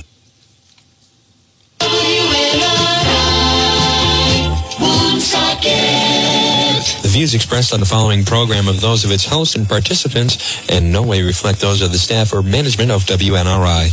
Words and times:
Views 7.11 7.33
expressed 7.35 7.73
on 7.73 7.81
the 7.81 7.85
following 7.85 8.23
program 8.23 8.69
of 8.69 8.79
those 8.79 9.03
of 9.03 9.11
its 9.11 9.25
hosts 9.25 9.55
and 9.55 9.67
participants 9.67 10.69
in 10.69 10.91
no 10.91 11.03
way 11.03 11.21
reflect 11.21 11.59
those 11.59 11.81
of 11.81 11.91
the 11.91 11.97
staff 11.97 12.31
or 12.31 12.41
management 12.41 12.89
of 12.89 13.03
WNRI. 13.03 13.91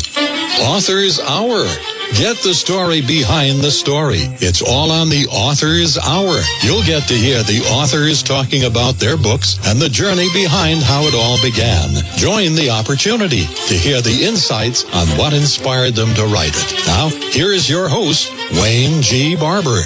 Author's 0.62 1.18
Hour. 1.20 1.66
Get 2.14 2.38
the 2.42 2.54
story 2.54 3.00
behind 3.00 3.60
the 3.60 3.70
story. 3.70 4.20
It's 4.40 4.62
all 4.62 4.90
on 4.92 5.08
the 5.08 5.26
Author's 5.30 5.98
Hour. 5.98 6.38
You'll 6.62 6.84
get 6.84 7.08
to 7.08 7.14
hear 7.14 7.42
the 7.42 7.60
authors 7.74 8.22
talking 8.22 8.64
about 8.64 8.94
their 8.94 9.16
books 9.16 9.58
and 9.66 9.80
the 9.80 9.88
journey 9.88 10.28
behind 10.32 10.82
how 10.82 11.02
it 11.02 11.14
all 11.14 11.42
began. 11.42 11.90
Join 12.16 12.54
the 12.54 12.70
opportunity 12.70 13.44
to 13.66 13.74
hear 13.74 14.00
the 14.00 14.24
insights 14.24 14.84
on 14.94 15.06
what 15.18 15.34
inspired 15.34 15.94
them 15.94 16.14
to 16.14 16.26
write 16.26 16.54
it. 16.54 16.86
Now, 16.86 17.08
here 17.30 17.52
is 17.52 17.68
your 17.68 17.88
host, 17.88 18.30
Wayne 18.62 19.02
G. 19.02 19.34
Barber. 19.36 19.82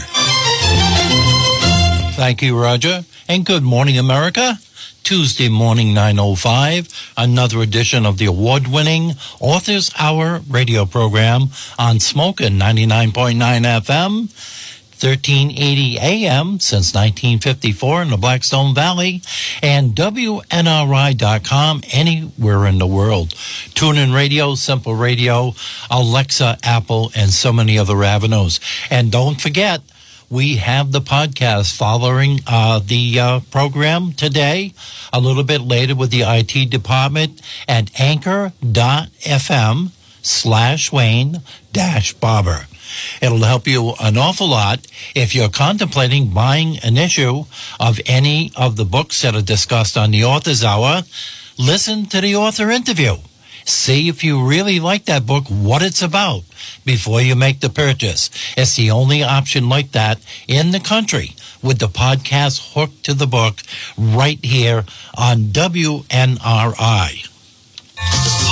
Thank 2.15 2.43
you, 2.43 2.61
Roger. 2.61 3.05
And 3.27 3.45
good 3.47 3.63
morning, 3.63 3.99
America. 3.99 4.59
Tuesday 5.03 5.49
morning, 5.49 5.89
9.05, 5.89 7.13
another 7.17 7.61
edition 7.63 8.05
of 8.07 8.19
the 8.19 8.27
award-winning 8.27 9.13
Authors 9.41 9.91
Hour 9.99 10.41
radio 10.49 10.85
program 10.85 11.49
on 11.79 11.99
Smokin' 11.99 12.59
99.9 12.59 13.35
FM, 13.83 14.29
1380 14.31 15.99
AM 15.99 16.61
since 16.61 16.95
1954 16.95 18.03
in 18.03 18.11
the 18.11 18.17
Blackstone 18.17 18.75
Valley, 18.75 19.23
and 19.63 19.95
WNRI.com 19.97 21.83
anywhere 21.93 22.67
in 22.67 22.79
the 22.79 22.87
world. 22.87 23.31
TuneIn 23.75 24.15
Radio, 24.15 24.55
Simple 24.55 24.95
Radio, 24.95 25.55
Alexa, 25.91 26.59
Apple, 26.63 27.11
and 27.17 27.31
so 27.31 27.53
many 27.53 27.79
other 27.79 28.05
avenues. 28.05 28.61
And 28.91 29.11
don't 29.11 29.41
forget, 29.41 29.81
we 30.33 30.57
have 30.57 30.93
the 30.93 31.01
podcast 31.03 31.77
following 31.77 32.41
uh, 32.47 32.81
the 32.83 33.21
uh, 33.21 33.41
program 33.51 34.15
today, 34.15 34.73
a 35.13 35.21
little 35.21 35.45
bit 35.45 35.61
later 35.61 35.95
with 35.95 36.11
the 36.11 36.23
IT 36.23 36.71
department 36.71 37.39
at 37.69 38.01
anchor.fm 38.01 39.91
slash 40.23 40.91
Wayne 40.91 41.43
dash 41.75 42.15
Barber. 42.15 42.67
It'll 43.21 43.45
help 43.45 43.67
you 43.67 43.93
an 44.01 44.17
awful 44.17 44.49
lot 44.49 44.87
if 45.15 45.35
you're 45.35 45.51
contemplating 45.51 46.31
buying 46.31 46.79
an 46.79 46.97
issue 46.97 47.45
of 47.79 48.01
any 48.07 48.53
of 48.57 48.77
the 48.77 48.87
books 48.87 49.21
that 49.21 49.35
are 49.35 49.43
discussed 49.43 49.99
on 49.99 50.13
the 50.13 50.25
Author's 50.25 50.65
Hour. 50.65 51.03
Listen 51.59 52.07
to 52.07 52.23
the 52.23 52.37
author 52.37 52.71
interview. 52.71 53.17
See 53.65 54.09
if 54.09 54.25
you 54.25 54.45
really 54.45 54.81
like 54.81 55.05
that 55.07 55.27
book, 55.27 55.45
what 55.49 55.83
it's 55.83 56.03
about 56.03 56.43
before 56.85 57.21
you 57.21 57.37
make 57.37 57.61
the 57.61 57.71
purchase. 57.71 58.31
It's 58.57 58.77
the 58.77 58.91
only 58.91 59.23
option 59.23 59.69
like 59.69 59.93
that 59.93 60.19
in 60.49 60.71
the 60.71 60.81
country 60.81 61.35
with 61.63 61.79
the 61.79 61.89
podcast 61.89 62.75
hooked 62.75 63.05
to 63.05 63.15
the 63.15 63.27
book 63.27 63.61
right 63.97 64.45
here 64.45 64.85
on 65.17 65.53
WNRI. 65.53 67.32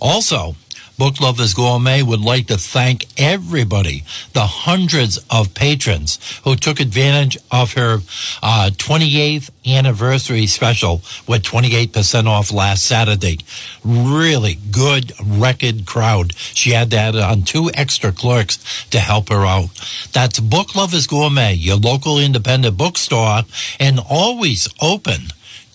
Also, 0.00 0.54
Book 0.98 1.20
Lovers 1.20 1.54
Gourmet 1.54 2.02
would 2.02 2.20
like 2.20 2.48
to 2.48 2.56
thank 2.56 3.06
everybody, 3.16 4.02
the 4.32 4.46
hundreds 4.46 5.18
of 5.30 5.54
patrons 5.54 6.18
who 6.42 6.56
took 6.56 6.80
advantage 6.80 7.38
of 7.52 7.74
her 7.74 7.98
uh, 8.42 8.70
28th 8.74 9.50
anniversary 9.64 10.48
special 10.48 11.00
with 11.28 11.44
28% 11.44 12.26
off 12.26 12.52
last 12.52 12.84
Saturday. 12.84 13.38
Really 13.84 14.58
good 14.72 15.12
record 15.24 15.86
crowd. 15.86 16.34
She 16.34 16.70
had 16.70 16.90
that 16.90 17.14
on 17.14 17.42
two 17.42 17.70
extra 17.74 18.10
clerks 18.10 18.86
to 18.90 18.98
help 18.98 19.28
her 19.28 19.46
out. 19.46 19.68
That's 20.12 20.40
Book 20.40 20.74
Lovers 20.74 21.06
Gourmet, 21.06 21.54
your 21.54 21.76
local 21.76 22.18
independent 22.18 22.76
bookstore, 22.76 23.42
and 23.78 24.00
always 24.10 24.66
open 24.82 25.28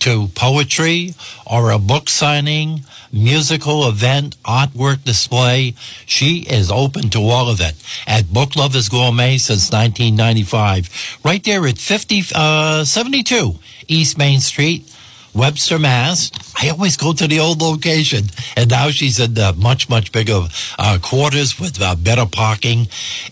to 0.04 0.28
poetry 0.34 1.14
or 1.46 1.70
a 1.70 1.78
book 1.78 2.10
signing, 2.10 2.82
musical 3.10 3.88
event, 3.88 4.36
artwork 4.42 5.02
display. 5.02 5.74
She 6.04 6.40
is 6.40 6.70
open 6.70 7.08
to 7.10 7.20
all 7.20 7.48
of 7.48 7.62
it 7.62 7.74
at 8.06 8.30
Book 8.30 8.54
Lovers 8.54 8.90
Gourmet 8.90 9.38
since 9.38 9.72
1995. 9.72 11.20
Right 11.24 11.42
there 11.42 11.66
at 11.66 11.78
50, 11.78 12.22
uh, 12.34 12.84
72 12.84 13.54
East 13.88 14.18
Main 14.18 14.40
Street, 14.40 14.93
Webster, 15.34 15.80
Mass. 15.80 16.30
I 16.60 16.68
always 16.68 16.96
go 16.96 17.12
to 17.12 17.26
the 17.26 17.40
old 17.40 17.60
location, 17.60 18.26
and 18.56 18.70
now 18.70 18.90
she's 18.90 19.18
in 19.18 19.34
the 19.34 19.52
much, 19.54 19.88
much 19.88 20.12
bigger 20.12 20.46
uh, 20.78 20.98
quarters 21.02 21.58
with 21.58 21.82
uh, 21.82 21.96
better 21.96 22.24
parking. 22.24 22.86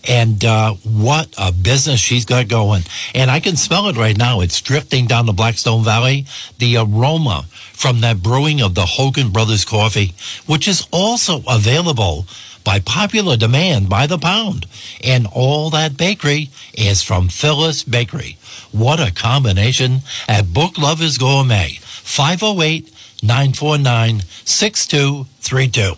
And 0.07 0.43
uh, 0.43 0.73
what 0.83 1.33
a 1.37 1.53
business 1.53 2.01
she's 2.01 2.25
got 2.25 2.49
going. 2.49 2.83
And 3.15 3.31
I 3.31 3.39
can 3.39 3.55
smell 3.55 3.87
it 3.87 3.95
right 3.95 4.17
now. 4.17 4.41
It's 4.41 4.61
drifting 4.61 5.07
down 5.07 5.27
the 5.27 5.33
Blackstone 5.33 5.85
Valley. 5.85 6.25
The 6.59 6.75
aroma 6.77 7.45
from 7.71 8.01
that 8.01 8.21
brewing 8.21 8.61
of 8.61 8.75
the 8.75 8.85
Hogan 8.85 9.31
Brothers 9.31 9.63
coffee, 9.63 10.13
which 10.45 10.67
is 10.67 10.85
also 10.91 11.41
available 11.47 12.25
by 12.63 12.79
popular 12.79 13.37
demand 13.37 13.89
by 13.89 14.07
the 14.07 14.17
pound. 14.17 14.65
And 15.03 15.27
all 15.33 15.69
that 15.69 15.97
bakery 15.97 16.49
is 16.73 17.01
from 17.01 17.29
Phyllis 17.29 17.83
Bakery. 17.83 18.37
What 18.71 18.99
a 18.99 19.13
combination 19.13 19.99
at 20.27 20.53
Book 20.53 20.77
Lovers 20.77 21.17
Gourmet. 21.17 21.79
508 22.03 22.91
949 23.23 24.21
6232. 24.45 25.95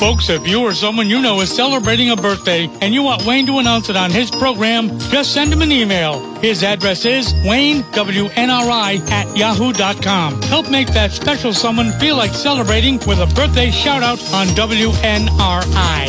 Folks, 0.00 0.30
if 0.30 0.48
you 0.48 0.62
or 0.62 0.72
someone 0.72 1.10
you 1.10 1.20
know 1.20 1.42
is 1.42 1.54
celebrating 1.54 2.10
a 2.10 2.16
birthday 2.16 2.66
and 2.80 2.94
you 2.94 3.02
want 3.02 3.26
Wayne 3.26 3.44
to 3.44 3.58
announce 3.58 3.90
it 3.90 3.96
on 3.96 4.10
his 4.10 4.30
program, 4.30 4.98
just 5.10 5.34
send 5.34 5.52
him 5.52 5.60
an 5.60 5.70
email. 5.70 6.18
His 6.36 6.62
address 6.62 7.04
is 7.04 7.34
WayneWNRI 7.44 9.10
at 9.10 9.36
yahoo.com. 9.36 10.40
Help 10.40 10.70
make 10.70 10.88
that 10.94 11.10
special 11.12 11.52
someone 11.52 11.92
feel 12.00 12.16
like 12.16 12.32
celebrating 12.32 12.94
with 13.06 13.18
a 13.18 13.26
birthday 13.34 13.70
shout 13.70 14.02
out 14.02 14.18
on 14.32 14.46
WNRI. 14.48 16.06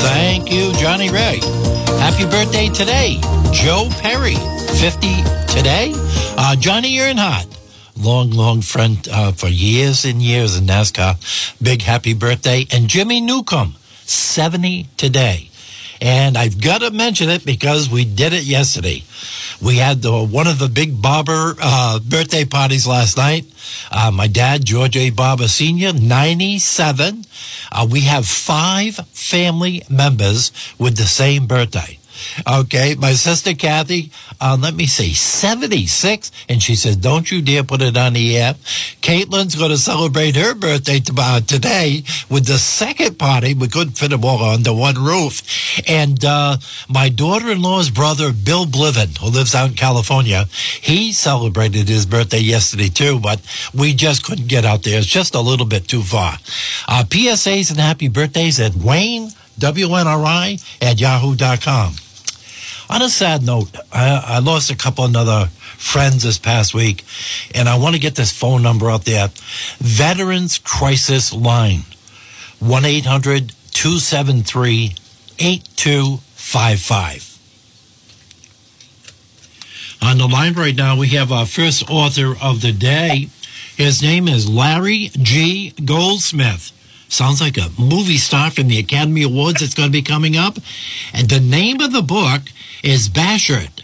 Thank 0.00 0.50
you, 0.50 0.72
Johnny 0.74 1.10
Ray. 1.10 1.40
Happy 2.00 2.24
birthday 2.24 2.70
today, 2.70 3.18
Joe 3.52 3.88
Perry, 4.00 4.36
50 4.80 5.22
today. 5.52 5.92
Uh, 6.38 6.56
Johnny 6.56 6.96
Earnhardt, 6.96 7.46
long, 7.96 8.30
long 8.30 8.62
friend 8.62 9.06
uh, 9.10 9.32
for 9.32 9.48
years 9.48 10.04
and 10.04 10.22
years 10.22 10.56
in 10.56 10.66
NASCAR. 10.66 11.16
Big 11.62 11.82
happy 11.82 12.14
birthday. 12.14 12.66
And 12.72 12.88
Jimmy 12.88 13.20
Newcomb, 13.20 13.74
70 14.04 14.88
today. 14.96 15.50
And 16.00 16.36
I've 16.36 16.60
got 16.60 16.80
to 16.80 16.90
mention 16.90 17.30
it 17.30 17.46
because 17.46 17.88
we 17.88 18.04
did 18.04 18.32
it 18.32 18.42
yesterday. 18.42 19.02
We 19.62 19.76
had 19.76 20.02
the, 20.02 20.24
one 20.24 20.46
of 20.46 20.58
the 20.58 20.68
big 20.68 21.00
Barber 21.00 21.54
uh, 21.60 22.00
birthday 22.00 22.44
parties 22.44 22.86
last 22.86 23.16
night. 23.16 23.46
Uh, 23.90 24.10
my 24.10 24.26
dad, 24.26 24.64
George 24.64 24.96
A. 24.96 25.10
Barber 25.10 25.48
Sr., 25.48 25.92
97. 25.92 27.24
Uh, 27.72 27.86
we 27.90 28.00
have 28.00 28.26
five 28.26 28.96
family 29.12 29.82
members 29.88 30.52
with 30.78 30.96
the 30.96 31.04
same 31.04 31.46
birthday. 31.46 31.98
Okay, 32.46 32.94
my 32.94 33.12
sister 33.12 33.54
Kathy, 33.54 34.10
uh, 34.40 34.56
let 34.60 34.74
me 34.74 34.86
see, 34.86 35.14
76, 35.14 36.30
and 36.48 36.62
she 36.62 36.74
says, 36.74 36.96
don't 36.96 37.30
you 37.30 37.42
dare 37.42 37.64
put 37.64 37.82
it 37.82 37.96
on 37.96 38.14
the 38.14 38.36
air. 38.36 38.54
Caitlin's 39.02 39.54
going 39.54 39.70
to 39.70 39.78
celebrate 39.78 40.36
her 40.36 40.54
birthday 40.54 41.00
to, 41.00 41.14
uh, 41.18 41.40
today 41.40 42.02
with 42.30 42.46
the 42.46 42.58
second 42.58 43.18
party. 43.18 43.54
We 43.54 43.68
couldn't 43.68 43.98
fit 43.98 44.10
them 44.10 44.24
all 44.24 44.42
under 44.42 44.72
one 44.72 44.96
roof. 44.96 45.42
And 45.88 46.22
uh, 46.24 46.56
my 46.88 47.08
daughter-in-law's 47.08 47.90
brother, 47.90 48.32
Bill 48.32 48.66
Bliven, 48.66 49.18
who 49.18 49.28
lives 49.28 49.54
out 49.54 49.70
in 49.70 49.76
California, 49.76 50.46
he 50.80 51.12
celebrated 51.12 51.88
his 51.88 52.06
birthday 52.06 52.40
yesterday 52.40 52.88
too, 52.88 53.20
but 53.20 53.40
we 53.74 53.94
just 53.94 54.24
couldn't 54.24 54.48
get 54.48 54.64
out 54.64 54.82
there. 54.82 54.98
It's 54.98 55.06
just 55.06 55.34
a 55.34 55.40
little 55.40 55.66
bit 55.66 55.88
too 55.88 56.02
far. 56.02 56.34
Uh, 56.88 57.04
PSAs 57.08 57.70
and 57.70 57.80
happy 57.80 58.08
birthdays 58.08 58.60
at 58.60 58.74
Wayne, 58.74 59.30
WNRI 59.58 60.82
at 60.82 61.00
yahoo.com. 61.00 61.94
On 62.94 63.02
a 63.02 63.08
sad 63.08 63.42
note, 63.42 63.76
I, 63.92 64.22
I 64.24 64.38
lost 64.38 64.70
a 64.70 64.76
couple 64.76 65.04
another 65.04 65.46
friends 65.48 66.22
this 66.22 66.38
past 66.38 66.74
week, 66.74 67.04
and 67.52 67.68
I 67.68 67.76
want 67.76 67.96
to 67.96 68.00
get 68.00 68.14
this 68.14 68.30
phone 68.30 68.62
number 68.62 68.88
out 68.88 69.04
there. 69.04 69.32
Veterans 69.78 70.58
Crisis 70.58 71.32
Line, 71.32 71.80
1 72.60 72.84
800 72.84 73.52
273 73.72 74.94
8255. 75.40 77.38
On 80.00 80.16
the 80.18 80.28
line 80.28 80.52
right 80.52 80.76
now, 80.76 80.96
we 80.96 81.08
have 81.08 81.32
our 81.32 81.46
first 81.46 81.90
author 81.90 82.36
of 82.40 82.60
the 82.60 82.70
day. 82.70 83.28
His 83.76 84.02
name 84.02 84.28
is 84.28 84.48
Larry 84.48 85.10
G. 85.14 85.72
Goldsmith. 85.84 86.70
Sounds 87.14 87.40
like 87.40 87.56
a 87.56 87.70
movie 87.78 88.16
star 88.16 88.50
from 88.50 88.66
the 88.66 88.80
Academy 88.80 89.22
Awards 89.22 89.60
that's 89.60 89.74
going 89.74 89.88
to 89.88 89.92
be 89.92 90.02
coming 90.02 90.36
up. 90.36 90.58
And 91.12 91.30
the 91.30 91.38
name 91.38 91.80
of 91.80 91.92
the 91.92 92.02
book 92.02 92.42
is 92.82 93.08
Bashert. 93.08 93.82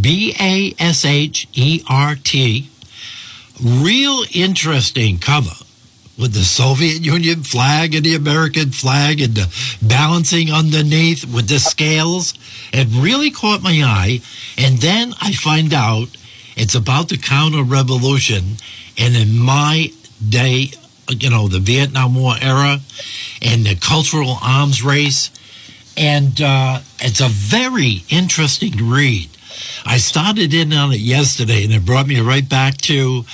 B 0.00 0.32
A 0.38 0.74
S 0.78 1.04
H 1.04 1.48
E 1.54 1.82
R 1.90 2.14
T. 2.14 2.70
Real 3.60 4.22
interesting 4.32 5.18
cover 5.18 5.64
with 6.16 6.34
the 6.34 6.44
Soviet 6.44 7.02
Union 7.02 7.42
flag 7.42 7.96
and 7.96 8.04
the 8.04 8.14
American 8.14 8.70
flag 8.70 9.20
and 9.20 9.34
the 9.34 9.52
balancing 9.82 10.52
underneath 10.52 11.24
with 11.34 11.48
the 11.48 11.58
scales. 11.58 12.32
It 12.72 12.86
really 12.92 13.32
caught 13.32 13.60
my 13.60 13.82
eye. 13.82 14.20
And 14.56 14.78
then 14.78 15.14
I 15.20 15.32
find 15.32 15.74
out 15.74 16.16
it's 16.56 16.76
about 16.76 17.08
the 17.08 17.18
counter 17.18 17.64
revolution. 17.64 18.58
And 18.96 19.16
in 19.16 19.36
my 19.36 19.90
day, 20.28 20.70
you 21.08 21.30
know, 21.30 21.48
the 21.48 21.58
Vietnam 21.58 22.14
War 22.14 22.34
era 22.40 22.78
and 23.42 23.64
the 23.64 23.76
cultural 23.76 24.38
arms 24.42 24.82
race. 24.82 25.30
And 25.96 26.40
uh, 26.40 26.80
it's 27.00 27.20
a 27.20 27.28
very 27.28 28.04
interesting 28.08 28.88
read. 28.88 29.28
I 29.84 29.98
started 29.98 30.54
in 30.54 30.72
on 30.72 30.92
it 30.92 31.00
yesterday, 31.00 31.64
and 31.64 31.72
it 31.72 31.84
brought 31.84 32.06
me 32.06 32.20
right 32.20 32.48
back 32.48 32.76
to 32.82 33.24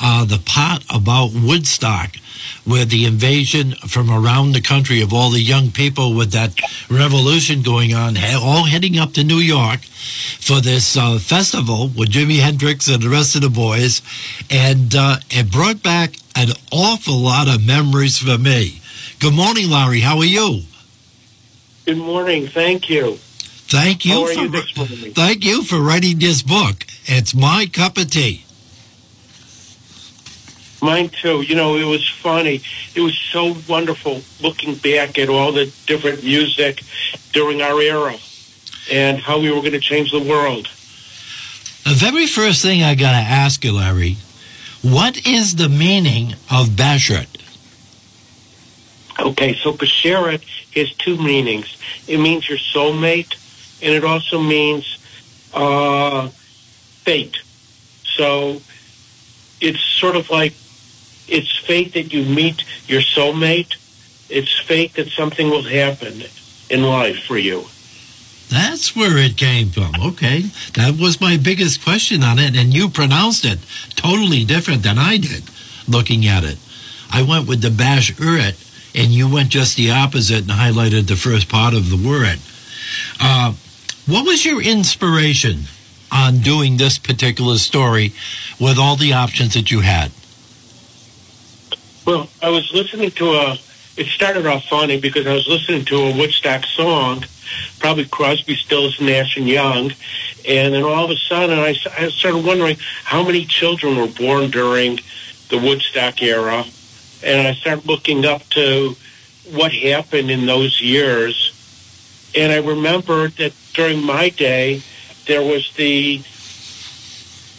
uh, 0.00 0.24
the 0.24 0.38
part 0.38 0.84
about 0.90 1.32
Woodstock, 1.32 2.16
where 2.64 2.84
the 2.84 3.04
invasion 3.04 3.72
from 3.86 4.10
around 4.10 4.52
the 4.52 4.60
country 4.60 5.00
of 5.00 5.12
all 5.12 5.30
the 5.30 5.40
young 5.40 5.70
people 5.70 6.14
with 6.14 6.32
that 6.32 6.58
revolution 6.90 7.62
going 7.62 7.94
on, 7.94 8.16
all 8.36 8.64
heading 8.64 8.98
up 8.98 9.12
to 9.14 9.24
New 9.24 9.38
York 9.38 9.80
for 9.80 10.60
this 10.60 10.96
uh, 10.96 11.18
festival 11.18 11.88
with 11.88 12.10
Jimi 12.10 12.40
Hendrix 12.40 12.88
and 12.88 13.02
the 13.02 13.08
rest 13.08 13.34
of 13.34 13.42
the 13.42 13.50
boys. 13.50 14.02
And 14.50 14.94
uh, 14.94 15.16
it 15.30 15.50
brought 15.50 15.82
back 15.82 16.14
an 16.36 16.48
awful 16.72 17.16
lot 17.16 17.48
of 17.48 17.66
memories 17.66 18.18
for 18.18 18.38
me. 18.38 18.80
Good 19.18 19.34
morning, 19.34 19.70
Larry. 19.70 20.00
How 20.00 20.18
are 20.18 20.24
you? 20.24 20.62
Good 21.84 21.98
morning. 21.98 22.46
Thank 22.46 22.88
you. 22.88 23.16
Thank 23.68 24.04
you. 24.04 24.26
For, 24.26 24.32
you? 24.32 25.12
Thank 25.12 25.44
you 25.44 25.62
for 25.64 25.80
writing 25.80 26.18
this 26.18 26.42
book. 26.42 26.86
It's 27.04 27.34
my 27.34 27.66
cup 27.66 27.98
of 27.98 28.10
tea. 28.10 28.44
Mine 30.80 31.08
too. 31.08 31.42
You 31.42 31.54
know, 31.54 31.76
it 31.76 31.84
was 31.84 32.08
funny. 32.08 32.62
It 32.94 33.00
was 33.00 33.16
so 33.16 33.56
wonderful 33.68 34.22
looking 34.40 34.76
back 34.76 35.18
at 35.18 35.28
all 35.28 35.52
the 35.52 35.72
different 35.86 36.22
music 36.22 36.82
during 37.32 37.62
our 37.62 37.80
era 37.80 38.14
and 38.90 39.18
how 39.18 39.40
we 39.40 39.50
were 39.50 39.60
going 39.60 39.72
to 39.72 39.80
change 39.80 40.12
the 40.12 40.22
world. 40.22 40.68
The 41.84 41.94
very 41.94 42.26
first 42.26 42.62
thing 42.62 42.82
I 42.82 42.94
got 42.94 43.12
to 43.12 43.16
ask 43.16 43.64
you, 43.64 43.72
Larry, 43.72 44.16
what 44.82 45.26
is 45.26 45.56
the 45.56 45.68
meaning 45.68 46.34
of 46.50 46.68
Bashert? 46.70 47.26
Okay, 49.18 49.54
so 49.54 49.72
Basheret 49.72 50.44
has 50.76 50.92
two 50.94 51.16
meanings. 51.16 51.76
It 52.06 52.18
means 52.18 52.48
your 52.48 52.58
soulmate, 52.58 53.34
and 53.82 53.92
it 53.92 54.04
also 54.04 54.40
means 54.40 54.98
uh, 55.52 56.28
fate. 56.28 57.36
So 58.04 58.60
it's 59.60 59.80
sort 59.80 60.14
of 60.14 60.30
like 60.30 60.52
it's 61.28 61.56
fate 61.58 61.94
that 61.94 62.12
you 62.12 62.24
meet 62.24 62.64
your 62.86 63.00
soulmate. 63.00 63.76
It's 64.28 64.58
fate 64.60 64.94
that 64.94 65.08
something 65.08 65.48
will 65.50 65.62
happen 65.62 66.22
in 66.70 66.82
life 66.82 67.24
for 67.24 67.38
you. 67.38 67.64
That's 68.50 68.96
where 68.96 69.18
it 69.18 69.36
came 69.36 69.68
from. 69.68 69.92
Okay. 70.00 70.40
That 70.74 70.98
was 70.98 71.20
my 71.20 71.36
biggest 71.36 71.84
question 71.84 72.22
on 72.22 72.38
it, 72.38 72.56
and 72.56 72.72
you 72.72 72.88
pronounced 72.88 73.44
it 73.44 73.58
totally 73.94 74.44
different 74.44 74.82
than 74.82 74.98
I 74.98 75.18
did 75.18 75.44
looking 75.86 76.26
at 76.26 76.44
it. 76.44 76.58
I 77.10 77.22
went 77.22 77.48
with 77.48 77.62
the 77.62 77.70
Bash 77.70 78.12
urit, 78.14 78.56
and 78.94 79.08
you 79.08 79.30
went 79.30 79.50
just 79.50 79.76
the 79.76 79.90
opposite 79.90 80.42
and 80.42 80.50
highlighted 80.50 81.06
the 81.06 81.16
first 81.16 81.48
part 81.48 81.74
of 81.74 81.90
the 81.90 81.96
word. 81.96 82.38
Uh, 83.20 83.52
what 84.06 84.26
was 84.26 84.44
your 84.44 84.62
inspiration 84.62 85.64
on 86.10 86.38
doing 86.38 86.76
this 86.76 86.98
particular 86.98 87.58
story 87.58 88.12
with 88.58 88.78
all 88.78 88.96
the 88.96 89.12
options 89.12 89.54
that 89.54 89.70
you 89.70 89.80
had? 89.80 90.10
Well, 92.08 92.26
I 92.40 92.48
was 92.48 92.72
listening 92.72 93.10
to 93.10 93.32
a. 93.32 93.58
It 93.98 94.06
started 94.06 94.46
off 94.46 94.64
funny 94.64 94.98
because 94.98 95.26
I 95.26 95.34
was 95.34 95.46
listening 95.46 95.84
to 95.84 95.96
a 95.96 96.16
Woodstock 96.16 96.64
song, 96.64 97.26
probably 97.80 98.06
Crosby, 98.06 98.54
Stills, 98.54 98.98
Nash 98.98 99.36
and 99.36 99.46
Young, 99.46 99.92
and 100.48 100.72
then 100.72 100.84
all 100.84 101.04
of 101.04 101.10
a 101.10 101.16
sudden 101.16 101.58
I, 101.58 101.76
I 101.98 102.08
started 102.08 102.46
wondering 102.46 102.78
how 103.04 103.22
many 103.24 103.44
children 103.44 103.98
were 103.98 104.06
born 104.06 104.50
during 104.50 105.00
the 105.50 105.58
Woodstock 105.58 106.22
era, 106.22 106.64
and 107.22 107.46
I 107.46 107.52
started 107.52 107.84
looking 107.84 108.24
up 108.24 108.48
to 108.50 108.96
what 109.52 109.74
happened 109.74 110.30
in 110.30 110.46
those 110.46 110.80
years, 110.80 111.52
and 112.34 112.50
I 112.50 112.66
remembered 112.66 113.32
that 113.32 113.52
during 113.74 114.02
my 114.02 114.30
day 114.30 114.80
there 115.26 115.42
was 115.42 115.74
the 115.74 116.22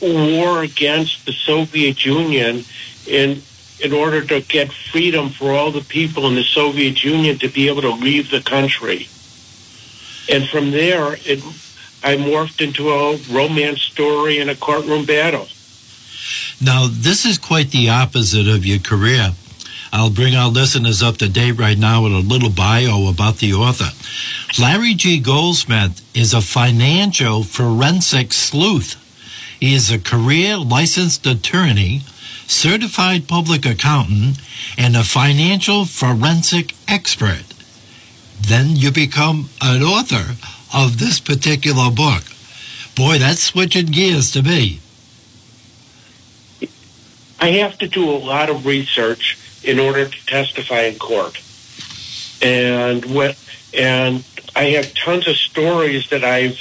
war 0.02 0.64
against 0.64 1.28
the 1.28 1.34
Soviet 1.34 2.04
Union 2.04 2.64
in 3.06 3.44
in 3.82 3.94
order 3.94 4.24
to 4.26 4.42
get 4.42 4.72
freedom 4.72 5.30
for 5.30 5.52
all 5.52 5.72
the 5.72 5.82
people 5.82 6.28
in 6.28 6.36
the 6.36 6.44
Soviet 6.44 7.04
Union 7.04 7.38
to 7.40 7.48
be 7.48 7.68
able 7.68 7.82
to 7.82 7.92
leave 7.92 8.30
the 8.30 8.42
country. 8.42 9.08
And 10.32 10.48
from 10.48 10.72
there, 10.72 11.14
it, 11.26 11.44
I 12.04 12.16
morphed 12.18 12.62
into 12.62 12.90
a 12.90 13.18
romance 13.32 13.82
story 13.82 14.40
and 14.40 14.50
a 14.50 14.56
courtroom 14.56 15.06
battle. 15.06 15.48
Now, 16.62 16.88
this 16.90 17.26
is 17.26 17.38
quite 17.38 17.72
the 17.72 17.90
opposite 17.90 18.48
of 18.48 18.66
your 18.66 18.80
career. 18.80 19.32
I'll 19.92 20.12
bring 20.12 20.36
our 20.36 20.50
listeners 20.50 21.02
up 21.02 21.18
to 21.18 21.30
date 21.30 21.54
right 21.54 21.78
now 21.78 22.04
with 22.04 22.14
a 22.14 22.20
little 22.20 22.52
bio 22.52 23.08
about 23.10 23.38
the 23.38 23.54
author. 23.54 23.90
Larry 24.62 24.94
G. 24.94 25.20
Goldsmith 25.20 26.02
is 26.14 26.34
a 26.34 26.42
financial 26.42 27.44
forensic 27.44 28.34
sleuth. 28.34 28.98
He 29.60 29.74
is 29.74 29.92
a 29.92 30.00
career 30.00 30.58
licensed 30.58 31.26
attorney, 31.26 32.02
certified 32.50 33.28
public 33.28 33.66
accountant, 33.66 34.40
and 34.78 34.96
a 34.96 35.04
financial 35.04 35.86
forensic 35.86 36.74
expert. 36.88 37.46
Then 38.42 38.76
you 38.76 38.92
become 38.92 39.50
an 39.62 39.84
author 39.84 40.36
of 40.74 40.98
this 40.98 41.20
particular 41.20 41.92
book. 41.92 42.24
Boy, 42.96 43.20
that's 43.20 43.44
switching 43.44 43.88
gears 43.88 44.32
to 44.32 44.42
me. 44.42 44.80
I 47.40 47.52
have 47.52 47.78
to 47.78 47.88
do 47.88 48.10
a 48.10 48.18
lot 48.18 48.50
of 48.50 48.66
research 48.66 49.38
in 49.64 49.80
order 49.80 50.08
to 50.08 50.26
testify 50.26 50.82
in 50.82 50.96
court. 50.98 51.42
And 52.42 53.06
what 53.06 53.38
and 53.78 54.26
I 54.56 54.72
have 54.72 54.94
tons 54.96 55.28
of 55.28 55.36
stories 55.36 56.10
that 56.10 56.24
I've 56.24 56.58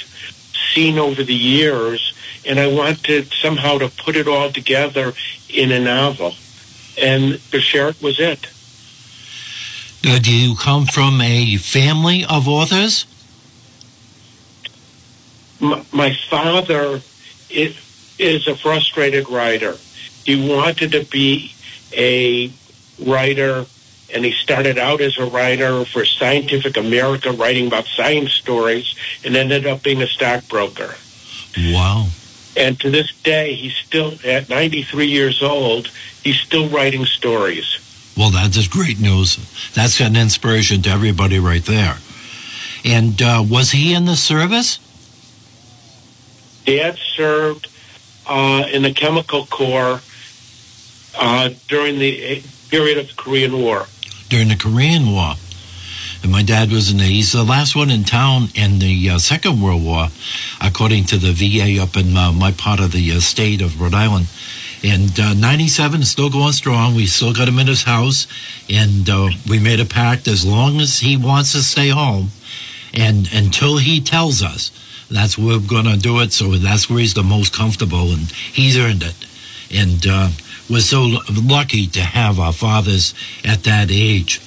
seen 0.73 0.99
over 0.99 1.23
the 1.23 1.33
years 1.33 2.13
and 2.45 2.59
I 2.59 2.67
wanted 2.67 3.31
somehow 3.33 3.79
to 3.79 3.89
put 3.89 4.15
it 4.15 4.27
all 4.27 4.51
together 4.51 5.13
in 5.49 5.71
a 5.71 5.79
novel. 5.79 6.33
And 6.97 7.33
the 7.51 7.61
sheriff 7.61 8.01
was 8.01 8.19
it. 8.19 8.47
Uh, 10.05 10.19
do 10.19 10.33
you 10.33 10.55
come 10.55 10.85
from 10.85 11.19
a 11.21 11.57
family 11.57 12.23
of 12.23 12.47
authors? 12.47 13.05
My, 15.59 15.83
my 15.91 16.17
father 16.29 17.01
is, 17.49 18.15
is 18.17 18.47
a 18.47 18.55
frustrated 18.55 19.29
writer. 19.29 19.75
He 20.23 20.49
wanted 20.49 20.91
to 20.93 21.03
be 21.03 21.53
a 21.91 22.51
writer, 23.05 23.65
and 24.13 24.23
he 24.23 24.31
started 24.31 24.77
out 24.77 25.01
as 25.01 25.17
a 25.17 25.25
writer 25.25 25.83
for 25.83 26.05
Scientific 26.05 26.77
America, 26.77 27.31
writing 27.31 27.67
about 27.67 27.85
science 27.85 28.31
stories, 28.33 28.95
and 29.25 29.35
ended 29.35 29.65
up 29.65 29.83
being 29.83 30.01
a 30.01 30.07
stockbroker. 30.07 30.95
Wow. 31.57 32.07
And 32.59 32.77
to 32.81 32.89
this 32.89 33.13
day, 33.23 33.53
he's 33.53 33.73
still, 33.73 34.13
at 34.25 34.49
93 34.49 35.07
years 35.07 35.41
old, 35.41 35.87
he's 36.21 36.37
still 36.39 36.67
writing 36.67 37.05
stories. 37.05 37.77
Well, 38.17 38.31
that 38.31 38.55
is 38.57 38.67
great 38.67 38.99
news. 38.99 39.37
That's 39.73 40.01
an 40.01 40.17
inspiration 40.17 40.81
to 40.81 40.89
everybody 40.89 41.39
right 41.39 41.63
there. 41.63 41.97
And 42.83 43.21
uh, 43.21 43.45
was 43.47 43.71
he 43.71 43.93
in 43.93 44.03
the 44.03 44.17
service? 44.17 44.79
Dad 46.65 46.97
served 46.97 47.69
uh, 48.27 48.65
in 48.69 48.83
the 48.83 48.91
Chemical 48.91 49.45
Corps 49.45 50.01
uh, 51.17 51.49
during 51.69 51.97
the 51.97 52.43
period 52.69 52.97
of 52.97 53.07
the 53.07 53.13
Korean 53.15 53.57
War. 53.57 53.85
During 54.27 54.49
the 54.49 54.57
Korean 54.57 55.13
War. 55.13 55.35
And 56.21 56.31
my 56.31 56.43
dad 56.43 56.71
was 56.71 56.91
in 56.91 56.97
the, 56.97 57.05
he's 57.05 57.31
the 57.31 57.43
last 57.43 57.75
one 57.75 57.89
in 57.89 58.03
town 58.03 58.49
in 58.55 58.79
the 58.79 59.11
uh, 59.11 59.17
Second 59.17 59.61
World 59.61 59.83
War, 59.83 60.07
according 60.61 61.05
to 61.05 61.17
the 61.17 61.31
VA 61.31 61.81
up 61.81 61.95
in 61.95 62.17
uh, 62.17 62.31
my 62.31 62.51
part 62.51 62.79
of 62.79 62.91
the 62.91 63.11
uh, 63.11 63.19
state 63.19 63.61
of 63.61 63.79
Rhode 63.79 63.93
Island. 63.93 64.27
And 64.83 65.17
uh, 65.19 65.33
97 65.33 66.01
is 66.01 66.09
still 66.11 66.29
going 66.29 66.53
strong. 66.53 66.95
We 66.95 67.05
still 67.05 67.33
got 67.33 67.47
him 67.47 67.59
in 67.59 67.67
his 67.67 67.83
house. 67.83 68.27
And 68.69 69.09
uh, 69.09 69.29
we 69.49 69.59
made 69.59 69.79
a 69.79 69.85
pact 69.85 70.27
as 70.27 70.45
long 70.45 70.79
as 70.79 70.99
he 70.99 71.17
wants 71.17 71.51
to 71.53 71.63
stay 71.63 71.89
home 71.89 72.31
and 72.93 73.31
until 73.33 73.77
he 73.77 74.01
tells 74.01 74.41
us, 74.41 74.71
that's 75.09 75.37
where 75.37 75.57
we're 75.59 75.67
going 75.67 75.85
to 75.85 75.97
do 75.97 76.19
it. 76.19 76.33
So 76.33 76.51
that's 76.51 76.89
where 76.89 76.99
he's 76.99 77.13
the 77.13 77.23
most 77.23 77.53
comfortable, 77.53 78.11
and 78.11 78.29
he's 78.31 78.77
earned 78.77 79.03
it. 79.03 79.15
And 79.71 80.05
uh, 80.07 80.29
we're 80.69 80.81
so 80.81 81.19
lucky 81.31 81.87
to 81.87 82.01
have 82.01 82.39
our 82.39 82.53
fathers 82.53 83.13
at 83.43 83.63
that 83.63 83.89
age. 83.91 84.41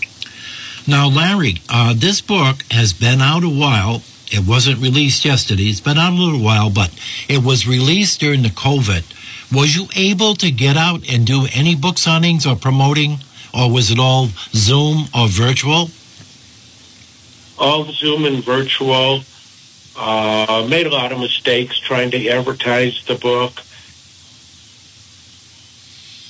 Now, 0.87 1.09
Larry, 1.09 1.59
uh, 1.69 1.95
this 1.97 2.21
book 2.21 2.65
has 2.73 2.93
been 2.93 3.21
out 3.21 3.45
a 3.45 3.49
while. 3.49 4.03
It 4.33 4.47
wasn't 4.47 4.81
released 4.81 5.25
yesterday. 5.25 5.65
It's 5.65 5.81
been 5.81 5.99
out 5.99 6.12
a 6.12 6.17
little 6.17 6.41
while, 6.41 6.71
but 6.71 6.91
it 7.29 7.45
was 7.45 7.69
released 7.69 8.19
during 8.19 8.43
the 8.43 8.49
COVID. 8.49 9.05
Was 9.53 9.77
you 9.77 9.87
able 9.95 10.35
to 10.37 10.51
get 10.51 10.77
out 10.77 11.09
and 11.09 11.25
do 11.25 11.47
any 11.55 11.77
book 11.77 11.97
signings 11.97 12.51
or 12.51 12.57
promoting, 12.57 13.19
or 13.55 13.71
was 13.71 13.91
it 13.93 13.99
all 14.01 14.29
Zoom 14.55 15.05
or 15.15 15.29
virtual? 15.29 15.91
All 17.59 17.85
Zoom 17.93 18.25
and 18.25 18.43
virtual. 18.43 19.21
Uh, 19.95 20.67
made 20.69 20.87
a 20.87 20.91
lot 20.91 21.12
of 21.12 21.21
mistakes 21.21 21.79
trying 21.79 22.11
to 22.11 22.29
advertise 22.29 23.05
the 23.05 23.15
book 23.15 23.53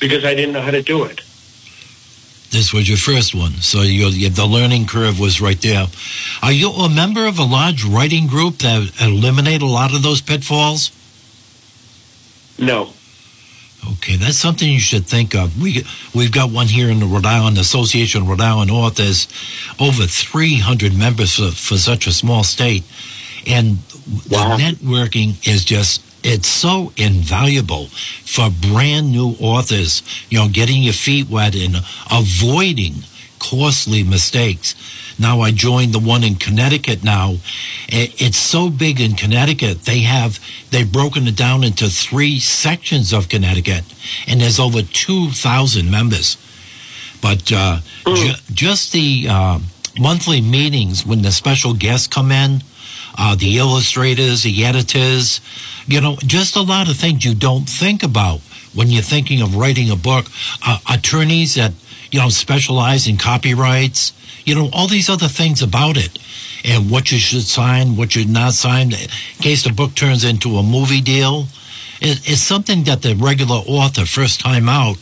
because 0.00 0.25
I 0.25 0.35
didn't 0.35 0.52
know 0.52 0.61
how 0.61 0.73
to 0.73 0.82
do 0.82 1.04
it. 1.04 1.23
This 2.52 2.73
was 2.73 2.87
your 2.87 2.99
first 2.99 3.35
one, 3.35 3.52
so 3.62 3.80
you, 3.80 4.28
the 4.28 4.44
learning 4.44 4.87
curve 4.87 5.18
was 5.18 5.40
right 5.40 5.61
there. 5.62 5.87
Are 6.42 6.52
you 6.52 6.68
a 6.71 6.88
member 6.90 7.26
of 7.26 7.38
a 7.38 7.44
large 7.44 7.82
writing 7.82 8.26
group 8.26 8.59
that 8.59 8.92
eliminate 9.00 9.62
a 9.62 9.66
lot 9.66 9.94
of 9.94 10.02
those 10.02 10.21
pitfalls? 10.21 10.92
No. 12.59 12.90
Okay, 13.94 14.16
that's 14.16 14.37
something 14.37 14.68
you 14.71 14.78
should 14.80 15.06
think 15.06 15.35
of. 15.35 15.61
We 15.61 15.85
we've 16.14 16.30
got 16.30 16.50
one 16.50 16.66
here 16.66 16.90
in 16.90 17.00
the 17.00 17.06
Rhode 17.06 17.25
Island 17.26 17.56
Association 17.59 18.23
of 18.23 18.28
Rhode 18.28 18.40
Island 18.42 18.71
Authors, 18.71 19.26
over 19.80 20.04
300 20.04 20.97
members 20.97 21.35
for, 21.37 21.50
for 21.50 21.78
such 21.78 22.06
a 22.06 22.12
small 22.12 22.44
state, 22.44 22.85
and 23.47 23.78
Wow. 24.28 24.56
the 24.56 24.62
networking 24.64 25.47
is 25.47 25.64
just 25.64 26.02
it's 26.24 26.48
so 26.48 26.92
invaluable 26.96 27.86
for 28.24 28.48
brand 28.50 29.12
new 29.12 29.34
authors. 29.40 30.02
You 30.30 30.38
know, 30.38 30.48
getting 30.48 30.82
your 30.82 30.92
feet 30.92 31.28
wet 31.28 31.54
and 31.54 31.76
avoiding 32.10 32.94
costly 33.38 34.02
mistakes. 34.04 34.74
Now 35.18 35.40
I 35.40 35.50
joined 35.50 35.92
the 35.92 35.98
one 35.98 36.24
in 36.24 36.36
Connecticut 36.36 37.02
now. 37.04 37.36
It's 37.88 38.38
so 38.38 38.70
big 38.70 39.00
in 39.00 39.14
Connecticut. 39.14 39.82
They 39.82 40.00
have, 40.00 40.38
they've 40.70 40.90
broken 40.90 41.26
it 41.26 41.36
down 41.36 41.64
into 41.64 41.88
three 41.88 42.38
sections 42.38 43.12
of 43.12 43.28
Connecticut 43.28 43.84
and 44.26 44.40
there's 44.40 44.60
over 44.60 44.82
2,000 44.82 45.90
members. 45.90 46.36
But 47.20 47.52
uh, 47.52 47.78
ju- 48.06 48.32
just 48.52 48.92
the 48.92 49.26
uh, 49.28 49.58
monthly 49.98 50.40
meetings 50.40 51.04
when 51.04 51.22
the 51.22 51.30
special 51.32 51.74
guests 51.74 52.06
come 52.06 52.32
in, 52.32 52.62
uh, 53.16 53.35
the 53.37 53.59
illustrators, 53.59 54.42
the 54.42 54.64
editors, 54.64 55.40
you 55.87 56.00
know, 56.00 56.16
just 56.21 56.57
a 56.57 56.62
lot 56.62 56.88
of 56.88 56.97
things 56.97 57.25
you 57.25 57.35
don't 57.35 57.69
think 57.69 58.02
about 58.02 58.40
when 58.75 58.88
you're 58.88 59.02
thinking 59.02 59.42
of 59.42 59.57
writing 59.57 59.90
a 59.90 59.97
book. 59.97 60.26
Uh, 60.66 60.78
attorneys 60.90 61.54
that, 61.54 61.73
you 62.11 62.21
know, 62.21 62.28
specialize 62.28 63.07
in 63.07 63.16
copyrights, 63.16 64.12
you 64.45 64.54
know, 64.54 64.69
all 64.73 64.88
these 64.88 65.09
other 65.09 65.28
things 65.28 65.62
about 65.62 65.97
it 65.97 66.19
and 66.64 66.90
what 66.90 67.11
you 67.11 67.19
should 67.19 67.42
sign, 67.42 67.97
what 67.97 68.14
you 68.14 68.23
should 68.23 68.31
not 68.31 68.52
sign, 68.52 68.92
in 68.92 69.09
case 69.40 69.64
the 69.64 69.73
book 69.73 69.95
turns 69.95 70.25
into 70.25 70.57
a 70.57 70.62
movie 70.62 71.00
deal. 71.00 71.47
It, 72.00 72.28
it's 72.28 72.40
something 72.40 72.85
that 72.85 73.02
the 73.02 73.14
regular 73.14 73.57
author, 73.57 74.07
first 74.07 74.40
time 74.40 74.69
out, 74.69 74.97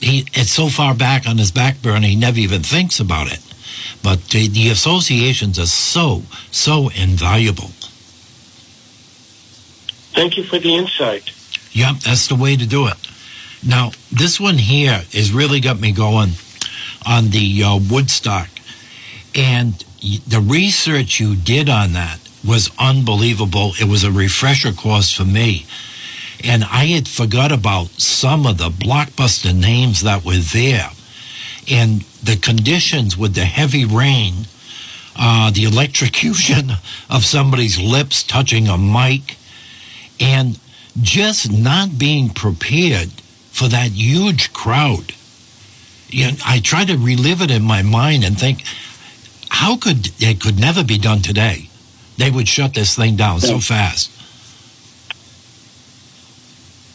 he 0.00 0.26
it's 0.34 0.50
so 0.50 0.68
far 0.68 0.94
back 0.94 1.26
on 1.26 1.38
his 1.38 1.50
back 1.50 1.80
burner 1.80 2.06
he 2.06 2.16
never 2.16 2.38
even 2.38 2.62
thinks 2.62 3.00
about 3.00 3.32
it. 3.32 3.40
But 4.02 4.28
the, 4.28 4.48
the 4.48 4.68
associations 4.68 5.58
are 5.58 5.66
so 5.66 6.22
so 6.50 6.88
invaluable. 6.90 7.70
Thank 10.14 10.36
you 10.36 10.44
for 10.44 10.58
the 10.58 10.74
insight. 10.74 11.30
Yep, 11.72 11.96
that's 11.96 12.28
the 12.28 12.36
way 12.36 12.56
to 12.56 12.66
do 12.66 12.86
it. 12.86 12.96
Now 13.66 13.90
this 14.10 14.40
one 14.40 14.58
here 14.58 15.02
has 15.12 15.32
really 15.32 15.60
got 15.60 15.80
me 15.80 15.92
going 15.92 16.32
on 17.06 17.30
the 17.30 17.62
uh, 17.62 17.78
Woodstock, 17.90 18.48
and 19.34 19.72
the 20.26 20.40
research 20.40 21.20
you 21.20 21.36
did 21.36 21.68
on 21.68 21.92
that 21.92 22.18
was 22.44 22.70
unbelievable. 22.78 23.72
It 23.80 23.88
was 23.88 24.04
a 24.04 24.12
refresher 24.12 24.72
course 24.72 25.12
for 25.12 25.24
me. 25.24 25.66
And 26.44 26.64
I 26.64 26.86
had 26.86 27.08
forgot 27.08 27.50
about 27.50 27.88
some 28.00 28.46
of 28.46 28.58
the 28.58 28.68
blockbuster 28.68 29.54
names 29.54 30.02
that 30.02 30.24
were 30.24 30.36
there. 30.36 30.90
And 31.68 32.02
the 32.22 32.36
conditions 32.36 33.16
with 33.16 33.34
the 33.34 33.44
heavy 33.44 33.84
rain, 33.84 34.46
uh, 35.16 35.50
the 35.50 35.64
electrocution 35.64 36.72
of 37.10 37.24
somebody's 37.24 37.78
lips 37.78 38.22
touching 38.22 38.68
a 38.68 38.78
mic, 38.78 39.36
and 40.20 40.58
just 41.00 41.50
not 41.52 41.98
being 41.98 42.30
prepared 42.30 43.10
for 43.50 43.68
that 43.68 43.90
huge 43.92 44.52
crowd. 44.52 45.12
You 46.08 46.26
know, 46.26 46.36
I 46.44 46.60
try 46.60 46.84
to 46.84 46.96
relive 46.96 47.42
it 47.42 47.50
in 47.50 47.62
my 47.62 47.82
mind 47.82 48.24
and 48.24 48.38
think, 48.38 48.62
how 49.48 49.76
could 49.76 50.10
it 50.20 50.40
could 50.40 50.58
never 50.58 50.84
be 50.84 50.98
done 50.98 51.22
today? 51.22 51.68
They 52.16 52.30
would 52.30 52.48
shut 52.48 52.74
this 52.74 52.94
thing 52.94 53.16
down 53.16 53.40
so 53.40 53.58
fast. 53.58 54.10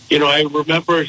You 0.09 0.19
know, 0.19 0.27
I 0.27 0.41
remember 0.43 1.05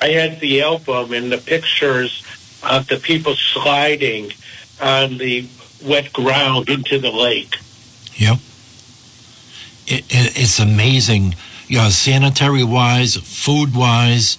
I 0.00 0.08
had 0.08 0.40
the 0.40 0.62
album 0.62 1.12
and 1.12 1.30
the 1.30 1.38
pictures 1.38 2.22
of 2.62 2.86
the 2.88 2.96
people 2.96 3.34
sliding 3.34 4.32
on 4.80 5.18
the 5.18 5.48
wet 5.84 6.12
ground 6.12 6.68
into 6.68 6.98
the 6.98 7.10
lake. 7.10 7.56
Yep. 8.16 8.38
It, 9.86 10.04
it, 10.08 10.38
it's 10.38 10.58
amazing, 10.58 11.34
you 11.68 11.78
know, 11.78 11.88
sanitary 11.90 12.64
wise, 12.64 13.16
food 13.16 13.74
wise. 13.74 14.38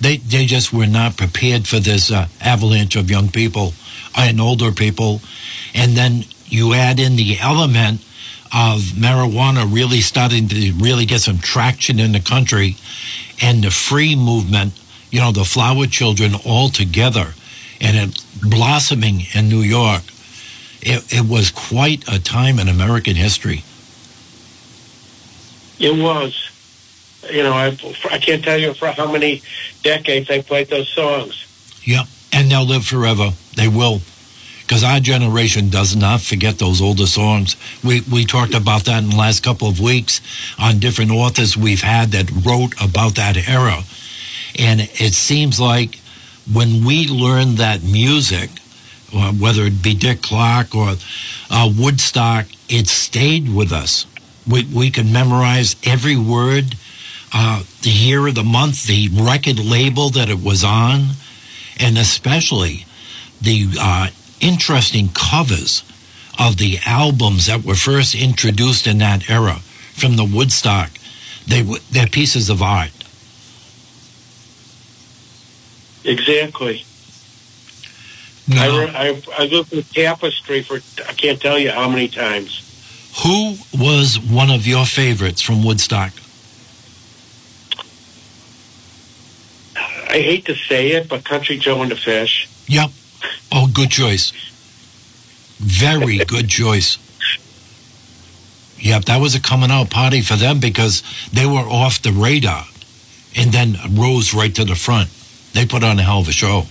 They 0.00 0.18
they 0.18 0.44
just 0.44 0.72
were 0.72 0.86
not 0.86 1.16
prepared 1.16 1.66
for 1.66 1.80
this 1.80 2.10
uh, 2.12 2.28
avalanche 2.40 2.96
of 2.96 3.10
young 3.10 3.30
people 3.30 3.72
and 4.16 4.40
older 4.40 4.70
people, 4.70 5.20
and 5.74 5.96
then 5.96 6.24
you 6.46 6.74
add 6.74 7.00
in 7.00 7.16
the 7.16 7.38
element 7.40 8.00
of 8.52 8.80
marijuana 8.94 9.66
really 9.72 10.00
starting 10.00 10.48
to 10.48 10.72
really 10.74 11.04
get 11.04 11.20
some 11.20 11.38
traction 11.38 11.98
in 11.98 12.12
the 12.12 12.20
country, 12.20 12.76
and 13.42 13.64
the 13.64 13.70
free 13.70 14.14
movement. 14.14 14.72
You 15.10 15.20
know, 15.20 15.32
the 15.32 15.44
flower 15.44 15.86
children 15.86 16.34
all 16.44 16.68
together, 16.68 17.32
and 17.80 17.96
it 17.96 18.24
blossoming 18.42 19.22
in 19.34 19.48
New 19.48 19.60
York. 19.60 20.02
It, 20.82 21.12
it 21.12 21.28
was 21.28 21.50
quite 21.50 22.04
a 22.08 22.20
time 22.20 22.58
in 22.58 22.68
American 22.68 23.16
history. 23.16 23.64
It 25.78 26.00
was. 26.00 26.50
You 27.30 27.42
know, 27.42 27.54
I, 27.54 27.76
I 28.10 28.18
can't 28.18 28.44
tell 28.44 28.58
you 28.58 28.72
for 28.72 28.88
how 28.88 29.10
many 29.10 29.42
decades 29.82 30.28
they 30.28 30.42
played 30.42 30.68
those 30.68 30.88
songs. 30.88 31.44
Yep. 31.84 32.06
And 32.32 32.50
they'll 32.50 32.64
live 32.64 32.84
forever. 32.84 33.30
They 33.56 33.68
will. 33.68 34.00
Because 34.60 34.84
our 34.84 35.00
generation 35.00 35.68
does 35.70 35.96
not 35.96 36.20
forget 36.20 36.58
those 36.58 36.80
older 36.80 37.06
songs. 37.06 37.56
We, 37.84 38.02
we 38.12 38.24
talked 38.24 38.54
about 38.54 38.84
that 38.84 39.02
in 39.02 39.10
the 39.10 39.16
last 39.16 39.42
couple 39.42 39.68
of 39.68 39.80
weeks 39.80 40.20
on 40.58 40.78
different 40.78 41.10
authors 41.10 41.56
we've 41.56 41.82
had 41.82 42.10
that 42.12 42.30
wrote 42.44 42.74
about 42.82 43.14
that 43.16 43.36
era. 43.48 43.82
And 44.58 44.80
it 44.80 45.14
seems 45.14 45.60
like 45.60 46.00
when 46.52 46.84
we 46.84 47.08
learned 47.08 47.58
that 47.58 47.82
music, 47.82 48.50
uh, 49.14 49.32
whether 49.32 49.62
it 49.62 49.82
be 49.82 49.94
Dick 49.94 50.22
Clark 50.22 50.74
or 50.74 50.94
uh, 51.50 51.72
Woodstock, 51.76 52.46
it 52.68 52.88
stayed 52.88 53.54
with 53.54 53.72
us. 53.72 54.06
We, 54.48 54.64
we 54.64 54.90
can 54.90 55.12
memorize 55.12 55.76
every 55.84 56.16
word, 56.16 56.76
uh, 57.32 57.64
the 57.82 57.90
year 57.90 58.26
of 58.28 58.36
the 58.36 58.44
month, 58.44 58.86
the 58.86 59.08
record 59.08 59.58
label 59.58 60.10
that 60.10 60.28
it 60.28 60.42
was 60.42 60.62
on, 60.62 61.10
and 61.80 61.98
especially 61.98 62.86
the 63.40 63.66
uh, 63.78 64.08
interesting 64.40 65.08
covers 65.08 65.82
of 66.38 66.58
the 66.58 66.78
albums 66.86 67.46
that 67.46 67.64
were 67.64 67.74
first 67.74 68.14
introduced 68.14 68.86
in 68.86 68.98
that 68.98 69.28
era 69.28 69.56
from 69.94 70.16
the 70.16 70.24
Woodstock. 70.24 70.90
They 71.46 71.62
were, 71.62 71.78
they're 71.90 72.06
pieces 72.06 72.50
of 72.50 72.62
art. 72.62 72.90
Exactly. 76.06 76.84
I, 78.48 78.54
Now, 78.54 78.78
re- 78.78 78.94
I, 78.94 79.22
I 79.38 79.46
looked 79.46 79.72
at 79.72 79.90
Tapestry 79.90 80.62
for 80.62 80.76
I 81.08 81.12
can't 81.12 81.40
tell 81.40 81.58
you 81.58 81.70
how 81.72 81.88
many 81.88 82.08
times. 82.08 82.62
who 83.24 83.56
was 83.76 84.18
one 84.20 84.50
of 84.50 84.66
your 84.66 84.86
favorites 84.86 85.42
from 85.42 85.64
Woodstock? 85.64 86.12
I 90.08 90.20
hate 90.20 90.44
to 90.46 90.54
say 90.54 90.92
it, 90.92 91.08
but 91.08 91.24
Country 91.24 91.58
Joe 91.58 91.82
and 91.82 91.90
the 91.90 91.96
Fish. 91.96 92.48
Yep. 92.68 92.90
Oh, 93.52 93.68
good 93.72 93.90
choice. 93.90 94.32
Very 95.58 96.18
good 96.24 96.48
choice. 96.48 96.98
Yep, 98.78 99.06
that 99.06 99.20
was 99.20 99.34
a 99.34 99.40
coming 99.40 99.70
out 99.70 99.90
party 99.90 100.20
for 100.20 100.36
them 100.36 100.60
because 100.60 101.02
they 101.32 101.46
were 101.46 101.66
off 101.68 102.00
the 102.02 102.12
radar 102.12 102.64
and 103.34 103.50
then 103.52 103.76
rose 103.92 104.32
right 104.32 104.54
to 104.54 104.64
the 104.64 104.74
front. 104.76 105.08
They 105.56 105.64
put 105.64 105.82
on 105.82 105.98
a 105.98 106.02
hell 106.02 106.18
of 106.18 106.28
a 106.28 106.32
show. 106.32 106.64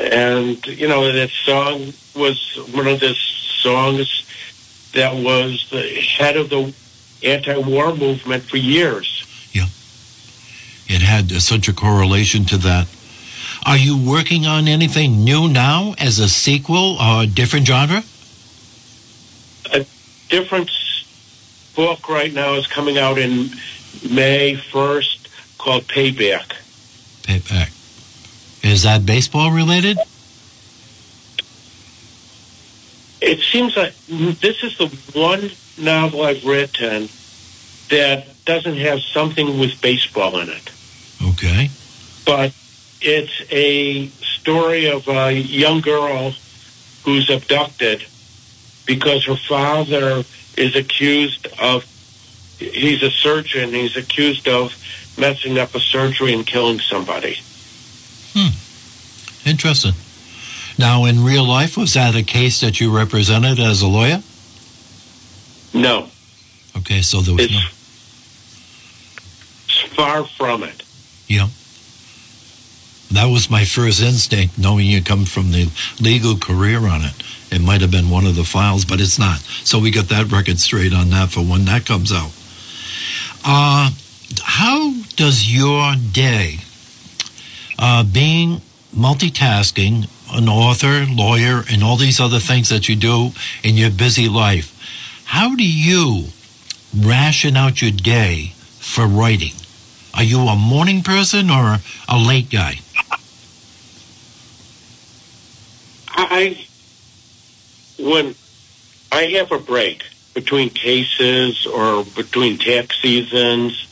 And, 0.00 0.66
you 0.66 0.88
know, 0.88 1.12
that 1.12 1.30
song 1.30 1.92
was 2.16 2.56
one 2.72 2.88
of 2.88 2.98
the 2.98 3.14
songs 3.14 4.26
that 4.92 5.14
was 5.14 5.68
the 5.70 5.82
head 5.82 6.36
of 6.36 6.50
the 6.50 6.74
anti-war 7.22 7.94
movement 7.94 8.42
for 8.42 8.56
years. 8.56 9.24
Yeah. 9.52 9.66
It 10.88 11.00
had 11.00 11.30
uh, 11.30 11.38
such 11.38 11.68
a 11.68 11.72
correlation 11.72 12.44
to 12.46 12.56
that. 12.56 12.88
Are 13.64 13.78
you 13.78 13.96
working 13.96 14.46
on 14.46 14.66
anything 14.66 15.22
new 15.22 15.46
now 15.48 15.94
as 15.96 16.18
a 16.18 16.28
sequel 16.28 16.96
or 17.00 17.22
a 17.22 17.26
different 17.28 17.68
genre? 17.68 18.02
A 19.72 19.86
different 20.28 20.72
book 21.76 22.08
right 22.08 22.34
now 22.34 22.54
is 22.54 22.66
coming 22.66 22.98
out 22.98 23.16
in 23.16 23.50
May 24.10 24.56
1st 24.56 25.25
called 25.66 25.82
Payback. 25.88 26.52
Payback. 27.24 27.72
Is 28.64 28.84
that 28.84 29.04
baseball 29.04 29.50
related? 29.50 29.98
It 33.20 33.40
seems 33.40 33.76
like 33.76 33.92
this 34.06 34.62
is 34.62 34.78
the 34.78 34.86
one 35.18 35.50
novel 35.76 36.22
I've 36.22 36.44
written 36.44 37.08
that 37.88 38.26
doesn't 38.44 38.76
have 38.76 39.00
something 39.00 39.58
with 39.58 39.80
baseball 39.80 40.38
in 40.38 40.50
it. 40.50 40.70
Okay. 41.30 41.68
but 42.24 42.54
it's 43.00 43.42
a 43.50 44.06
story 44.08 44.88
of 44.88 45.08
a 45.08 45.32
young 45.32 45.80
girl 45.80 46.32
who's 47.04 47.28
abducted 47.28 48.04
because 48.86 49.24
her 49.24 49.36
father 49.36 50.22
is 50.56 50.76
accused 50.76 51.48
of 51.58 51.84
he's 52.58 53.02
a 53.02 53.10
surgeon 53.10 53.70
he's 53.70 53.96
accused 53.96 54.46
of 54.48 54.72
messing 55.18 55.58
up 55.58 55.74
a 55.74 55.80
surgery 55.80 56.32
and 56.34 56.46
killing 56.46 56.80
somebody 56.80 57.38
Hmm. 58.34 58.50
Interesting. 59.48 59.94
Now, 60.78 61.06
in 61.06 61.24
real 61.24 61.44
life, 61.44 61.78
was 61.78 61.94
that 61.94 62.14
a 62.14 62.22
case 62.22 62.60
that 62.60 62.80
you 62.80 62.94
represented 62.94 63.58
as 63.58 63.80
a 63.80 63.86
lawyer? 63.88 64.22
no 65.72 66.08
Okay, 66.76 67.00
so 67.00 67.20
there 67.22 67.34
was 67.34 67.44
it's 67.44 67.54
no. 67.54 67.60
far 69.96 70.24
from 70.26 70.62
it 70.64 70.82
Yeah. 71.28 71.48
That 73.12 73.26
was 73.26 73.48
my 73.48 73.64
first 73.64 74.02
instinct, 74.02 74.58
knowing 74.58 74.86
you 74.86 75.00
come 75.00 75.24
from 75.26 75.52
the 75.52 75.68
legal 76.00 76.36
career 76.36 76.86
on 76.86 77.02
it. 77.02 77.14
It 77.52 77.60
might 77.62 77.80
have 77.80 77.90
been 77.92 78.10
one 78.10 78.26
of 78.26 78.34
the 78.34 78.44
files, 78.44 78.84
but 78.84 79.00
it's 79.00 79.18
not. 79.18 79.38
So 79.64 79.78
we 79.78 79.90
got 79.92 80.08
that 80.08 80.30
record 80.32 80.58
straight 80.58 80.92
on 80.92 81.10
that 81.10 81.30
for 81.30 81.40
when 81.40 81.64
that 81.66 81.86
comes 81.86 82.12
out. 82.12 82.32
Uh, 83.44 83.90
how 84.42 84.92
does 85.16 85.52
your 85.52 85.94
day, 86.12 86.58
uh, 87.78 88.04
being 88.04 88.60
multitasking, 88.94 90.08
an 90.32 90.48
author, 90.48 91.06
lawyer, 91.06 91.62
and 91.70 91.82
all 91.82 91.96
these 91.96 92.18
other 92.20 92.38
things 92.40 92.68
that 92.68 92.88
you 92.88 92.96
do 92.96 93.30
in 93.62 93.76
your 93.76 93.90
busy 93.90 94.28
life, 94.28 94.72
how 95.26 95.54
do 95.54 95.66
you 95.66 96.26
ration 96.96 97.56
out 97.56 97.82
your 97.82 97.90
day 97.90 98.52
for 98.78 99.06
writing? 99.06 99.52
Are 100.14 100.22
you 100.22 100.40
a 100.40 100.56
morning 100.56 101.02
person 101.02 101.50
or 101.50 101.78
a 102.08 102.18
late 102.18 102.50
guy? 102.50 102.80
I 106.08 106.66
when 107.98 108.34
I 109.12 109.24
have 109.36 109.52
a 109.52 109.58
break 109.58 110.02
between 110.34 110.70
cases 110.70 111.66
or 111.66 112.04
between 112.04 112.58
tax 112.58 113.00
seasons, 113.00 113.86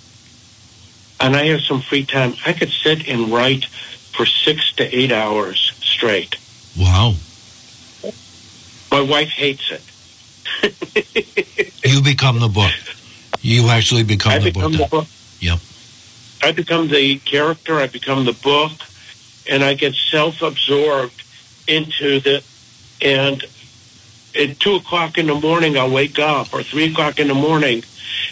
and 1.21 1.37
I 1.37 1.47
have 1.47 1.61
some 1.63 1.81
free 1.81 2.05
time, 2.05 2.35
I 2.47 2.53
could 2.53 2.71
sit 2.71 3.09
and 3.09 3.31
write 3.31 3.67
for 3.67 4.27
six 4.27 4.73
to 4.75 4.85
eight 4.97 5.13
hours 5.13 5.73
straight. 5.81 6.37
Wow. 6.79 7.15
My 8.91 9.01
wife 9.01 9.31
hates 9.31 9.71
it. 9.71 9.83
You 11.85 12.03
become 12.03 12.39
the 12.41 12.49
book. 12.49 12.73
You 13.41 13.69
actually 13.69 14.05
become 14.05 14.33
I 14.33 14.39
the 14.39 14.53
become 14.53 14.73
book. 14.73 14.91
the 14.91 14.97
book. 14.97 15.07
Yep. 15.41 15.59
I 16.43 16.53
become 16.53 16.89
the 16.89 17.19
character. 17.19 17.77
I 17.79 17.87
become 17.87 18.25
the 18.25 18.33
book, 18.33 18.73
and 19.51 19.63
I 19.65 19.75
get 19.75 19.95
self-absorbed 19.95 21.23
into 21.67 22.21
the. 22.21 22.43
And 23.03 23.45
at 24.39 24.59
two 24.61 24.77
o'clock 24.77 25.19
in 25.19 25.27
the 25.27 25.35
morning, 25.35 25.77
I'll 25.77 25.91
wake 25.91 26.19
up, 26.19 26.55
or 26.55 26.63
three 26.63 26.91
o'clock 26.93 27.19
in 27.19 27.29
the 27.29 27.35
morning, 27.35 27.85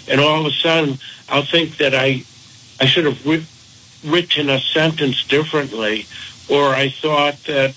and 0.09 0.21
all 0.21 0.41
of 0.41 0.47
a 0.47 0.51
sudden, 0.51 0.99
I'll 1.29 1.45
think 1.45 1.77
that 1.79 1.95
I, 1.95 2.25
I 2.83 2.87
should 2.87 3.05
have 3.05 3.25
writ- 3.25 3.47
written 4.05 4.51
a 4.51 4.59
sentence 4.59 5.23
differently, 5.23 6.07
or 6.49 6.75
I 6.75 6.89
thought 6.89 7.45
that 7.45 7.77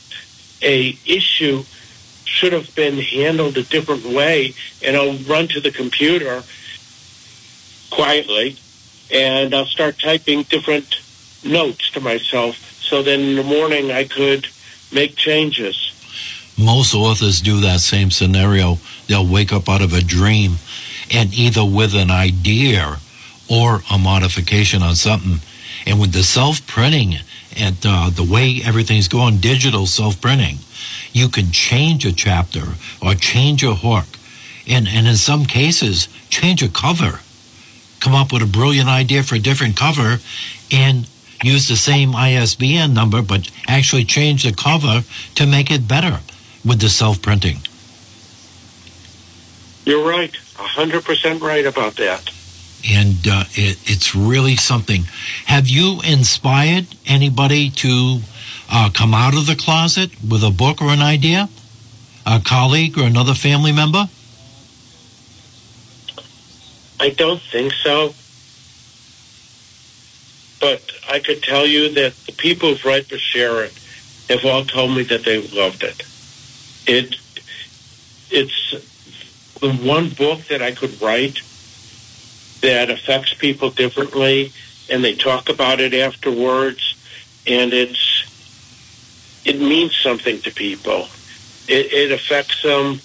a 0.63 0.97
issue 1.05 1.63
should 2.23 2.53
have 2.53 2.73
been 2.73 2.97
handled 2.97 3.55
a 3.55 3.61
different 3.61 4.03
way, 4.03 4.55
and 4.83 4.97
I'll 4.97 5.13
run 5.13 5.47
to 5.49 5.61
the 5.61 5.69
computer 5.69 6.41
quietly 7.91 8.57
and 9.11 9.53
I'll 9.53 9.67
start 9.67 9.99
typing 9.99 10.41
different 10.43 10.99
notes 11.43 11.91
to 11.91 12.01
myself 12.01 12.57
so 12.81 13.03
then 13.03 13.19
in 13.19 13.35
the 13.35 13.43
morning 13.43 13.91
I 13.91 14.05
could 14.05 14.47
make 14.91 15.15
changes. 15.15 15.91
Most 16.57 16.95
authors 16.95 17.41
do 17.41 17.61
that 17.61 17.79
same 17.81 18.09
scenario. 18.09 18.79
They'll 19.05 19.27
wake 19.27 19.53
up 19.53 19.69
out 19.69 19.83
of 19.83 19.93
a 19.93 20.01
dream 20.01 20.55
and 21.11 21.31
either 21.33 21.63
with 21.63 21.93
an 21.93 22.09
idea 22.09 22.97
or 23.49 23.81
a 23.91 23.97
modification 23.97 24.81
on 24.81 24.95
something. 24.95 25.39
And 25.85 25.99
with 25.99 26.13
the 26.13 26.23
self 26.23 26.65
printing 26.65 27.15
and 27.57 27.77
uh, 27.85 28.09
the 28.09 28.23
way 28.23 28.61
everything's 28.63 29.07
going 29.07 29.37
digital 29.37 29.85
self 29.85 30.19
printing, 30.19 30.57
you 31.13 31.29
can 31.29 31.51
change 31.51 32.05
a 32.05 32.11
chapter 32.11 32.63
or 33.01 33.13
change 33.13 33.63
a 33.63 33.75
hook. 33.75 34.05
And, 34.67 34.87
and 34.87 35.07
in 35.07 35.15
some 35.15 35.45
cases, 35.45 36.07
change 36.29 36.63
a 36.63 36.69
cover. 36.69 37.19
Come 37.99 38.15
up 38.15 38.33
with 38.33 38.41
a 38.41 38.47
brilliant 38.47 38.89
idea 38.89 39.23
for 39.23 39.35
a 39.35 39.39
different 39.39 39.77
cover 39.77 40.17
and 40.71 41.07
use 41.43 41.67
the 41.67 41.75
same 41.75 42.15
ISBN 42.15 42.93
number, 42.93 43.21
but 43.21 43.49
actually 43.67 44.05
change 44.05 44.43
the 44.43 44.53
cover 44.53 45.03
to 45.35 45.45
make 45.45 45.71
it 45.71 45.87
better 45.87 46.19
with 46.63 46.81
the 46.81 46.89
self 46.89 47.21
printing. 47.21 47.59
You're 49.85 50.07
right. 50.07 50.31
100% 50.55 51.41
right 51.41 51.65
about 51.65 51.95
that. 51.97 52.34
And 52.87 53.27
uh, 53.27 53.45
it, 53.53 53.79
it's 53.85 54.15
really 54.15 54.55
something. 54.55 55.03
Have 55.45 55.67
you 55.67 56.01
inspired 56.07 56.87
anybody 57.07 57.69
to 57.71 58.19
uh, 58.69 58.89
come 58.93 59.13
out 59.13 59.35
of 59.35 59.47
the 59.47 59.55
closet 59.55 60.11
with 60.27 60.43
a 60.43 60.51
book 60.51 60.81
or 60.81 60.89
an 60.89 61.01
idea? 61.01 61.49
A 62.25 62.39
colleague 62.39 62.97
or 62.97 63.03
another 63.03 63.33
family 63.33 63.71
member? 63.71 64.09
I 66.99 67.09
don't 67.09 67.41
think 67.41 67.73
so. 67.73 68.13
But 70.59 70.81
I 71.09 71.19
could 71.19 71.43
tell 71.43 71.65
you 71.65 71.89
that 71.93 72.15
the 72.25 72.31
people 72.31 72.69
who've 72.69 72.85
read 72.85 73.05
Bashert 73.05 73.73
have 74.29 74.45
all 74.45 74.63
told 74.63 74.95
me 74.95 75.03
that 75.03 75.23
they 75.23 75.45
loved 75.47 75.83
it. 75.83 76.01
It 76.87 77.15
it's 78.31 79.55
the 79.59 79.71
one 79.71 80.09
book 80.09 80.41
that 80.47 80.61
I 80.61 80.71
could 80.71 80.99
write 81.01 81.41
that 82.65 82.89
affects 82.89 83.31
people 83.35 83.69
differently, 83.69 84.51
and 84.89 85.03
they 85.03 85.13
talk 85.13 85.49
about 85.49 85.79
it 85.79 85.93
afterwards, 85.93 86.95
and 87.45 87.73
it's 87.73 88.23
it 89.45 89.59
means 89.59 89.95
something 89.95 90.41
to 90.41 90.51
people. 90.51 91.07
It, 91.67 91.93
it 91.93 92.11
affects 92.11 92.63
them 92.63 92.99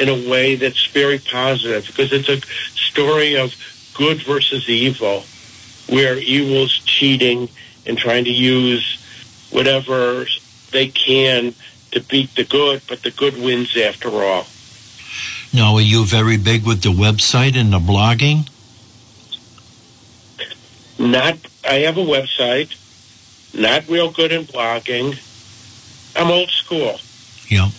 in 0.00 0.08
a 0.08 0.28
way 0.28 0.56
that's 0.56 0.86
very 0.86 1.20
positive 1.20 1.86
because 1.86 2.12
it's 2.12 2.28
a 2.28 2.40
story 2.74 3.36
of 3.36 3.54
good 3.94 4.20
versus 4.24 4.68
evil, 4.68 5.22
where 5.88 6.18
evil's 6.18 6.76
cheating 6.80 7.48
and 7.86 7.96
trying 7.96 8.24
to 8.24 8.32
use 8.32 9.00
whatever 9.52 10.26
they 10.72 10.88
can 10.88 11.54
to 11.92 12.00
beat 12.00 12.34
the 12.34 12.42
good, 12.42 12.82
but 12.88 13.04
the 13.04 13.12
good 13.12 13.36
wins 13.36 13.76
after 13.76 14.08
all. 14.08 14.46
Now, 15.52 15.76
are 15.76 15.80
you 15.80 16.04
very 16.04 16.36
big 16.36 16.66
with 16.66 16.82
the 16.82 16.90
website 16.90 17.54
and 17.54 17.72
the 17.72 17.78
blogging? 17.78 18.48
Not, 20.98 21.38
I 21.68 21.74
have 21.80 21.96
a 21.96 22.04
website, 22.04 22.76
not 23.54 23.88
real 23.88 24.10
good 24.10 24.32
in 24.32 24.44
blogging. 24.44 25.18
I'm 26.16 26.30
old 26.30 26.50
school. 26.50 26.98
Yeah. 27.48 27.70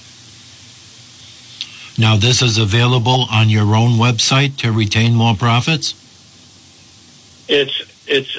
Now, 1.98 2.18
this 2.18 2.42
is 2.42 2.58
available 2.58 3.28
on 3.32 3.50
your 3.50 3.76
own 3.76 3.92
website 3.92 4.58
to 4.58 4.72
retain 4.72 5.14
more 5.14 5.36
profits? 5.36 5.94
It's 7.48 7.84
it's 8.08 8.38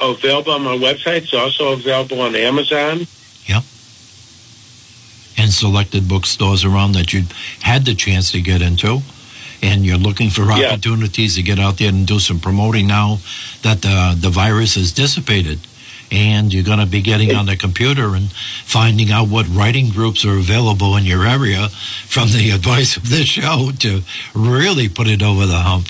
available 0.00 0.52
on 0.52 0.62
my 0.62 0.76
website. 0.76 1.22
It's 1.22 1.34
also 1.34 1.72
available 1.72 2.20
on 2.20 2.34
Amazon. 2.34 3.06
Yep. 3.46 3.62
And 5.38 5.52
selected 5.52 6.08
bookstores 6.08 6.64
around 6.64 6.92
that 6.92 7.12
you 7.12 7.24
had 7.60 7.84
the 7.84 7.94
chance 7.94 8.32
to 8.32 8.40
get 8.40 8.60
into. 8.60 9.02
And 9.62 9.84
you're 9.84 9.96
looking 9.98 10.30
for 10.30 10.42
Yeah. 10.42 10.68
opportunities 10.72 11.36
to 11.36 11.42
get 11.42 11.58
out 11.58 11.78
there 11.78 11.88
and 11.88 12.06
do 12.06 12.18
some 12.20 12.40
promoting 12.40 12.86
now 12.86 13.18
that 13.62 13.82
the, 13.82 14.16
the 14.20 14.30
virus 14.30 14.74
has 14.74 14.92
dissipated. 14.92 15.58
And 16.12 16.54
you're 16.54 16.62
going 16.62 16.78
to 16.78 16.86
be 16.86 17.00
getting 17.02 17.34
on 17.34 17.46
the 17.46 17.56
computer 17.56 18.14
and 18.14 18.30
finding 18.64 19.10
out 19.10 19.28
what 19.28 19.46
writing 19.48 19.88
groups 19.90 20.24
are 20.24 20.36
available 20.38 20.96
in 20.96 21.04
your 21.04 21.26
area 21.26 21.68
from 22.06 22.28
the 22.28 22.50
advice 22.54 22.96
of 22.96 23.08
this 23.10 23.26
show 23.26 23.70
to 23.80 24.02
really 24.34 24.88
put 24.88 25.08
it 25.08 25.22
over 25.22 25.46
the 25.46 25.58
hump. 25.58 25.88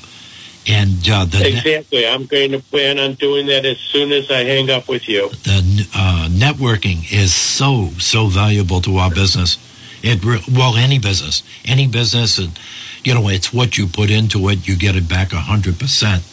And 0.69 1.09
uh, 1.09 1.27
the, 1.27 1.39
ne- 1.41 1.59
Exactly. 1.59 2.07
I'm 2.09 2.27
going 2.27 2.53
to 2.53 2.59
plan 2.61 2.99
on 2.99 3.15
doing 3.15 3.47
that 3.47 3.65
as 3.67 3.79
soon 3.79 4.11
as 4.11 4.31
I 4.31 4.43
hang 4.45 4.69
up 4.71 4.89
with 4.89 5.07
you. 5.09 5.29
the 5.45 5.87
uh, 5.95 6.29
networking 6.31 7.05
is 7.13 7.33
so 7.35 7.91
so 7.99 8.27
valuable 8.27 8.81
to 8.81 8.97
our 8.97 9.11
business. 9.11 9.59
It 10.03 10.25
re- 10.25 10.43
well 10.53 10.77
any 10.77 10.99
business, 10.99 11.43
any 11.65 11.87
business, 11.87 12.39
and 12.39 12.59
you 13.07 13.15
know 13.15 13.29
it's 13.29 13.53
what 13.53 13.79
you 13.79 13.87
put 13.87 14.11
into 14.11 14.49
it, 14.49 14.67
you 14.67 14.77
get 14.77 14.97
it 14.97 15.09
back 15.09 15.33
a 15.33 15.37
hundred 15.37 15.79
percent. 15.79 16.25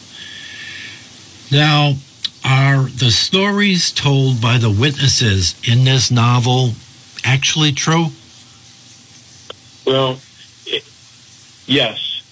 Now, 1.52 1.94
are 2.44 2.82
the 2.82 3.12
stories 3.12 3.92
told 3.92 4.40
by 4.42 4.58
the 4.58 4.70
witnesses 4.70 5.54
in 5.68 5.84
this 5.84 6.10
novel 6.10 6.72
actually 7.22 7.70
true? 7.70 8.06
Well, 9.86 10.18
it, 10.66 10.84
yes. 11.66 12.22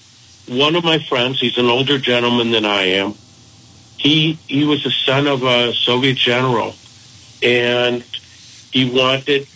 One 0.48 0.74
of 0.74 0.82
my 0.82 0.98
friends, 0.98 1.38
he's 1.38 1.56
an 1.56 1.66
older 1.66 1.98
gentleman 1.98 2.50
than 2.50 2.64
I 2.64 2.82
am. 2.82 3.14
He 3.96 4.32
he 4.48 4.64
was 4.64 4.82
the 4.82 4.90
son 4.90 5.28
of 5.28 5.44
a 5.44 5.72
Soviet 5.72 6.16
general, 6.16 6.74
and 7.44 8.02
he 8.72 8.90
wanted 8.90 9.46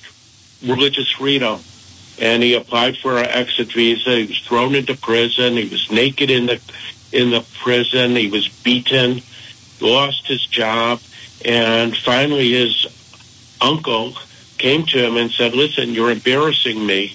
religious 0.62 1.10
freedom. 1.10 1.58
And 2.18 2.42
he 2.42 2.54
applied 2.54 2.96
for 2.96 3.18
an 3.18 3.26
exit 3.26 3.72
visa. 3.72 4.16
He 4.16 4.26
was 4.26 4.38
thrown 4.38 4.74
into 4.74 4.96
prison. 4.96 5.54
He 5.54 5.68
was 5.68 5.90
naked 5.90 6.30
in 6.30 6.46
the 6.46 6.60
in 7.12 7.30
the 7.30 7.44
prison. 7.62 8.16
He 8.16 8.28
was 8.28 8.48
beaten, 8.48 9.22
lost 9.80 10.26
his 10.26 10.44
job, 10.46 11.00
and 11.44 11.96
finally 11.96 12.52
his 12.52 12.86
uncle 13.60 14.14
came 14.58 14.86
to 14.86 14.98
him 14.98 15.16
and 15.16 15.30
said, 15.30 15.54
"Listen, 15.54 15.92
you're 15.92 16.10
embarrassing 16.10 16.84
me." 16.84 17.14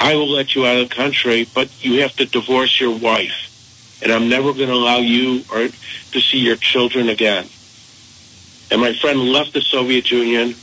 I 0.00 0.14
will 0.14 0.28
let 0.28 0.54
you 0.54 0.64
out 0.66 0.78
of 0.78 0.88
the 0.88 0.94
country, 0.94 1.48
but 1.54 1.68
you 1.84 2.02
have 2.02 2.14
to 2.16 2.26
divorce 2.26 2.80
your 2.80 2.96
wife. 2.96 3.98
And 4.00 4.12
I'm 4.12 4.28
never 4.28 4.52
going 4.52 4.68
to 4.68 4.74
allow 4.74 4.98
you 4.98 5.42
or 5.52 5.68
to 6.12 6.20
see 6.20 6.38
your 6.38 6.56
children 6.56 7.08
again. 7.08 7.48
And 8.70 8.80
my 8.80 8.92
friend 8.94 9.32
left 9.32 9.54
the 9.54 9.60
Soviet 9.60 10.10
Union 10.10 10.54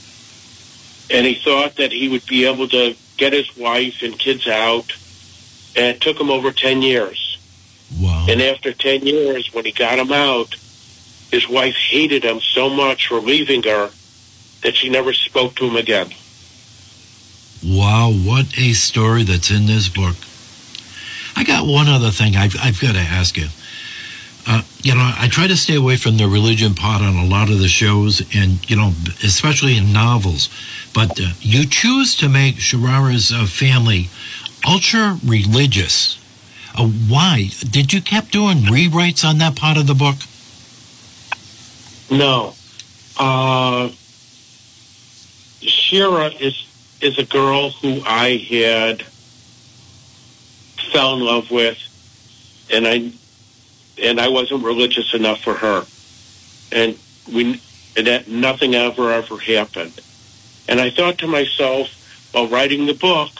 and 1.10 1.26
he 1.26 1.36
thought 1.36 1.76
that 1.76 1.91
he 1.91 2.10
would 2.10 2.26
be 2.26 2.46
able 2.46 2.68
to 2.70 2.96
get 3.18 3.34
his 3.34 3.56
wife 3.58 4.02
and 4.02 4.18
kids 4.18 4.48
out. 4.48 4.91
And 5.76 5.96
it 5.96 6.02
took 6.02 6.20
him 6.20 6.30
over 6.30 6.52
10 6.52 6.82
years. 6.82 7.38
Wow. 8.00 8.26
And 8.30 8.41
after 8.41 8.74
10 8.74 9.06
years, 9.06 9.54
when 9.54 9.65
he 9.65 9.72
got 9.72 10.00
him 10.00 10.12
out, 10.12 10.56
his 11.32 11.50
wife 11.50 11.76
hated 11.76 12.24
him 12.24 12.39
so 12.39 12.70
much 12.70 13.08
for 13.08 13.20
leaving 13.20 13.63
her 13.63 13.89
that 14.63 14.76
she 14.76 14.89
never 14.89 15.13
spoke 15.13 15.56
to 15.56 15.65
him 15.65 15.76
again. 15.76 16.10
Wow, 17.63 18.12
what 18.12 18.58
a 18.58 18.74
story 18.74 19.24
that's 19.24 19.52
in 19.52 19.65
this 19.65 19.89
book. 19.89 20.15
I 21.36 21.44
got 21.44 21.68
one 21.68 21.88
other 21.88 22.12
thing 22.12 22.36
I've, 22.36 22.56
I've 22.62 22.80
got 22.80 22.94
to 22.94 23.00
ask 23.00 23.38
you. 23.38 23.48
Uh, 24.48 24.62
you 24.84 24.94
know, 24.94 25.12
I 25.18 25.28
try 25.28 25.48
to 25.48 25.58
stay 25.58 25.76
away 25.76 25.98
from 25.98 26.18
the 26.18 26.28
religion 26.28 26.76
part 26.76 27.02
on 27.02 27.15
a 27.15 27.26
lot 27.26 27.50
of 27.50 27.60
the 27.60 27.68
shows, 27.68 28.22
and, 28.36 28.70
you 28.70 28.76
know, 28.76 28.94
especially 29.24 29.78
in 29.78 29.91
novels. 29.91 30.50
But 30.95 31.19
uh, 31.19 31.34
you 31.41 31.67
choose 31.67 32.15
to 32.15 32.29
make 32.29 32.55
Shira's 32.55 33.34
uh, 33.34 33.45
family 33.45 34.08
ultra 34.65 35.19
religious. 35.25 36.17
Uh, 36.73 36.88
why? 36.88 37.49
Did 37.69 37.91
you 37.91 38.01
kept 38.01 38.31
doing 38.31 38.60
rewrites 38.60 39.27
on 39.27 39.38
that 39.39 39.58
part 39.58 39.77
of 39.77 39.88
the 39.88 39.93
book? 39.93 40.15
No. 42.10 42.53
Uh, 43.17 43.89
Shira 45.62 46.27
is 46.27 46.65
is 47.01 47.19
a 47.19 47.25
girl 47.25 47.71
who 47.71 48.01
I 48.05 48.38
had 48.49 49.03
fell 50.91 51.15
in 51.15 51.25
love 51.25 51.51
with, 51.51 51.77
and 52.71 52.88
I 52.88 53.12
and 54.01 54.19
I 54.19 54.29
wasn't 54.29 54.63
religious 54.63 55.13
enough 55.13 55.41
for 55.41 55.55
her, 55.55 55.86
and 56.71 56.97
we 57.31 57.62
and 57.97 58.08
that 58.08 58.29
nothing 58.29 58.75
ever 58.75 59.12
ever 59.12 59.38
happened. 59.38 59.99
And 60.67 60.80
I 60.80 60.89
thought 60.89 61.19
to 61.19 61.28
myself 61.28 61.89
while 62.32 62.47
writing 62.47 62.86
the 62.86 62.93
book 62.93 63.32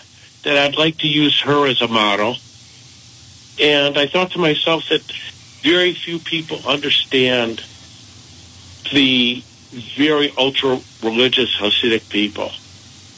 that 0.44 0.58
I'd 0.58 0.78
like 0.78 1.00
to 1.00 1.08
use 1.08 1.42
her 1.42 1.68
as 1.68 1.82
a 1.82 1.88
model, 1.88 2.38
and 3.60 3.98
I 3.98 4.08
thought 4.08 4.32
to 4.32 4.40
myself 4.40 4.90
that 4.90 5.02
very 5.62 5.94
few 5.94 6.20
people 6.20 6.60
understand 6.68 7.64
the 8.92 9.44
very 9.98 10.32
ultra 10.38 10.80
religious 11.02 11.56
Hasidic 11.58 12.10
people. 12.10 12.52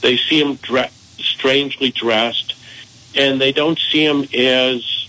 They 0.02 0.17
see 0.17 0.41
them 0.41 0.56
dre- 0.56 0.91
strangely 1.20 1.91
dressed, 1.91 2.56
and 3.15 3.41
they 3.41 3.52
don't 3.52 3.78
see 3.78 4.08
them 4.08 4.24
as 4.34 5.08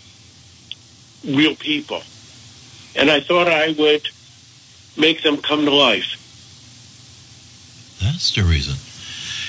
real 1.25 1.55
people. 1.55 2.03
And 2.97 3.11
I 3.11 3.21
thought 3.21 3.47
I 3.47 3.75
would 3.79 4.09
make 4.97 5.23
them 5.23 5.37
come 5.37 5.65
to 5.65 5.71
life. 5.71 6.17
That's 8.03 8.35
the 8.35 8.43
reason. 8.43 8.77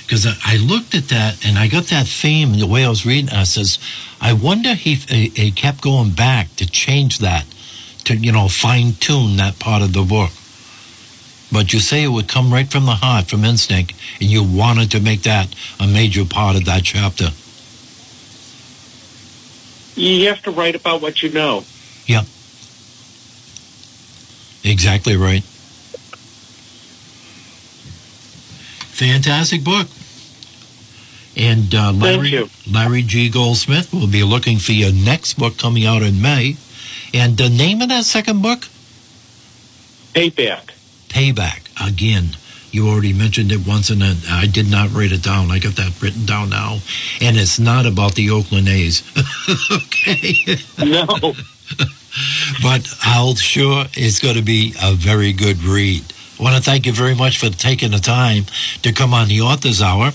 Because 0.09 0.25
I 0.43 0.57
looked 0.57 0.95
at 0.95 1.09
that 1.09 1.45
and 1.45 1.59
I 1.59 1.67
got 1.67 1.83
that 1.85 2.07
theme 2.07 2.57
the 2.57 2.65
way 2.65 2.83
I 2.83 2.89
was 2.89 3.05
reading. 3.05 3.29
I 3.29 3.43
says, 3.43 3.77
I 4.19 4.33
wonder 4.33 4.69
if 4.71 5.07
he, 5.07 5.29
he 5.29 5.51
kept 5.51 5.81
going 5.81 6.09
back 6.13 6.55
to 6.55 6.65
change 6.65 7.19
that 7.19 7.45
to 8.05 8.15
you 8.15 8.31
know 8.31 8.47
fine 8.47 8.93
tune 8.93 9.37
that 9.37 9.59
part 9.59 9.83
of 9.83 9.93
the 9.93 10.01
book. 10.01 10.31
But 11.51 11.73
you 11.73 11.79
say 11.79 12.03
it 12.03 12.07
would 12.07 12.27
come 12.27 12.51
right 12.51 12.67
from 12.67 12.87
the 12.87 12.93
heart, 12.93 13.25
from 13.25 13.45
instinct, 13.45 13.93
and 14.19 14.31
you 14.31 14.41
wanted 14.43 14.89
to 14.91 14.99
make 14.99 15.21
that 15.23 15.53
a 15.79 15.85
major 15.85 16.25
part 16.25 16.55
of 16.55 16.65
that 16.65 16.83
chapter. 16.83 17.29
You 19.93 20.27
have 20.29 20.41
to 20.41 20.49
write 20.49 20.73
about 20.73 21.03
what 21.03 21.21
you 21.21 21.29
know. 21.29 21.65
Yep. 22.07 22.25
Exactly 24.63 25.15
right. 25.15 25.43
Fantastic 28.89 29.63
book. 29.63 29.87
And 31.39 31.73
uh, 31.73 31.93
Larry. 31.93 32.49
Larry 32.69 33.01
G. 33.01 33.29
Goldsmith 33.29 33.93
will 33.93 34.07
be 34.07 34.23
looking 34.23 34.59
for 34.59 34.73
your 34.73 34.91
next 34.91 35.35
book 35.35 35.57
coming 35.57 35.85
out 35.85 36.01
in 36.01 36.21
May. 36.21 36.57
And 37.13 37.37
the 37.37 37.49
name 37.49 37.81
of 37.81 37.87
that 37.87 38.03
second 38.03 38.41
book? 38.41 38.67
Payback. 40.13 40.71
Payback. 41.07 41.69
Again, 41.81 42.35
you 42.71 42.89
already 42.89 43.13
mentioned 43.13 43.53
it 43.53 43.65
once, 43.65 43.89
and 43.89 44.03
I 44.03 44.47
did 44.47 44.69
not 44.69 44.91
write 44.91 45.13
it 45.13 45.23
down. 45.23 45.49
I 45.49 45.59
got 45.59 45.75
that 45.77 46.01
written 46.01 46.25
down 46.25 46.49
now. 46.49 46.79
And 47.21 47.37
it's 47.37 47.57
not 47.57 47.85
about 47.85 48.15
the 48.15 48.29
Oakland 48.31 48.67
A's. 48.67 49.01
okay. 49.71 50.57
No. 50.77 51.05
but 52.61 52.93
I'll 53.03 53.35
sure 53.35 53.85
it's 53.93 54.19
going 54.19 54.35
to 54.35 54.43
be 54.43 54.73
a 54.83 54.93
very 54.93 55.31
good 55.31 55.63
read. 55.63 56.03
I 56.37 56.43
want 56.43 56.57
to 56.57 56.61
thank 56.61 56.85
you 56.85 56.93
very 56.93 57.15
much 57.15 57.37
for 57.37 57.49
taking 57.49 57.91
the 57.91 57.99
time 57.99 58.45
to 58.83 58.91
come 58.91 59.13
on 59.13 59.29
the 59.29 59.41
Authors 59.41 59.81
Hour. 59.81 60.11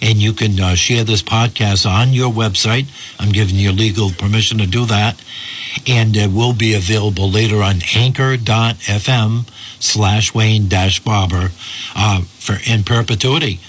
And 0.00 0.18
you 0.18 0.32
can 0.32 0.60
uh, 0.60 0.74
share 0.74 1.04
this 1.04 1.22
podcast 1.22 1.88
on 1.90 2.12
your 2.12 2.32
website. 2.32 2.86
I'm 3.18 3.32
giving 3.32 3.56
you 3.56 3.72
legal 3.72 4.10
permission 4.10 4.58
to 4.58 4.66
do 4.66 4.86
that. 4.86 5.20
And 5.86 6.16
it 6.16 6.30
will 6.30 6.52
be 6.52 6.74
available 6.74 7.28
later 7.30 7.62
on 7.62 7.80
anchor.fm 7.94 9.48
slash 9.80 10.34
Wayne 10.34 10.68
dash 10.68 11.00
Barber 11.00 11.50
uh, 11.94 12.22
for 12.22 12.56
in 12.66 12.84
perpetuity. 12.84 13.60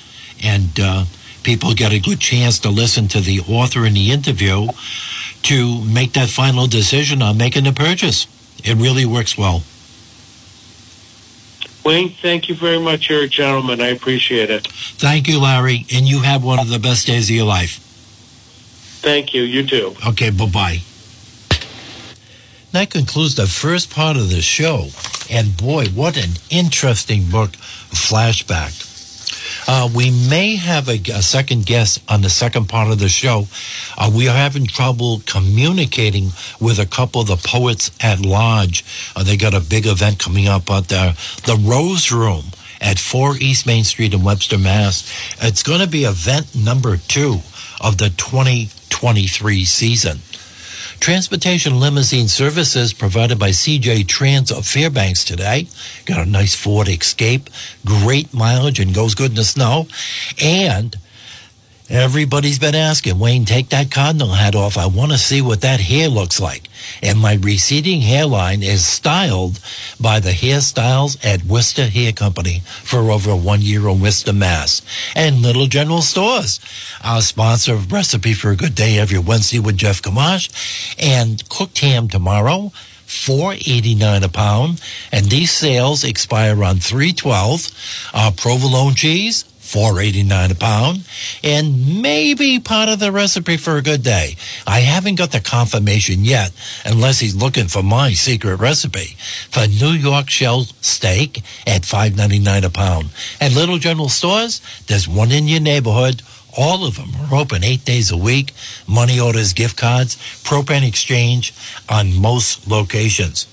And 0.44 0.80
uh, 0.80 1.06
people 1.44 1.74
get 1.74 1.92
a 1.92 2.00
good 2.00 2.20
chance 2.20 2.60
to 2.60 2.70
listen 2.70 3.08
to 3.10 3.22
the 3.22 3.40
author 3.42 3.86
in 3.86 3.94
the 3.94 4.12
interview 4.12 4.68
to 5.44 5.84
make 5.86 6.14
that 6.14 6.30
final 6.30 6.68
decision 6.68 7.22
on 7.22 7.38
making 7.38 7.64
the 7.64 7.72
purchase. 7.72 8.28
It 8.64 8.76
really 8.76 9.06
works 9.06 9.38
well. 9.38 9.64
Wayne, 11.90 12.12
thank 12.12 12.48
you 12.48 12.54
very 12.54 12.80
much. 12.80 13.10
You're 13.10 13.24
a 13.24 13.28
gentleman. 13.28 13.82
I 13.82 13.88
appreciate 13.88 14.52
it. 14.52 14.68
Thank 14.68 15.28
you, 15.28 15.42
Larry, 15.42 15.88
and 15.92 16.08
you 16.08 16.22
have 16.22 16.44
one 16.44 16.60
of 16.60 16.70
the 16.70 16.78
best 16.78 17.08
days 17.08 17.32
of 17.32 17.36
your 17.36 17.48
life. 17.48 17.80
Thank 19.02 19.34
you. 19.34 19.42
You 19.42 19.66
too. 19.66 19.96
Okay, 20.08 20.30
bye 20.30 20.46
bye. 20.46 20.78
That 22.74 22.92
concludes 22.92 23.34
the 23.34 23.48
first 23.48 23.90
part 23.90 24.18
of 24.18 24.30
the 24.30 24.44
show. 24.44 24.90
And 25.32 25.58
boy, 25.58 25.88
what 25.88 26.16
an 26.16 26.34
interesting 26.52 27.28
book, 27.28 27.54
Flashback. 27.90 28.89
Uh, 29.72 29.88
we 29.94 30.10
may 30.28 30.56
have 30.56 30.90
a, 30.90 31.00
a, 31.14 31.22
second 31.22 31.64
guest 31.64 32.02
on 32.10 32.24
the 32.24 32.30
second 32.30 32.68
part 32.68 32.90
of 32.90 32.98
the 32.98 33.08
show. 33.08 33.46
Uh, 34.00 34.10
we 34.12 34.28
are 34.28 34.36
having 34.36 34.66
trouble 34.66 35.22
communicating 35.28 36.32
with 36.60 36.80
a 36.80 36.88
couple 36.88 37.22
of 37.22 37.28
the 37.28 37.36
poets 37.36 37.92
at 38.02 38.20
large. 38.20 38.84
Uh, 39.16 39.24
they 39.24 39.38
got 39.38 39.54
a 39.54 39.60
big 39.60 39.86
event 39.86 40.18
coming 40.18 40.48
up 40.48 40.72
at 40.72 40.88
the, 40.88 41.16
the 41.46 41.56
Rose 41.56 42.12
Room 42.12 42.46
at 42.82 42.98
4 42.98 43.36
East 43.38 43.68
Main 43.68 43.84
Street 43.84 44.16
in 44.16 44.24
Webster, 44.24 44.58
Mass. 44.58 45.08
It's 45.40 45.62
going 45.62 45.82
to 45.82 45.88
be 45.88 46.06
event 46.06 46.56
number 46.56 46.98
two 46.98 47.38
of 47.80 48.00
the 48.00 48.10
2023 48.10 49.66
season. 49.66 50.18
Transportation 51.00 51.80
limousine 51.80 52.28
services 52.28 52.94
provided 52.94 53.40
by 53.40 53.50
CJ 53.50 54.08
Trans 54.08 54.52
of 54.52 54.68
Fairbanks 54.68 55.24
today. 55.24 55.68
Got 56.06 56.28
a 56.28 56.30
nice 56.30 56.56
Ford 56.56 56.90
Escape, 56.90 57.50
great 57.86 58.34
mileage 58.34 58.80
and 58.80 58.94
goes 58.94 59.16
good 59.16 59.32
in 59.32 59.36
the 59.36 59.46
snow. 59.46 59.88
And 60.44 60.98
everybody's 61.90 62.60
been 62.60 62.76
asking, 62.76 63.20
Wayne, 63.20 63.46
take 63.46 63.70
that 63.70 63.92
cardinal 63.92 64.30
hat 64.30 64.56
off. 64.56 64.78
I 64.78 64.86
want 64.86 65.12
to 65.12 65.18
see 65.18 65.42
what 65.42 65.62
that 65.62 65.80
hair 65.80 66.08
looks 66.08 66.40
like. 66.40 66.64
And 67.02 67.20
my 67.20 67.34
receding 67.36 68.02
hairline 68.02 68.64
is 68.64 68.86
styled 68.86 69.60
by 70.00 70.20
the 70.20 70.32
hairstyles 70.32 71.18
at 71.26 71.44
Worcester 71.44 71.88
Hair 71.88 72.14
Company 72.14 72.62
for 72.84 73.12
over 73.12 73.36
one 73.36 73.62
year 73.62 73.88
in 73.90 74.00
Worcester, 74.00 74.34
Mass. 74.34 74.82
And 75.16 75.42
Little 75.42 75.68
General 75.68 76.02
Stores, 76.02 76.60
our 77.04 77.22
sponsor 77.22 77.74
of 77.74 77.92
Recipe 77.92 78.34
for 78.34 78.52
a 78.52 78.56
Good 78.56 78.76
Day 78.76 78.98
every 78.98 79.20
Wednesday 79.20 79.60
with 79.60 79.78
Jeff 79.78 80.02
Kamash. 80.02 80.96
And 80.98 81.48
cooked 81.50 81.80
ham 81.80 82.08
tomorrow, 82.08 82.72
four 83.06 83.54
eighty 83.54 83.96
nine 83.96 84.24
a 84.24 84.30
pound. 84.30 84.82
And 85.12 85.26
these 85.26 85.52
sales 85.52 86.04
expire 86.04 86.64
on 86.64 86.78
three 86.78 87.12
twelve. 87.12 87.68
Uh, 88.14 88.32
provolone 88.36 88.96
cheese, 88.96 89.44
four 89.70 90.02
eighty 90.02 90.24
nine 90.24 90.50
a 90.50 90.56
pound, 90.56 91.06
and 91.44 92.02
maybe 92.02 92.60
part 92.60 92.90
of 92.90 93.00
the 93.00 93.12
recipe 93.12 93.56
for 93.56 93.78
a 93.78 93.84
good 93.84 94.02
day. 94.02 94.36
I 94.66 94.80
haven't 94.80 95.16
got 95.16 95.32
the 95.32 95.40
confirmation 95.40 96.26
yet, 96.26 96.52
unless 96.86 97.20
he's 97.20 97.36
looking 97.36 97.68
for 97.68 97.84
my 97.84 98.14
secret 98.14 98.56
recipe 98.60 99.16
for 99.52 99.68
New 99.68 99.92
York 99.92 100.30
shell 100.30 100.62
steak 100.82 101.44
at 101.68 101.86
five 101.86 102.18
ninety 102.18 102.40
nine 102.40 102.64
a 102.64 102.70
pound. 102.72 103.10
At 103.40 103.54
Little 103.54 103.78
General 103.78 104.10
Stores, 104.10 104.62
there's 104.88 105.08
one 105.08 105.32
in 105.32 105.48
your 105.48 105.62
neighborhood. 105.62 106.24
All 106.58 106.84
of 106.88 106.96
them 106.96 107.12
are 107.22 107.36
open 107.36 107.64
eight 107.64 107.86
days 107.86 108.12
a 108.12 108.18
week. 108.18 108.54
Money 108.88 109.20
orders, 109.20 109.54
gift 109.54 109.78
cards, 109.78 110.16
propane 110.44 110.88
exchange 110.88 111.54
on 111.88 112.20
most 112.20 112.68
locations. 112.68 113.46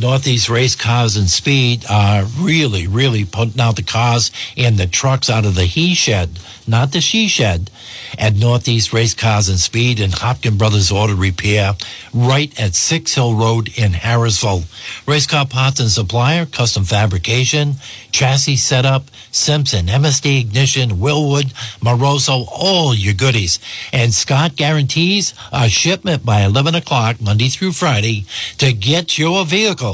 Northeast 0.00 0.48
Race 0.48 0.74
Cars 0.74 1.18
and 1.18 1.28
Speed 1.28 1.84
are 1.90 2.24
really, 2.38 2.86
really 2.86 3.26
putting 3.26 3.60
out 3.60 3.76
the 3.76 3.82
cars 3.82 4.30
and 4.56 4.78
the 4.78 4.86
trucks 4.86 5.28
out 5.28 5.44
of 5.44 5.54
the 5.54 5.66
he 5.66 5.94
shed, 5.94 6.38
not 6.66 6.92
the 6.92 7.02
she 7.02 7.28
shed, 7.28 7.70
at 8.18 8.34
Northeast 8.34 8.94
Race 8.94 9.12
Cars 9.12 9.50
and 9.50 9.58
Speed 9.58 10.00
and 10.00 10.12
Hopkin 10.12 10.56
Brothers 10.56 10.90
Auto 10.90 11.14
Repair, 11.14 11.74
right 12.14 12.58
at 12.58 12.74
Six 12.74 13.14
Hill 13.14 13.34
Road 13.34 13.68
in 13.76 13.92
Harrisville. 13.92 14.64
Race 15.06 15.26
car 15.26 15.46
parts 15.46 15.80
and 15.80 15.90
supplier, 15.90 16.46
custom 16.46 16.84
fabrication, 16.84 17.74
chassis 18.10 18.56
setup, 18.56 19.10
Simpson, 19.32 19.86
MSD 19.86 20.40
ignition, 20.40 20.90
Wilwood, 20.90 21.52
Moroso, 21.80 22.46
all 22.50 22.94
your 22.94 23.14
goodies. 23.14 23.58
And 23.92 24.12
Scott 24.12 24.56
guarantees 24.56 25.34
a 25.52 25.68
shipment 25.68 26.24
by 26.24 26.42
11 26.42 26.74
o'clock 26.74 27.20
Monday 27.20 27.48
through 27.48 27.72
Friday 27.72 28.24
to 28.58 28.72
get 28.72 29.18
your 29.18 29.44
vehicle, 29.44 29.89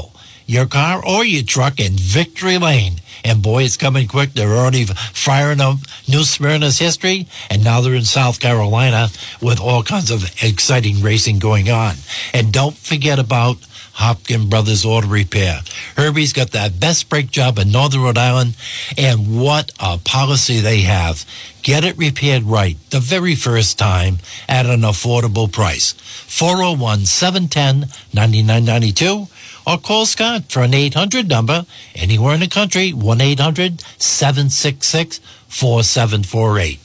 your 0.47 0.65
car 0.65 1.05
or 1.05 1.23
your 1.23 1.43
truck 1.43 1.79
in 1.79 1.93
Victory 1.93 2.57
Lane. 2.57 2.95
And 3.23 3.43
boy, 3.43 3.63
it's 3.63 3.77
coming 3.77 4.07
quick. 4.07 4.33
They're 4.33 4.55
already 4.55 4.85
firing 4.85 5.59
up 5.59 5.77
New 6.07 6.23
Smyrna's 6.23 6.79
history, 6.79 7.27
and 7.49 7.63
now 7.63 7.81
they're 7.81 7.93
in 7.93 8.05
South 8.05 8.39
Carolina 8.39 9.09
with 9.41 9.59
all 9.59 9.83
kinds 9.83 10.09
of 10.09 10.23
exciting 10.41 11.01
racing 11.01 11.39
going 11.39 11.69
on. 11.69 11.95
And 12.33 12.53
don't 12.53 12.77
forget 12.77 13.19
about 13.19 13.57
Hopkin 13.97 14.47
Brothers 14.47 14.85
Auto 14.85 15.07
Repair. 15.07 15.61
Herbie's 15.97 16.31
got 16.31 16.51
that 16.51 16.79
best 16.79 17.09
brake 17.09 17.31
job 17.31 17.57
in 17.57 17.71
Northern 17.71 18.03
Rhode 18.03 18.17
Island, 18.17 18.55
and 18.95 19.41
what 19.41 19.71
a 19.79 19.97
policy 19.97 20.59
they 20.59 20.81
have. 20.81 21.25
Get 21.63 21.83
it 21.83 21.97
repaired 21.97 22.43
right 22.43 22.77
the 22.91 22.99
very 22.99 23.35
first 23.35 23.79
time 23.79 24.19
at 24.47 24.67
an 24.67 24.81
affordable 24.81 25.51
price. 25.51 25.93
401 25.93 27.05
710 27.05 27.89
9992 28.13 29.27
or 29.67 29.77
call 29.77 30.07
Scott 30.07 30.51
for 30.51 30.63
an 30.63 30.73
800 30.73 31.27
number 31.27 31.65
anywhere 31.93 32.33
in 32.33 32.39
the 32.39 32.47
country 32.47 32.91
1 32.91 33.21
800 33.21 33.81
766 33.99 35.19
4748. 35.47 36.79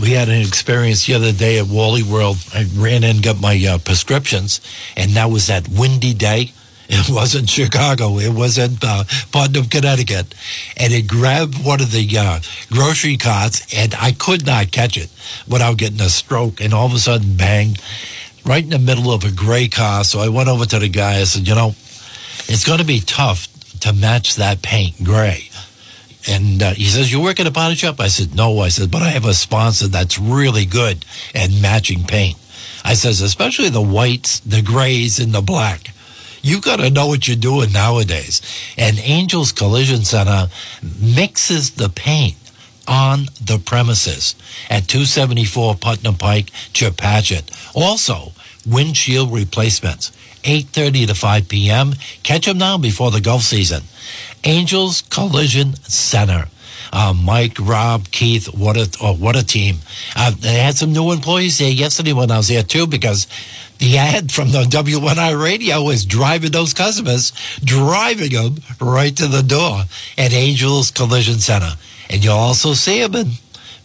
we 0.00 0.12
had 0.12 0.28
an 0.28 0.40
experience 0.40 1.06
the 1.06 1.14
other 1.14 1.32
day 1.32 1.58
at 1.58 1.66
Wally 1.66 2.02
World. 2.02 2.38
I 2.54 2.66
ran 2.74 3.04
in 3.04 3.16
and 3.16 3.22
got 3.22 3.40
my 3.40 3.62
uh, 3.66 3.78
prescriptions, 3.78 4.60
and 4.96 5.12
that 5.12 5.30
was 5.30 5.48
that 5.48 5.68
windy 5.68 6.14
day. 6.14 6.52
It 6.88 7.08
wasn't 7.08 7.48
Chicago. 7.48 8.18
It 8.18 8.34
wasn't 8.34 8.84
uh, 8.84 9.04
Putnam, 9.30 9.64
Connecticut. 9.66 10.34
And 10.76 10.92
it 10.92 11.06
grabbed 11.06 11.64
one 11.64 11.80
of 11.80 11.90
the 11.90 12.06
uh, 12.18 12.40
grocery 12.70 13.16
carts, 13.16 13.66
and 13.74 13.94
I 13.94 14.12
could 14.12 14.44
not 14.44 14.72
catch 14.72 14.98
it 14.98 15.08
without 15.48 15.78
getting 15.78 16.02
a 16.02 16.10
stroke. 16.10 16.60
And 16.60 16.74
all 16.74 16.84
of 16.84 16.92
a 16.92 16.98
sudden, 16.98 17.34
bang, 17.34 17.76
right 18.44 18.62
in 18.62 18.70
the 18.70 18.78
middle 18.78 19.12
of 19.12 19.24
a 19.24 19.30
gray 19.30 19.68
car. 19.68 20.04
So 20.04 20.20
I 20.20 20.28
went 20.28 20.48
over 20.48 20.64
to 20.66 20.78
the 20.78 20.88
guy. 20.88 21.20
I 21.20 21.24
said, 21.24 21.46
you 21.46 21.54
know, 21.54 21.74
it's 22.48 22.64
going 22.64 22.78
to 22.78 22.84
be 22.84 23.00
tough 23.00 23.48
to 23.80 23.92
match 23.92 24.36
that 24.36 24.62
paint 24.62 25.02
gray. 25.02 25.50
And 26.28 26.62
uh, 26.62 26.70
he 26.70 26.84
says, 26.84 27.10
You 27.10 27.20
work 27.20 27.40
at 27.40 27.46
a 27.46 27.50
body 27.50 27.74
shop? 27.74 28.00
I 28.00 28.08
said, 28.08 28.34
No. 28.34 28.60
I 28.60 28.68
said, 28.68 28.90
But 28.90 29.02
I 29.02 29.10
have 29.10 29.24
a 29.24 29.34
sponsor 29.34 29.88
that's 29.88 30.18
really 30.18 30.64
good 30.64 31.04
at 31.34 31.50
matching 31.60 32.04
paint. 32.04 32.36
I 32.84 32.94
says, 32.94 33.20
Especially 33.20 33.70
the 33.70 33.82
whites, 33.82 34.40
the 34.40 34.62
grays, 34.62 35.18
and 35.18 35.32
the 35.32 35.42
black. 35.42 35.92
You 36.42 36.60
got 36.60 36.76
to 36.80 36.90
know 36.90 37.06
what 37.06 37.28
you're 37.28 37.36
doing 37.36 37.72
nowadays. 37.72 38.42
And 38.76 38.98
Angels 38.98 39.52
Collision 39.52 40.04
Center 40.04 40.48
mixes 41.00 41.72
the 41.72 41.88
paint 41.88 42.36
on 42.86 43.26
the 43.40 43.58
premises 43.58 44.34
at 44.68 44.88
274 44.88 45.76
Putnam 45.76 46.14
Pike, 46.14 46.50
Chepachet. 46.72 47.44
Also, 47.74 48.32
windshield 48.66 49.32
replacements, 49.32 50.10
8.30 50.42 51.08
to 51.08 51.14
5 51.14 51.48
p.m. 51.48 51.92
Catch 52.22 52.46
them 52.46 52.58
now 52.58 52.78
before 52.78 53.10
the 53.10 53.20
golf 53.20 53.42
season. 53.42 53.82
Angels 54.44 55.02
Collision 55.02 55.74
Center. 55.84 56.48
Uh, 56.92 57.14
Mike, 57.14 57.56
Rob, 57.58 58.08
Keith, 58.10 58.46
what 58.52 58.76
a 58.76 58.86
oh, 59.00 59.14
what 59.14 59.34
a 59.34 59.42
team! 59.42 59.76
Uh, 60.14 60.30
they 60.30 60.56
had 60.56 60.76
some 60.76 60.92
new 60.92 61.10
employees 61.10 61.56
there 61.56 61.70
yesterday 61.70 62.12
when 62.12 62.30
I 62.30 62.36
was 62.36 62.48
there 62.48 62.62
too, 62.62 62.86
because 62.86 63.26
the 63.78 63.96
ad 63.96 64.30
from 64.30 64.52
the 64.52 64.64
W1I 64.64 65.42
radio 65.42 65.82
was 65.82 66.04
driving 66.04 66.50
those 66.50 66.74
customers, 66.74 67.32
driving 67.64 68.32
them 68.32 68.56
right 68.80 69.16
to 69.16 69.26
the 69.26 69.42
door 69.42 69.84
at 70.18 70.32
Angels 70.32 70.90
Collision 70.90 71.38
Center, 71.38 71.72
and 72.12 72.22
you'll 72.22 72.34
also 72.34 72.74
see 72.74 73.00
him 73.02 73.14
in 73.14 73.26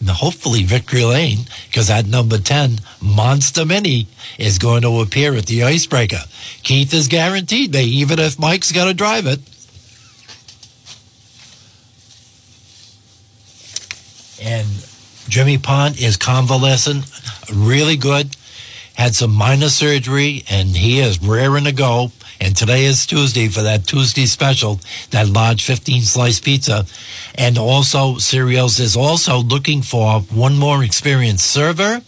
hopefully 0.06 0.62
Victory 0.62 1.04
Lane, 1.04 1.38
because 1.66 1.88
that 1.88 2.06
number 2.06 2.38
10 2.38 2.78
Monster 3.00 3.64
Mini 3.64 4.06
is 4.38 4.58
going 4.58 4.82
to 4.82 5.00
appear 5.00 5.34
at 5.34 5.46
the 5.46 5.64
Icebreaker. 5.64 6.20
Keith 6.62 6.94
is 6.94 7.08
guaranteed, 7.08 7.72
they, 7.72 7.84
even 7.84 8.18
if 8.18 8.38
Mike's 8.38 8.70
going 8.70 8.88
to 8.88 8.94
drive 8.94 9.26
it. 9.26 9.40
And 14.40 14.66
Jimmy 15.28 15.58
Pond 15.58 16.00
is 16.00 16.16
convalescent, 16.16 17.04
really 17.52 17.96
good. 17.96 18.36
Had 18.94 19.14
some 19.14 19.32
minor 19.32 19.68
surgery, 19.68 20.44
and 20.48 20.68
he 20.68 21.00
is 21.00 21.20
raring 21.22 21.64
to 21.64 21.72
go. 21.72 22.12
Today 22.58 22.86
is 22.86 23.06
Tuesday 23.06 23.46
for 23.46 23.62
that 23.62 23.86
Tuesday 23.86 24.26
special, 24.26 24.80
that 25.12 25.28
large 25.28 25.62
15 25.62 26.02
slice 26.02 26.40
pizza. 26.40 26.86
And 27.36 27.56
also, 27.56 28.18
Cereals 28.18 28.80
is 28.80 28.96
also 28.96 29.38
looking 29.38 29.80
for 29.80 30.22
one 30.22 30.58
more 30.58 30.82
experienced 30.82 31.46
server 31.48 32.02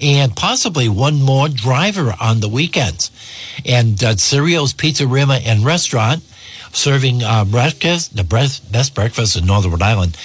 and 0.00 0.34
possibly 0.34 0.88
one 0.88 1.22
more 1.22 1.48
driver 1.48 2.16
on 2.20 2.40
the 2.40 2.48
weekends. 2.48 3.12
And 3.64 4.02
uh, 4.02 4.16
Cereals 4.16 4.74
Pizzeria 4.74 5.40
and 5.46 5.64
Restaurant 5.64 6.24
serving 6.72 7.22
uh, 7.22 7.44
breakfast, 7.44 8.16
the 8.16 8.24
best 8.24 8.94
breakfast 8.94 9.36
in 9.36 9.46
Northern 9.46 9.70
Rhode 9.70 9.82
Island. 9.82 10.16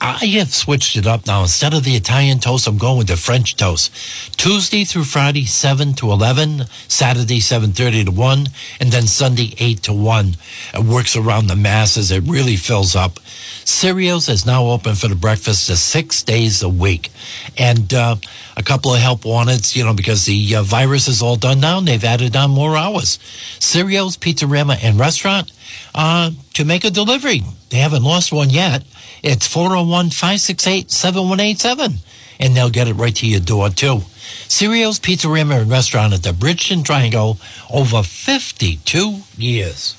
I 0.00 0.24
have 0.38 0.54
switched 0.54 0.96
it 0.96 1.06
up 1.06 1.26
now. 1.26 1.42
Instead 1.42 1.74
of 1.74 1.84
the 1.84 1.96
Italian 1.96 2.38
toast, 2.38 2.66
I'm 2.66 2.78
going 2.78 2.98
with 2.98 3.08
the 3.08 3.16
French 3.16 3.56
toast. 3.56 3.92
Tuesday 4.36 4.84
through 4.84 5.04
Friday, 5.04 5.44
7 5.44 5.94
to 5.94 6.12
11, 6.12 6.64
Saturday, 6.88 7.38
7.30 7.38 8.06
to 8.06 8.10
1, 8.12 8.46
and 8.80 8.92
then 8.92 9.06
Sunday, 9.06 9.54
8 9.58 9.82
to 9.82 9.92
1. 9.92 10.36
It 10.74 10.84
works 10.84 11.16
around 11.16 11.48
the 11.48 11.56
masses. 11.56 12.10
It 12.10 12.22
really 12.24 12.56
fills 12.56 12.94
up. 12.94 13.18
Cereals 13.64 14.28
is 14.28 14.46
now 14.46 14.66
open 14.66 14.94
for 14.94 15.08
the 15.08 15.14
breakfast 15.14 15.66
to 15.66 15.76
six 15.76 16.22
days 16.22 16.62
a 16.62 16.68
week. 16.68 17.10
And 17.58 17.92
uh, 17.92 18.16
a 18.56 18.62
couple 18.62 18.94
of 18.94 19.00
help 19.00 19.24
wanted, 19.24 19.74
you 19.74 19.84
know, 19.84 19.94
because 19.94 20.24
the 20.24 20.56
uh, 20.56 20.62
virus 20.62 21.08
is 21.08 21.22
all 21.22 21.36
done 21.36 21.60
now 21.60 21.78
and 21.78 21.88
they've 21.88 22.04
added 22.04 22.36
on 22.36 22.50
more 22.50 22.76
hours. 22.76 23.18
Cereals, 23.58 24.16
Pizzeria, 24.16 24.76
and 24.82 24.98
Restaurant 24.98 25.52
uh, 25.94 26.30
to 26.54 26.64
make 26.64 26.84
a 26.84 26.90
delivery. 26.90 27.42
They 27.70 27.78
haven't 27.78 28.04
lost 28.04 28.32
one 28.32 28.50
yet. 28.50 28.84
It's 29.22 29.46
401 29.46 30.10
568 30.10 30.90
7187, 30.90 31.94
and 32.38 32.56
they'll 32.56 32.70
get 32.70 32.88
it 32.88 32.94
right 32.94 33.14
to 33.16 33.26
your 33.26 33.40
door, 33.40 33.70
too. 33.70 34.02
Cereals 34.48 35.00
Pizzeria 35.00 35.60
and 35.60 35.70
Restaurant 35.70 36.12
at 36.12 36.22
the 36.22 36.32
Bridgeton 36.32 36.82
Triangle 36.82 37.38
over 37.70 38.02
52 38.02 39.22
years. 39.36 39.94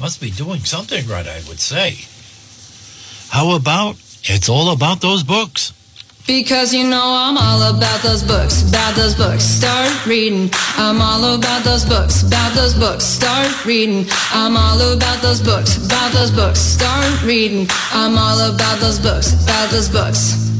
Must 0.00 0.20
be 0.20 0.30
doing 0.30 0.60
something 0.60 1.06
right, 1.08 1.26
I 1.26 1.42
would 1.48 1.60
say. 1.60 1.98
How 3.28 3.54
about 3.56 3.96
it's 4.24 4.48
all 4.48 4.72
about 4.72 5.00
those 5.00 5.22
books? 5.22 5.72
Because 6.26 6.74
you 6.74 6.84
know 6.84 7.02
I'm 7.02 7.38
all 7.38 7.62
about 7.74 8.02
those 8.02 8.22
books, 8.22 8.68
about 8.68 8.94
those 8.94 9.14
books. 9.14 9.42
Start 9.42 10.06
reading. 10.06 10.50
I'm 10.76 11.00
all 11.00 11.24
about 11.34 11.64
those 11.64 11.86
books, 11.86 12.22
about 12.22 12.54
those 12.54 12.74
books. 12.74 13.04
Start 13.04 13.64
reading. 13.64 14.06
I'm 14.32 14.56
all 14.56 14.80
about 14.92 15.22
those 15.22 15.40
books, 15.40 15.78
about 15.86 16.12
those 16.12 16.30
books. 16.30 16.58
Start 16.60 17.22
reading. 17.22 17.66
I'm 17.92 18.18
all 18.18 18.40
about 18.40 18.78
those 18.80 18.98
books, 18.98 19.42
about 19.42 19.70
those 19.70 19.88
books. 19.88 20.57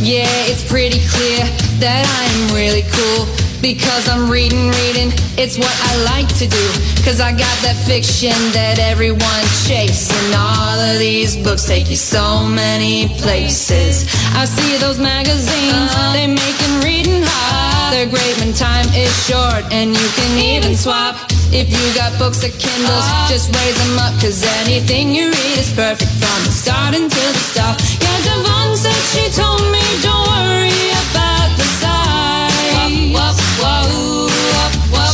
Yeah, 0.00 0.28
it's 0.52 0.66
pretty 0.66 1.00
clear 1.08 1.40
that 1.80 2.04
I 2.04 2.22
am 2.36 2.54
really 2.54 2.84
cool 2.92 3.24
because 3.64 4.08
I'm 4.08 4.30
reading, 4.30 4.68
reading. 4.84 5.08
It's 5.40 5.56
what 5.56 5.72
I 5.72 5.92
like 6.04 6.28
to 6.36 6.46
do. 6.46 6.66
Cause 7.00 7.20
I 7.20 7.32
got 7.32 7.56
that 7.64 7.76
fiction 7.88 8.36
that 8.52 8.78
everyone 8.78 9.44
chasing. 9.64 10.30
All 10.36 10.76
of 10.76 10.98
these 10.98 11.36
books 11.40 11.64
take 11.64 11.88
you 11.88 11.96
so 11.96 12.44
many 12.44 13.08
places. 13.24 14.04
I 14.36 14.44
see 14.44 14.76
those 14.76 14.98
magazines, 14.98 15.90
they 16.12 16.28
making 16.28 16.74
reading 16.84 17.24
hard. 17.24 17.94
They're 17.94 18.10
great 18.10 18.36
when 18.38 18.52
time 18.52 18.86
is 18.92 19.10
short 19.24 19.64
and 19.72 19.96
you 19.96 20.08
can 20.12 20.32
even 20.38 20.76
swap. 20.76 21.16
If 21.56 21.72
you 21.72 21.84
got 21.96 22.12
books 22.18 22.44
or 22.44 22.52
Kindles, 22.52 23.06
just 23.32 23.48
raise 23.54 23.78
them 23.80 23.96
up. 23.96 24.12
Cause 24.20 24.44
anything 24.66 25.14
you 25.14 25.32
read 25.32 25.56
is 25.56 25.72
perfect 25.72 26.10
from 26.20 26.38
the 26.44 26.52
start 26.52 26.92
until 26.94 27.30
the 27.32 27.44
stop. 27.48 27.80
Yeah, 28.02 28.18
Devon 28.28 28.65
she 28.84 29.30
told 29.30 29.62
me 29.72 29.80
don't 30.02 30.26
worry 30.28 30.90
about 31.08 31.48
the 31.56 31.64
size. 31.80 32.74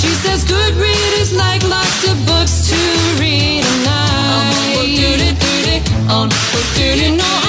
She 0.01 0.09
says 0.09 0.45
good 0.45 0.75
readers 0.75 1.33
like 1.33 1.63
lots 1.69 2.09
of 2.11 2.17
books 2.27 2.69
to 2.71 2.77
read 3.21 3.63
a 3.65 3.85
night. 3.85 4.03
You 6.85 7.17
know 7.17 7.42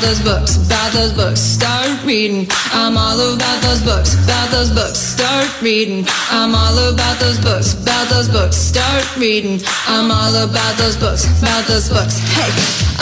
about 0.00 0.08
those 0.08 0.24
books, 0.24 0.56
about 0.56 0.92
those 0.92 1.12
books. 1.12 1.40
Start 1.40 2.04
reading. 2.04 2.46
I'm 2.72 2.96
all 2.96 3.20
about 3.20 3.62
those 3.62 3.82
books, 3.82 4.14
about 4.24 4.50
those 4.50 4.70
books. 4.70 4.98
Start 4.98 5.60
reading. 5.60 6.06
I'm 6.30 6.54
all 6.54 6.78
about 6.92 7.18
those 7.20 7.38
books, 7.38 7.74
about 7.74 8.08
those 8.08 8.28
books. 8.28 8.56
Start 8.56 9.04
reading. 9.16 9.60
I'm 9.86 10.10
all 10.10 10.34
about 10.34 10.76
those 10.78 10.96
books, 10.96 11.26
about 11.38 11.66
those 11.66 11.88
books. 11.88 12.18
Hey, 12.32 12.48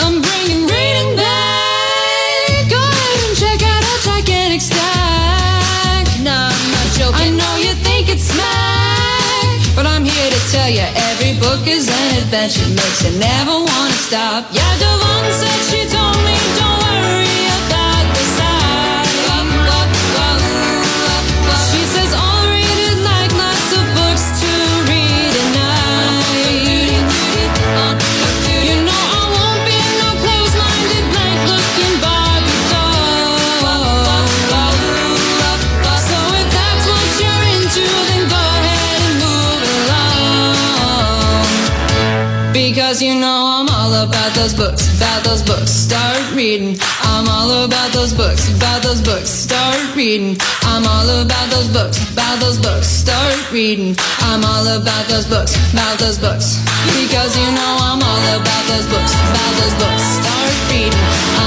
I'm 0.03 0.21
bringing 0.21 0.67
reading 0.67 1.15
back. 1.15 2.67
Go 2.67 2.79
ahead 2.79 3.19
and 3.23 3.35
check 3.37 3.61
out 3.63 3.83
our 3.83 3.99
gigantic 4.03 4.61
stack. 4.61 6.03
Nah, 6.19 6.51
I'm 6.51 6.71
not 6.75 6.87
joking. 6.99 7.15
I 7.15 7.29
know 7.31 7.53
you 7.63 7.73
think 7.79 8.09
it's 8.09 8.27
smack, 8.27 9.75
but 9.75 9.85
I'm 9.87 10.03
here 10.03 10.29
to 10.35 10.41
tell 10.51 10.69
you 10.69 10.83
every 11.15 11.39
book 11.39 11.63
is 11.63 11.87
an 11.87 12.07
adventure. 12.19 12.67
Makes 12.67 13.07
you 13.07 13.19
never 13.19 13.55
want 13.55 13.89
to 13.93 13.99
stop. 14.03 14.51
Yeah, 14.51 14.67
Devon 14.83 15.31
said 15.31 15.59
she 15.71 15.87
told 15.87 16.19
me 16.27 16.28
Because 42.69 43.01
you 43.01 43.15
know 43.15 43.49
I'm 43.49 43.67
all 43.67 43.91
about 44.05 44.31
those 44.35 44.53
books, 44.53 44.95
about 44.95 45.23
those 45.23 45.41
books. 45.41 45.71
Start 45.71 46.21
reading. 46.35 46.77
I'm 47.01 47.27
all 47.27 47.65
about 47.65 47.91
those 47.91 48.13
books, 48.13 48.45
about 48.55 48.83
those 48.83 49.01
books. 49.01 49.27
Start 49.27 49.95
reading. 49.95 50.37
I'm 50.61 50.85
all 50.85 51.09
about 51.09 51.49
those 51.49 51.67
books, 51.67 51.97
about 52.13 52.39
those 52.39 52.59
books. 52.59 52.85
Start 52.85 53.51
reading. 53.51 53.95
I'm 54.21 54.45
all 54.45 54.67
about 54.67 55.07
those 55.07 55.25
books, 55.25 55.57
about 55.73 55.97
those 55.97 56.19
books. 56.19 56.61
Because 56.93 57.35
you 57.35 57.49
know 57.57 57.73
I'm 57.81 58.03
all 58.05 58.25
about 58.37 58.63
those 58.69 58.85
books, 58.85 59.13
about 59.17 59.53
those 59.57 59.75
books. 59.81 60.03
Start 60.21 60.53
reading. 60.69 61.38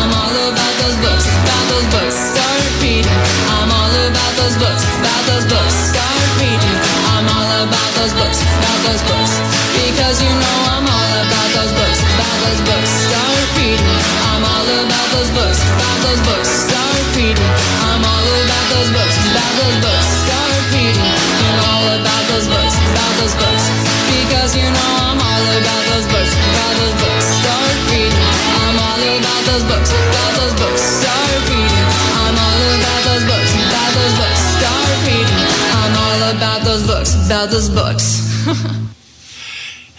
About 37.27 37.51
those 37.51 37.71
books. 37.71 38.47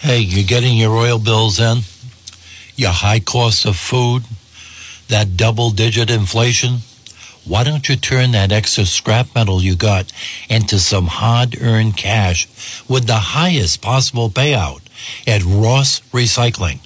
Hey, 0.04 0.20
you're 0.20 0.44
getting 0.44 0.76
your 0.78 0.98
oil 0.98 1.18
bills 1.18 1.62
in, 1.62 1.78
your 2.76 2.92
high 2.92 3.22
cost 3.22 3.66
of 3.66 3.78
food, 3.78 4.24
that 5.08 5.38
double 5.38 5.70
digit 5.70 6.10
inflation. 6.10 6.80
Why 7.46 7.64
don't 7.64 7.88
you 7.88 7.96
turn 7.96 8.32
that 8.32 8.52
extra 8.52 8.84
scrap 8.84 9.34
metal 9.34 9.62
you 9.62 9.78
got 9.78 10.12
into 10.50 10.78
some 10.78 11.08
hard 11.08 11.56
earned 11.62 11.96
cash 11.96 12.50
with 12.90 13.08
the 13.08 13.16
highest 13.16 13.82
possible 13.82 14.30
payout 14.30 14.82
at 15.26 15.42
Ross 15.46 16.02
Recycling? 16.12 16.80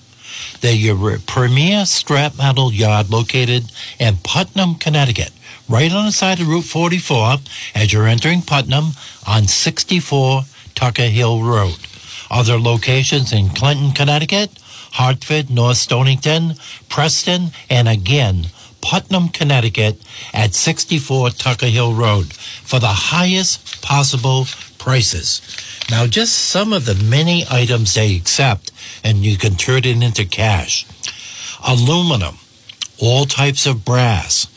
They're 0.61 0.73
your 0.73 1.17
premier 1.25 1.87
scrap 1.87 2.37
metal 2.37 2.71
yard 2.71 3.09
located 3.09 3.71
in 3.99 4.17
Putnam, 4.17 4.75
Connecticut, 4.75 5.31
right 5.69 5.91
on 5.91 6.05
the 6.05 6.11
side 6.11 6.39
of 6.39 6.47
Route 6.47 6.63
44 6.63 7.37
as 7.75 7.91
you're 7.91 8.07
entering 8.07 8.41
Putnam 8.41 8.91
on 9.27 9.47
64 9.47 10.43
Tucker 10.75 11.03
Hill 11.03 11.43
Road. 11.43 11.77
Other 12.29 12.59
locations 12.59 13.33
in 13.33 13.49
Clinton, 13.49 13.91
Connecticut, 13.91 14.51
Hartford, 14.93 15.49
North 15.49 15.77
Stonington, 15.77 16.55
Preston, 16.89 17.51
and 17.69 17.87
again, 17.87 18.47
Putnam, 18.81 19.29
Connecticut 19.29 20.01
at 20.33 20.53
64 20.53 21.31
Tucker 21.31 21.67
Hill 21.67 21.93
Road 21.93 22.31
for 22.33 22.79
the 22.79 22.87
highest 22.87 23.81
possible 23.81 24.45
prices. 24.77 25.41
Now, 25.89 26.07
just 26.07 26.33
some 26.33 26.73
of 26.73 26.85
the 26.85 26.95
many 26.95 27.45
items 27.49 27.93
they 27.93 28.15
accept, 28.15 28.71
and 29.03 29.25
you 29.25 29.37
can 29.37 29.55
turn 29.55 29.79
it 29.79 30.03
into 30.03 30.25
cash. 30.25 30.85
Aluminum, 31.65 32.37
all 32.99 33.25
types 33.25 33.65
of 33.65 33.83
brass, 33.83 34.47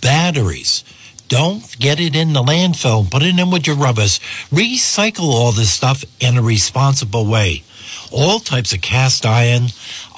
batteries. 0.00 0.84
Don't 1.28 1.78
get 1.78 2.00
it 2.00 2.16
in 2.16 2.32
the 2.32 2.42
landfill. 2.42 3.10
Put 3.10 3.22
it 3.22 3.38
in 3.38 3.50
with 3.50 3.66
your 3.66 3.76
rubbers. 3.76 4.18
Recycle 4.50 5.28
all 5.28 5.52
this 5.52 5.72
stuff 5.72 6.02
in 6.20 6.38
a 6.38 6.42
responsible 6.42 7.26
way. 7.26 7.62
All 8.10 8.40
types 8.40 8.72
of 8.72 8.80
cast 8.80 9.26
iron, 9.26 9.68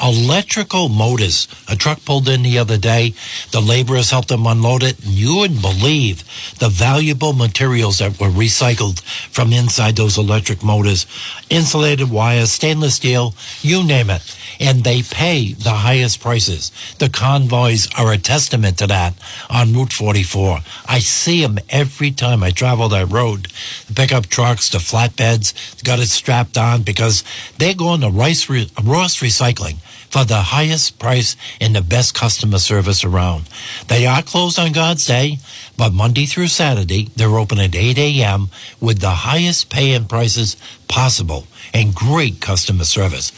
electrical 0.02 0.88
motors. 0.88 1.46
A 1.68 1.76
truck 1.76 2.04
pulled 2.04 2.28
in 2.28 2.42
the 2.42 2.58
other 2.58 2.78
day. 2.78 3.14
The 3.52 3.60
laborers 3.60 4.10
helped 4.10 4.28
them 4.28 4.46
unload 4.46 4.82
it. 4.82 4.98
And 5.04 5.12
you 5.12 5.36
wouldn't 5.36 5.60
believe 5.60 6.24
the 6.58 6.68
valuable 6.68 7.32
materials 7.32 7.98
that 7.98 8.18
were 8.18 8.28
recycled 8.28 9.00
from 9.30 9.52
inside 9.52 9.96
those 9.96 10.18
electric 10.18 10.62
motors. 10.62 11.06
Insulated 11.50 12.10
wires, 12.10 12.50
stainless 12.50 12.96
steel, 12.96 13.34
you 13.60 13.84
name 13.84 14.10
it. 14.10 14.36
And 14.58 14.84
they 14.84 15.02
pay 15.02 15.52
the 15.52 15.70
highest 15.70 16.20
prices. 16.20 16.72
The 16.98 17.08
convoys 17.08 17.88
are 17.96 18.12
a 18.12 18.18
testament 18.18 18.78
to 18.78 18.86
that 18.86 19.14
on 19.48 19.72
Route 19.72 19.92
44. 19.92 20.60
I 20.86 20.98
see 20.98 21.42
them 21.42 21.58
every 21.68 22.10
time 22.10 22.42
I 22.42 22.50
travel 22.50 22.88
that 22.90 23.10
road. 23.10 23.48
The 23.86 23.94
pickup 23.94 24.26
trucks, 24.26 24.70
the 24.70 24.78
flatbeds, 24.78 25.82
got 25.84 25.98
it 25.98 26.08
strapped 26.08 26.58
on 26.58 26.82
because 26.82 27.24
they're 27.58 27.74
going 27.74 28.00
to 28.00 28.10
Rice 28.10 28.48
Ross 28.48 29.20
Recycling 29.20 29.76
for 30.10 30.24
the 30.24 30.42
highest 30.42 30.98
price 30.98 31.36
and 31.60 31.74
the 31.74 31.80
best 31.80 32.14
customer 32.14 32.58
service 32.58 33.04
around. 33.04 33.48
They 33.86 34.06
are 34.06 34.22
closed 34.22 34.58
on 34.58 34.72
God's 34.72 35.06
Day, 35.06 35.38
but 35.76 35.92
Monday 35.92 36.26
through 36.26 36.48
Saturday, 36.48 37.10
they're 37.16 37.38
open 37.38 37.60
at 37.60 37.76
8 37.76 37.96
a.m. 37.96 38.50
with 38.80 38.98
the 39.00 39.10
highest 39.10 39.70
pay 39.70 39.94
and 39.94 40.08
prices 40.08 40.56
possible 40.88 41.46
and 41.72 41.94
great 41.94 42.40
customer 42.40 42.82
service. 42.84 43.30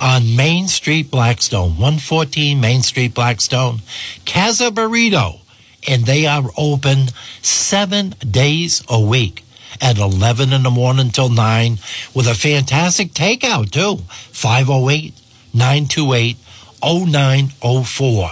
On 0.02 0.36
Main 0.36 0.68
Street, 0.68 1.12
Blackstone, 1.12 1.78
114 1.78 2.60
Main 2.60 2.82
Street, 2.82 3.14
Blackstone, 3.14 3.82
Casa 4.26 4.72
Burrito. 4.72 5.42
And 5.88 6.08
they 6.08 6.26
are 6.26 6.50
open 6.58 7.10
seven 7.44 8.16
days 8.20 8.84
a 8.90 9.00
week 9.00 9.44
at 9.80 10.00
11 10.00 10.54
in 10.54 10.64
the 10.64 10.72
morning 10.72 11.12
till 11.12 11.30
9 11.30 11.78
with 12.16 12.28
a 12.28 12.34
fantastic 12.34 13.14
takeout 13.14 13.70
too. 13.70 13.98
508 14.32 15.14
928 15.54 16.38
0904. 16.82 18.32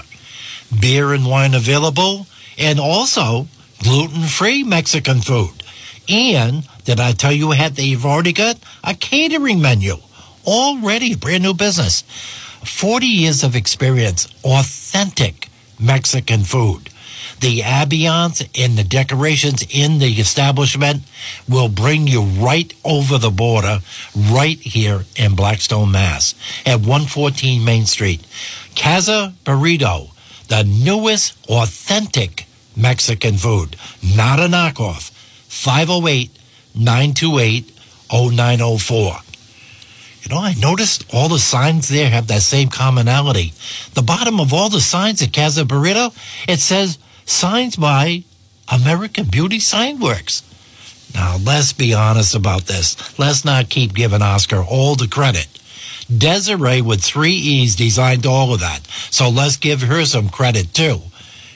Beer 0.80 1.14
and 1.14 1.28
wine 1.28 1.54
available 1.54 2.26
and 2.58 2.80
also 2.80 3.48
gluten 3.82 4.24
free 4.24 4.64
Mexican 4.64 5.22
food. 5.22 5.64
And 6.10 6.68
did 6.86 7.00
I 7.00 7.14
tell 7.14 7.32
you 7.32 7.52
had 7.52 7.76
they've 7.76 8.06
already 8.06 8.34
got 8.34 8.58
a 8.84 8.94
catering 8.94 9.62
menu? 9.62 9.96
Already 10.46 11.16
brand 11.16 11.44
new 11.44 11.54
business. 11.54 12.04
40 12.66 13.06
years 13.06 13.44
of 13.44 13.56
experience, 13.56 14.28
authentic 14.44 15.50
Mexican 15.80 16.44
food. 16.44 16.90
The 17.40 17.60
ambiance 17.60 18.48
and 18.58 18.78
the 18.78 18.86
decorations 18.86 19.66
in 19.70 20.00
the 20.00 20.14
establishment 20.14 21.04
will 21.50 21.68
bring 21.68 22.08
you 22.08 22.22
right 22.22 22.74
over 22.86 23.18
the 23.18 23.32
border, 23.32 23.80
right 24.16 24.58
here 24.58 25.04
in 25.18 25.36
Blackstone, 25.36 25.92
Mass, 25.92 26.36
at 26.66 26.80
114 26.80 27.64
Main 27.64 27.86
Street. 27.86 28.26
Casa 28.78 29.34
Burrito, 29.44 30.13
the 30.54 30.64
newest 30.64 31.34
authentic 31.50 32.46
Mexican 32.76 33.38
food, 33.38 33.76
not 34.16 34.40
a 34.40 34.44
knockoff. 34.44 35.10
508 35.48 36.30
928 36.76 37.72
0904. 38.12 39.16
You 40.22 40.30
know, 40.30 40.40
I 40.40 40.54
noticed 40.54 41.06
all 41.12 41.28
the 41.28 41.40
signs 41.40 41.90
there 41.90 42.08
have 42.08 42.28
that 42.28 42.44
same 42.44 42.70
commonality. 42.70 43.54
The 43.96 44.04
bottom 44.04 44.40
of 44.40 44.54
all 44.54 44.70
the 44.70 44.80
signs 44.80 45.24
at 45.24 45.34
Casa 45.34 45.66
Burrito, 45.66 46.14
it 46.48 46.60
says 46.60 47.00
signs 47.26 47.76
by 47.76 48.24
American 48.72 49.26
Beauty 49.26 49.60
Sign 49.60 50.00
Works. 50.00 50.44
Now, 51.16 51.38
let's 51.44 51.74
be 51.74 51.96
honest 51.96 52.36
about 52.36 52.68
this. 52.68 53.18
Let's 53.18 53.44
not 53.44 53.72
keep 53.72 53.96
giving 53.96 54.22
Oscar 54.22 54.62
all 54.62 54.94
the 54.94 55.08
credit. 55.08 55.48
Desiree 56.18 56.82
with 56.82 57.04
three 57.04 57.34
E's 57.34 57.76
designed 57.76 58.26
all 58.26 58.54
of 58.54 58.60
that. 58.60 58.86
So 59.10 59.30
let's 59.30 59.58
give 59.58 59.82
her 59.82 60.06
some 60.06 60.30
credit 60.30 60.74
too. 60.74 61.02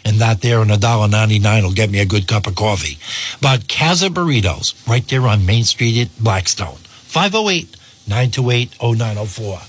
And 0.06 0.18
that 0.18 0.42
there 0.42 0.62
and 0.62 0.72
a 0.72 0.78
dollar 0.78 1.08
ninety 1.08 1.40
nine 1.40 1.64
will 1.64 1.74
get 1.74 1.90
me 1.90 2.00
a 2.00 2.06
good 2.06 2.28
cup 2.28 2.48
of 2.48 2.56
coffee. 2.56 2.98
But 3.42 3.68
Casa 3.68 4.10
Burritos, 4.10 4.88
right 4.88 5.06
there 5.08 5.28
on 5.28 5.46
Main 5.46 5.64
Street 5.66 6.00
at 6.00 6.24
Blackstone. 6.24 6.78
508 6.78 7.76
928 8.08 8.76
0904. 8.80 9.60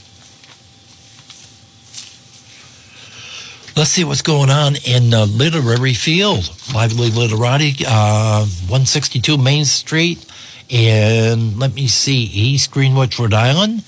Let's 3.79 3.91
see 3.91 4.03
what's 4.03 4.23
going 4.23 4.51
on 4.51 4.75
in 4.85 5.11
the 5.11 5.25
literary 5.25 5.95
field. 5.95 6.51
Lively 6.75 7.11
Literati, 7.13 7.85
uh, 7.87 8.41
162 8.41 9.39
Main 9.39 9.65
Street, 9.65 10.27
and 10.69 11.57
let 11.61 11.75
me 11.75 11.87
see, 11.87 12.25
East 12.25 12.73
Greenwich, 12.73 13.21
Rhode 13.21 13.35
Island. 13.35 13.85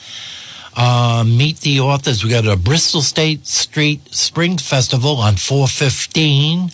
Uh, 0.76 1.24
meet 1.26 1.60
the 1.60 1.80
authors. 1.80 2.22
We 2.22 2.30
got 2.30 2.46
a 2.46 2.56
Bristol 2.56 3.02
State 3.02 3.46
Street 3.46 4.00
Spring 4.14 4.56
Festival 4.56 5.16
on 5.16 5.36
415. 5.36 6.70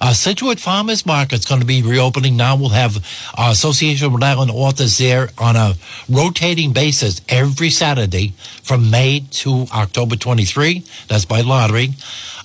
Uh, 0.00 0.12
Scituate 0.12 0.60
Farmers 0.60 1.06
Market's 1.06 1.46
going 1.46 1.60
to 1.60 1.66
be 1.66 1.82
reopening 1.82 2.36
now. 2.36 2.56
We'll 2.56 2.68
have 2.70 2.96
uh, 3.36 3.48
Association 3.52 4.06
of 4.06 4.12
Rhode 4.12 4.24
Island 4.24 4.50
authors 4.50 4.98
there 4.98 5.30
on 5.38 5.56
a 5.56 5.74
rotating 6.08 6.72
basis 6.72 7.20
every 7.28 7.70
Saturday 7.70 8.34
from 8.62 8.90
May 8.90 9.20
to 9.30 9.66
October 9.72 10.16
23. 10.16 10.84
That's 11.08 11.24
by 11.24 11.40
lottery. 11.40 11.90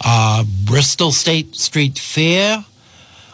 Uh, 0.03 0.45
Bristol 0.65 1.11
State 1.11 1.55
Street 1.55 1.99
Fair. 1.99 2.63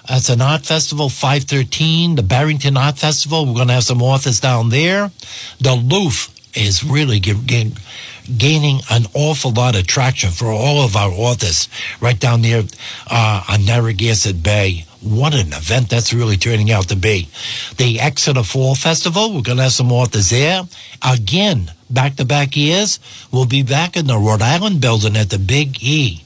That's 0.07 0.29
an 0.29 0.41
art 0.41 0.65
festival, 0.65 1.09
513. 1.09 2.15
The 2.15 2.23
Barrington 2.23 2.77
Art 2.77 2.97
Festival. 2.97 3.45
We're 3.45 3.55
going 3.55 3.67
to 3.67 3.73
have 3.73 3.83
some 3.83 4.01
authors 4.01 4.39
down 4.39 4.69
there. 4.69 5.11
The 5.59 5.75
Looff 5.75 6.36
is 6.57 6.83
really 6.83 7.19
gaining 7.19 8.81
an 8.89 9.05
awful 9.13 9.51
lot 9.51 9.75
of 9.75 9.87
traction 9.87 10.31
for 10.31 10.47
all 10.47 10.83
of 10.83 10.95
our 10.95 11.11
authors 11.11 11.69
right 12.01 12.19
down 12.19 12.41
there 12.41 12.63
uh, 13.09 13.43
on 13.49 13.65
Narragansett 13.65 14.41
Bay. 14.43 14.85
What 15.01 15.33
an 15.33 15.53
event 15.53 15.89
that's 15.89 16.11
really 16.11 16.37
turning 16.37 16.71
out 16.71 16.89
to 16.89 16.95
be. 16.95 17.29
The 17.77 17.99
Exeter 17.99 18.43
Fall 18.43 18.75
Festival, 18.75 19.33
we're 19.33 19.43
going 19.43 19.57
to 19.57 19.63
have 19.63 19.71
some 19.71 19.91
authors 19.91 20.31
there. 20.31 20.63
Again, 21.07 21.71
back 21.89 22.15
to 22.15 22.25
back 22.25 22.57
years, 22.57 22.99
we'll 23.31 23.45
be 23.45 23.63
back 23.63 23.95
in 23.95 24.07
the 24.07 24.17
Rhode 24.17 24.41
Island 24.41 24.81
building 24.81 25.15
at 25.15 25.29
the 25.29 25.39
Big 25.39 25.81
E. 25.81 26.23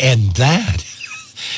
And 0.00 0.34
that 0.34 0.84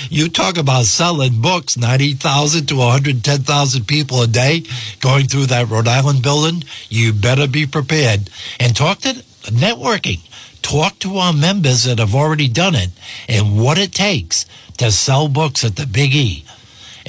you 0.08 0.28
talk 0.28 0.56
about 0.56 0.84
selling 0.86 1.40
books, 1.40 1.76
90,000 1.76 2.66
to 2.66 2.76
110,000 2.76 3.86
people 3.86 4.22
a 4.22 4.26
day 4.26 4.64
going 5.00 5.26
through 5.26 5.46
that 5.46 5.68
Rhode 5.68 5.88
Island 5.88 6.22
building. 6.22 6.64
You 6.88 7.12
better 7.12 7.46
be 7.46 7.66
prepared. 7.66 8.30
And 8.58 8.74
talk 8.74 9.00
to 9.00 9.22
networking. 9.44 10.20
Talk 10.62 10.98
to 11.00 11.16
our 11.16 11.32
members 11.32 11.84
that 11.84 11.98
have 11.98 12.14
already 12.14 12.48
done 12.48 12.74
it 12.74 12.90
and 13.28 13.60
what 13.60 13.78
it 13.78 13.92
takes 13.92 14.46
to 14.78 14.92
sell 14.92 15.28
books 15.28 15.64
at 15.64 15.76
the 15.76 15.86
Big 15.86 16.14
E. 16.14 16.44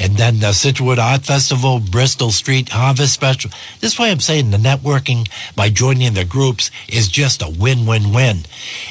And 0.02 0.18
then 0.18 0.40
the 0.40 0.52
Scituate 0.52 0.98
Art 0.98 1.22
Festival, 1.22 1.80
Bristol 1.80 2.32
Street 2.32 2.70
Harvest 2.70 3.14
Special. 3.14 3.52
This 3.82 3.94
is 3.94 4.00
why 4.00 4.10
I'm 4.10 4.20
saying 4.20 4.50
the 4.50 4.58
networking 4.58 5.30
by 5.56 5.70
joining 5.70 6.16
the 6.16 6.26
groups 6.26 6.72
is 6.90 7.08
just 7.08 7.44
a 7.44 7.50
win-win-win. 7.50 8.40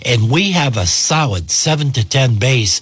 And 0.06 0.30
we 0.30 0.52
have 0.52 0.76
a 0.76 0.86
solid 0.86 1.50
seven 1.50 1.90
to 1.92 2.08
10 2.08 2.38
base 2.38 2.80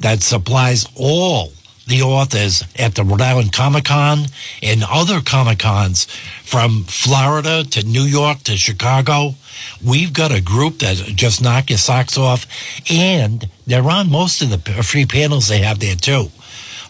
that 0.00 0.22
supplies 0.22 0.88
all 0.96 1.52
the 1.86 2.02
authors 2.02 2.64
at 2.76 2.96
the 2.96 3.04
Rhode 3.04 3.20
Island 3.20 3.52
Comic 3.52 3.84
Con 3.84 4.26
and 4.60 4.82
other 4.90 5.20
Comic 5.20 5.60
Cons 5.60 6.06
from 6.42 6.82
Florida 6.82 7.62
to 7.62 7.86
New 7.86 8.02
York 8.02 8.42
to 8.42 8.56
Chicago. 8.56 9.36
We've 9.84 10.12
got 10.12 10.32
a 10.32 10.40
group 10.40 10.80
that 10.80 10.96
just 11.14 11.40
knock 11.40 11.70
your 11.70 11.78
socks 11.78 12.18
off, 12.18 12.44
and 12.90 13.48
they're 13.68 13.88
on 13.88 14.10
most 14.10 14.42
of 14.42 14.50
the 14.50 14.58
free 14.82 15.06
panels 15.06 15.46
they 15.46 15.58
have 15.58 15.78
there 15.78 15.94
too. 15.94 16.32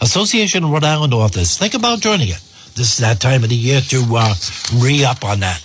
Association 0.01 0.63
of 0.63 0.71
Rhode 0.71 0.83
Island 0.83 1.13
Authors. 1.13 1.57
Think 1.57 1.73
about 1.73 1.99
joining 1.99 2.29
it. 2.29 2.41
This 2.75 2.93
is 2.93 2.97
that 2.99 3.19
time 3.19 3.43
of 3.43 3.49
the 3.49 3.55
year 3.55 3.81
to 3.81 4.05
uh, 4.15 4.33
re 4.75 5.03
up 5.03 5.25
on 5.25 5.41
that. 5.41 5.61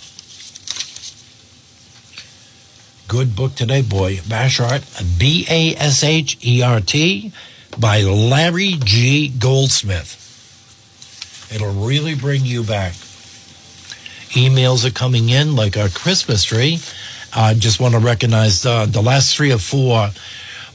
Good 3.07 3.35
book 3.35 3.55
today, 3.55 3.81
boy. 3.81 4.17
Bashert, 4.17 5.19
B 5.19 5.45
A 5.49 5.75
S 5.75 6.03
H 6.03 6.37
E 6.43 6.61
R 6.63 6.81
T, 6.81 7.31
by 7.79 8.01
Larry 8.01 8.73
G. 8.83 9.29
Goldsmith. 9.29 10.21
It'll 11.53 11.85
really 11.85 12.15
bring 12.15 12.43
you 12.43 12.63
back. 12.63 12.93
Emails 14.31 14.85
are 14.85 14.91
coming 14.91 15.29
in 15.29 15.55
like 15.55 15.77
our 15.77 15.87
Christmas 15.89 16.43
tree. 16.43 16.79
I 17.33 17.53
just 17.53 17.79
want 17.79 17.93
to 17.93 17.99
recognize 17.99 18.65
uh, 18.65 18.85
the 18.85 19.01
last 19.01 19.35
three 19.35 19.53
or 19.53 19.59
four 19.59 20.09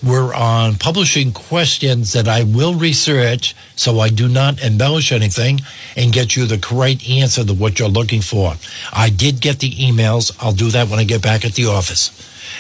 were 0.03 0.35
on 0.35 0.77
publishing 0.77 1.33
questions 1.33 2.13
that 2.15 2.27
I 2.27 2.43
will 2.43 2.75
research 2.75 3.55
so 3.77 4.01
I 4.01 4.09
do 4.09 4.29
not 4.29 4.63
embellish 4.63 5.13
anything 5.13 5.61
and 5.97 6.13
get 6.13 6.37
you 6.37 6.47
the 6.47 6.59
correct 6.59 7.09
answer 7.09 7.45
to 7.45 7.53
what 7.53 7.79
you're 7.79 7.89
looking 7.89 8.23
for. 8.23 8.55
I 8.93 9.11
did 9.11 9.41
get 9.41 9.59
the 9.59 9.71
emails. 9.71 10.35
I'll 10.41 10.53
do 10.53 10.71
that 10.71 10.89
when 10.89 10.99
I 10.99 11.05
get 11.05 11.23
back 11.23 11.45
at 11.45 11.53
the 11.53 11.67
office. 11.67 12.11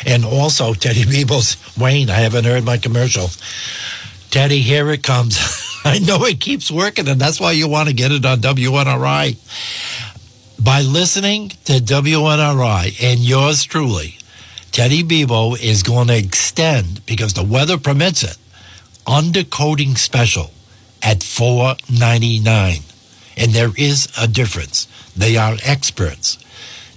And 0.07 0.24
also, 0.24 0.74
Teddy 0.74 1.05
Beebles, 1.05 1.78
Wayne, 1.78 2.11
I 2.11 2.14
haven't 2.14 2.45
heard 2.45 2.64
my 2.64 2.78
commercial. 2.78 3.28
Teddy, 4.30 4.61
here 4.61 4.91
it 4.91 5.03
comes. 5.03 5.38
I 5.84 5.99
know 5.99 6.24
it 6.24 6.41
keeps 6.41 6.70
working, 6.70 7.09
and 7.09 7.20
that's 7.20 7.41
why 7.41 7.53
you 7.53 7.68
want 7.68 7.88
to 7.88 7.95
get 7.95 8.12
it 8.12 8.24
on 8.24 8.38
WNRI. 8.38 9.36
By 10.62 10.82
listening 10.82 11.49
to 11.64 11.72
WNRI 11.80 13.03
and 13.03 13.20
yours 13.20 13.64
truly, 13.64 14.18
Teddy 14.73 15.03
Bebo 15.03 15.61
is 15.61 15.83
going 15.83 16.09
to 16.09 16.16
extend, 16.16 17.05
because 17.05 17.35
the 17.35 17.43
weather 17.43 17.77
permits 17.77 18.23
it, 18.23 18.37
undercoating 19.07 19.99
special 19.99 20.51
at 21.03 21.23
four 21.23 21.75
ninety 21.91 22.39
nine, 22.39 22.81
and 23.37 23.53
there 23.53 23.73
is 23.77 24.09
a 24.18 24.29
difference. 24.29 24.87
They 25.16 25.37
are 25.37 25.57
experts. 25.64 26.39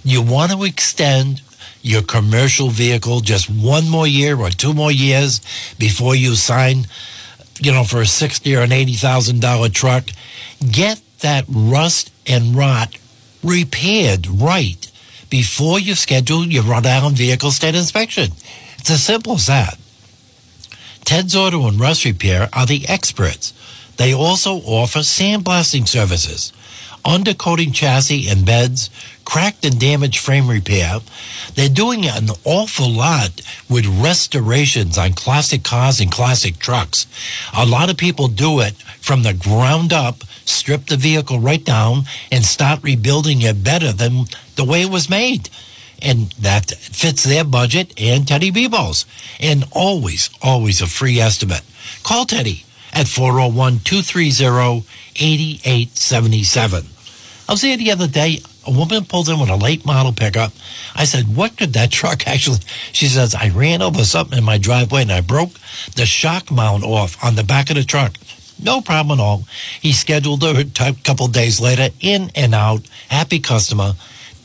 You 0.04 0.22
want 0.22 0.52
to 0.52 0.64
extend 0.64 1.42
your 1.82 2.02
commercial 2.02 2.68
vehicle 2.68 3.20
just 3.20 3.50
one 3.50 3.88
more 3.88 4.06
year 4.06 4.38
or 4.38 4.50
two 4.50 4.72
more 4.72 4.92
years 4.92 5.40
before 5.78 6.14
you 6.14 6.34
sign, 6.34 6.86
you 7.60 7.72
know, 7.72 7.84
for 7.84 8.00
a 8.02 8.06
sixty 8.06 8.54
or 8.54 8.60
an 8.60 8.72
eighty 8.72 8.94
thousand 8.94 9.40
dollar 9.40 9.68
truck. 9.68 10.04
Get 10.70 11.00
that 11.20 11.44
rust 11.48 12.12
and 12.26 12.54
rot 12.54 12.96
repaired 13.42 14.26
right 14.26 14.90
before 15.34 15.80
you 15.80 15.96
schedule 15.96 16.46
your 16.46 16.62
Island 16.72 17.16
vehicle 17.16 17.50
state 17.50 17.74
inspection. 17.74 18.30
It's 18.78 18.88
as 18.88 19.02
simple 19.02 19.34
as 19.34 19.48
that. 19.48 19.76
Ted's 21.04 21.34
Auto 21.34 21.66
and 21.66 21.80
Rust 21.80 22.04
Repair 22.04 22.48
are 22.52 22.66
the 22.66 22.86
experts. 22.86 23.52
They 23.96 24.14
also 24.14 24.58
offer 24.58 25.00
sandblasting 25.00 25.88
services, 25.88 26.52
undercoating 27.04 27.74
chassis 27.74 28.28
and 28.28 28.46
beds, 28.46 28.90
cracked 29.24 29.64
and 29.64 29.78
damaged 29.78 30.18
frame 30.18 30.48
repair. 30.48 31.00
They're 31.54 31.68
doing 31.68 32.06
an 32.06 32.28
awful 32.44 32.90
lot 32.90 33.40
with 33.68 33.86
restorations 33.86 34.96
on 34.98 35.12
classic 35.12 35.62
cars 35.62 36.00
and 36.00 36.10
classic 36.10 36.58
trucks. 36.58 37.06
A 37.56 37.66
lot 37.66 37.90
of 37.90 37.96
people 37.96 38.28
do 38.28 38.60
it 38.60 38.74
from 39.00 39.22
the 39.22 39.34
ground 39.34 39.92
up, 39.92 40.24
strip 40.44 40.86
the 40.86 40.96
vehicle 40.96 41.40
right 41.40 41.64
down, 41.64 42.04
and 42.32 42.44
start 42.44 42.82
rebuilding 42.82 43.42
it 43.42 43.62
better 43.62 43.92
than 43.92 44.24
the 44.56 44.64
way 44.64 44.82
it 44.82 44.90
was 44.90 45.10
made. 45.10 45.50
And 46.02 46.32
that 46.32 46.70
fits 46.70 47.24
their 47.24 47.44
budget 47.44 47.94
and 47.98 48.26
Teddy 48.26 48.50
Bebo's. 48.50 49.06
And 49.40 49.64
always, 49.72 50.30
always 50.42 50.80
a 50.80 50.86
free 50.86 51.18
estimate. 51.18 51.62
Call 52.02 52.26
Teddy 52.26 52.64
at 52.92 53.08
401 53.08 53.80
230 53.84 54.84
8877. 55.16 56.93
I 57.48 57.52
was 57.52 57.62
there 57.62 57.76
the 57.76 57.90
other 57.90 58.08
day. 58.08 58.40
A 58.66 58.70
woman 58.70 59.04
pulled 59.04 59.28
in 59.28 59.38
with 59.38 59.50
a 59.50 59.56
late 59.56 59.84
model 59.84 60.12
pickup. 60.12 60.52
I 60.94 61.04
said, 61.04 61.36
What 61.36 61.56
could 61.56 61.74
that 61.74 61.90
truck 61.90 62.26
actually? 62.26 62.60
She 62.92 63.06
says, 63.06 63.34
I 63.34 63.50
ran 63.50 63.82
over 63.82 64.04
something 64.04 64.38
in 64.38 64.44
my 64.44 64.58
driveway 64.58 65.02
and 65.02 65.12
I 65.12 65.20
broke 65.20 65.52
the 65.96 66.06
shock 66.06 66.50
mount 66.50 66.84
off 66.84 67.22
on 67.22 67.34
the 67.34 67.44
back 67.44 67.70
of 67.70 67.76
the 67.76 67.84
truck. 67.84 68.14
No 68.62 68.80
problem 68.80 69.18
at 69.18 69.22
all. 69.22 69.44
He 69.80 69.92
scheduled 69.92 70.42
her 70.42 70.64
a 70.80 70.94
couple 71.02 71.28
days 71.28 71.60
later, 71.60 71.88
in 72.00 72.30
and 72.34 72.54
out. 72.54 72.82
Happy 73.08 73.40
customer. 73.40 73.94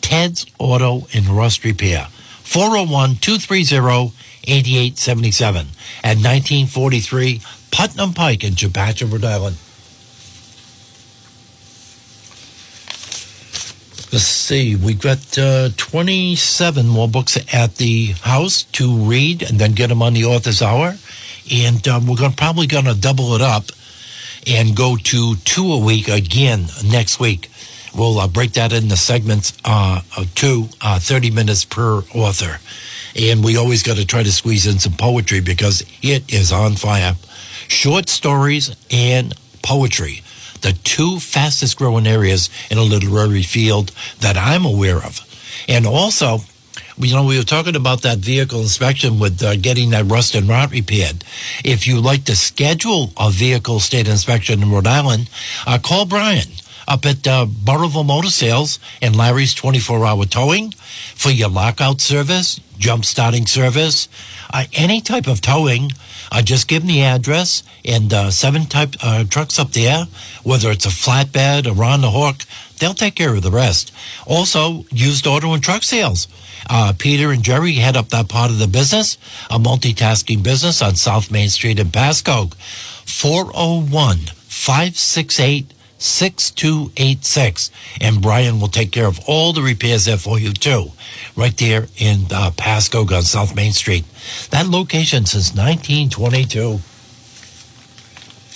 Ted's 0.02 0.46
Auto 0.58 1.08
and 1.14 1.28
Rust 1.28 1.64
Repair. 1.64 2.08
401 2.44 3.18
230 3.18 4.14
8877 4.44 5.68
at 6.04 6.18
1943 6.18 7.42
Putnam 7.72 8.14
Pike 8.14 8.44
in 8.44 8.56
Chepachet, 8.56 9.12
Rhode 9.12 9.26
Island. 9.26 9.58
Let's 14.12 14.24
see, 14.24 14.76
we've 14.76 15.00
got 15.00 15.38
uh, 15.38 15.70
27 15.78 16.88
more 16.88 17.08
books 17.08 17.38
at 17.54 17.76
the 17.76 18.08
house 18.22 18.64
to 18.64 18.92
read 18.92 19.44
and 19.44 19.60
then 19.60 19.74
get 19.74 19.90
them 19.90 20.02
on 20.02 20.14
the 20.16 20.26
author's 20.26 20.64
hour. 20.64 20.96
And 21.54 21.88
um, 21.88 22.08
we're 22.08 22.16
gonna, 22.16 22.34
probably 22.36 22.66
going 22.66 22.86
to 22.86 22.96
double 23.00 23.36
it 23.36 23.42
up 23.42 23.66
and 24.48 24.76
go 24.76 24.96
to 24.96 25.36
two 25.46 25.74
a 25.74 25.78
week 25.78 26.08
again 26.08 26.66
next 26.84 27.20
week. 27.20 27.52
We'll 27.96 28.20
uh, 28.20 28.28
break 28.28 28.54
that 28.54 28.74
into 28.74 28.98
segments 28.98 29.54
uh, 29.64 30.02
of 30.18 30.34
two, 30.34 30.70
uh, 30.82 30.98
30 30.98 31.30
minutes 31.30 31.66
per 31.66 32.00
author. 32.16 32.60
And 33.16 33.44
we 33.44 33.58
always 33.58 33.84
got 33.84 33.98
to 33.98 34.08
try 34.08 34.24
to 34.24 34.32
squeeze 34.32 34.66
in 34.66 34.80
some 34.80 34.94
poetry 34.94 35.40
because 35.40 35.84
it 36.02 36.34
is 36.34 36.52
on 36.52 36.78
fire. 36.78 37.14
Short 37.68 38.10
stories 38.10 38.76
and 38.90 39.36
poetry, 39.62 40.24
the 40.62 40.74
two 40.84 41.20
fastest 41.20 41.78
growing 41.78 42.08
areas 42.08 42.50
in 42.70 42.78
a 42.78 42.84
literary 42.84 43.44
field 43.44 43.92
that 44.20 44.38
I'm 44.38 44.66
aware 44.66 44.98
of. 44.98 45.22
And 45.68 45.86
also, 45.86 46.40
you 46.98 47.16
know, 47.16 47.26
we 47.26 47.38
were 47.38 47.44
talking 47.44 47.76
about 47.76 48.02
that 48.02 48.18
vehicle 48.20 48.62
inspection 48.62 49.20
with 49.20 49.42
uh, 49.42 49.56
getting 49.56 49.92
that 49.92 50.06
rust 50.06 50.36
and 50.36 50.48
rot 50.48 50.72
repaired. 50.72 51.24
If 51.64 51.88
you 51.88 52.02
like 52.02 52.26
to 52.26 52.36
schedule 52.36 53.12
a 53.18 53.30
vehicle 53.32 53.80
state 53.80 54.08
inspection 54.08 54.62
in 54.62 54.72
Rhode 54.72 54.88
Island, 54.88 55.30
uh, 55.66 55.80
call 55.82 56.06
Brian. 56.06 56.48
up 56.88 57.06
at 57.06 57.28
uh, 57.28 57.46
Motor 57.46 58.30
Sales 58.30 58.80
and 59.02 59.16
Larry's 59.16 59.54
24 59.54 60.06
hour 60.06 60.26
towing 60.26 60.72
for 61.16 61.30
your 61.30 61.50
lockout 61.50 62.02
service, 62.02 62.60
jump 62.80 63.06
starting 63.06 63.46
service, 63.46 64.10
uh, 64.52 64.66
any 64.74 65.00
type 65.00 65.28
of 65.28 65.40
towing. 65.40 65.92
Uh, 66.32 66.42
just 66.42 66.68
give 66.68 66.84
them 66.84 66.90
the 66.90 67.02
address 67.02 67.64
and 67.86 68.14
uh, 68.14 68.30
seven 68.32 68.66
type 68.66 68.96
uh, 69.02 69.24
trucks 69.24 69.60
up 69.60 69.72
there, 69.72 70.06
whether 70.44 70.72
it's 70.72 70.86
a 70.86 70.90
flatbed 70.90 71.66
or 71.66 71.84
on 71.84 72.02
the 72.02 72.12
hook, 72.12 72.38
they'll 72.80 72.94
take 72.94 73.16
care 73.16 73.34
of 73.34 73.42
the 73.42 73.52
rest. 73.52 73.92
Also, 74.26 74.86
used 74.92 75.26
auto 75.28 75.54
and 75.54 75.64
truck 75.64 75.84
sales. 75.84 76.28
Uh, 76.70 76.94
Peter 76.98 77.32
and 77.32 77.44
Jerry 77.44 77.74
head 77.74 77.98
up 77.98 78.10
that 78.10 78.30
part 78.30 78.52
of 78.52 78.60
the 78.60 78.68
business, 78.68 79.18
a 79.50 79.58
multitasking 79.58 80.44
business 80.44 80.82
on 80.82 80.96
South 80.96 81.32
Main 81.32 81.50
Street 81.50 81.80
in 81.80 81.88
Pascoag. 81.88 82.54
401 83.06 84.18
568 84.48 85.74
6286. 85.98 87.72
And 88.00 88.22
Brian 88.22 88.60
will 88.60 88.70
take 88.70 88.92
care 88.92 89.08
of 89.08 89.20
all 89.28 89.52
the 89.52 89.62
repairs 89.62 90.06
there 90.06 90.18
for 90.18 90.40
you, 90.40 90.54
too, 90.54 90.92
right 91.36 91.56
there 91.58 91.88
in 91.98 92.26
uh, 92.32 92.52
Pascoag 92.52 93.12
on 93.12 93.24
South 93.24 93.56
Main 93.56 93.74
Street. 93.74 94.06
That 94.52 94.68
location 94.68 95.26
since 95.26 95.54
1922. 95.56 96.80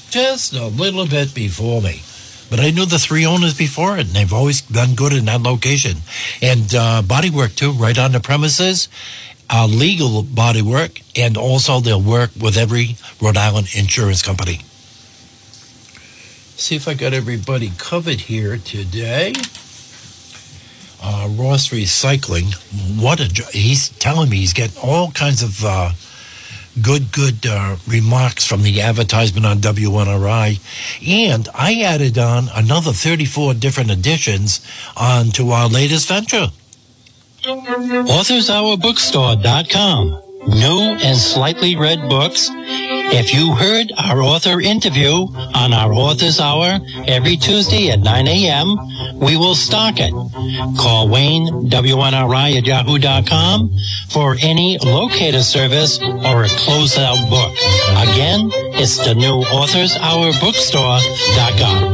Just 0.09 0.53
a 0.53 0.67
little 0.67 1.07
bit 1.07 1.33
before 1.33 1.81
me. 1.81 2.01
But 2.49 2.59
I 2.59 2.69
knew 2.69 2.85
the 2.85 2.99
three 2.99 3.25
owners 3.25 3.57
before 3.57 3.97
it, 3.97 4.07
and 4.07 4.09
they've 4.09 4.31
always 4.31 4.61
done 4.61 4.93
good 4.93 5.13
in 5.13 5.25
that 5.25 5.41
location. 5.41 5.97
And 6.41 6.73
uh, 6.75 7.01
bodywork, 7.03 7.55
too, 7.55 7.71
right 7.71 7.97
on 7.97 8.11
the 8.11 8.19
premises. 8.19 8.89
Uh, 9.49 9.67
legal 9.67 10.23
bodywork, 10.23 11.01
and 11.15 11.37
also 11.37 11.79
they'll 11.79 12.01
work 12.01 12.31
with 12.39 12.57
every 12.57 12.95
Rhode 13.21 13.37
Island 13.37 13.69
insurance 13.75 14.21
company. 14.21 14.61
See 16.55 16.75
if 16.75 16.87
I 16.87 16.93
got 16.93 17.13
everybody 17.13 17.71
covered 17.77 18.21
here 18.21 18.57
today. 18.57 19.33
Uh, 21.05 21.27
Ross 21.31 21.67
Recycling, 21.69 22.53
what 23.01 23.19
a 23.19 23.27
jo- 23.27 23.43
he's 23.51 23.89
telling 23.89 24.29
me 24.29 24.37
he's 24.37 24.53
getting 24.53 24.81
all 24.81 25.11
kinds 25.11 25.43
of 25.43 25.61
uh, 25.65 25.91
good, 26.81 27.11
good 27.11 27.45
uh, 27.45 27.75
remarks 27.85 28.45
from 28.47 28.61
the 28.63 28.79
advertisement 28.81 29.45
on 29.45 29.57
WNRI, 29.57 30.59
and 31.05 31.49
I 31.53 31.81
added 31.81 32.17
on 32.17 32.47
another 32.55 32.93
34 32.93 33.55
different 33.55 33.91
additions 33.91 34.61
onto 34.95 35.49
our 35.49 35.67
latest 35.67 36.07
venture. 36.07 36.47
AuthorsHourBookstore.com. 37.43 40.21
New 40.47 40.79
and 40.79 41.17
slightly 41.17 41.75
read 41.75 42.07
books. 42.09 42.49
If 43.15 43.31
you 43.31 43.53
heard 43.53 43.91
our 43.95 44.23
author 44.23 44.59
interview 44.59 45.27
on 45.53 45.71
our 45.71 45.93
Authors 45.93 46.39
Hour 46.39 46.79
every 47.07 47.37
Tuesday 47.37 47.91
at 47.91 47.99
9 47.99 48.27
a.m., 48.27 48.75
we 49.19 49.37
will 49.37 49.53
stock 49.53 49.97
it. 49.99 50.09
Call 50.75 51.09
Wayne, 51.09 51.69
WNRI 51.69 52.57
at 52.57 52.65
yahoo.com 52.65 53.71
for 54.09 54.35
any 54.41 54.79
locator 54.79 55.43
service 55.43 55.99
or 56.01 56.45
a 56.45 56.47
closeout 56.47 57.29
book. 57.29 57.51
Again, 58.09 58.49
it's 58.81 58.97
the 59.05 59.13
new 59.13 59.45
Authors 59.53 59.95
Hour 59.97 60.31
Bookstore.com. 60.33 61.93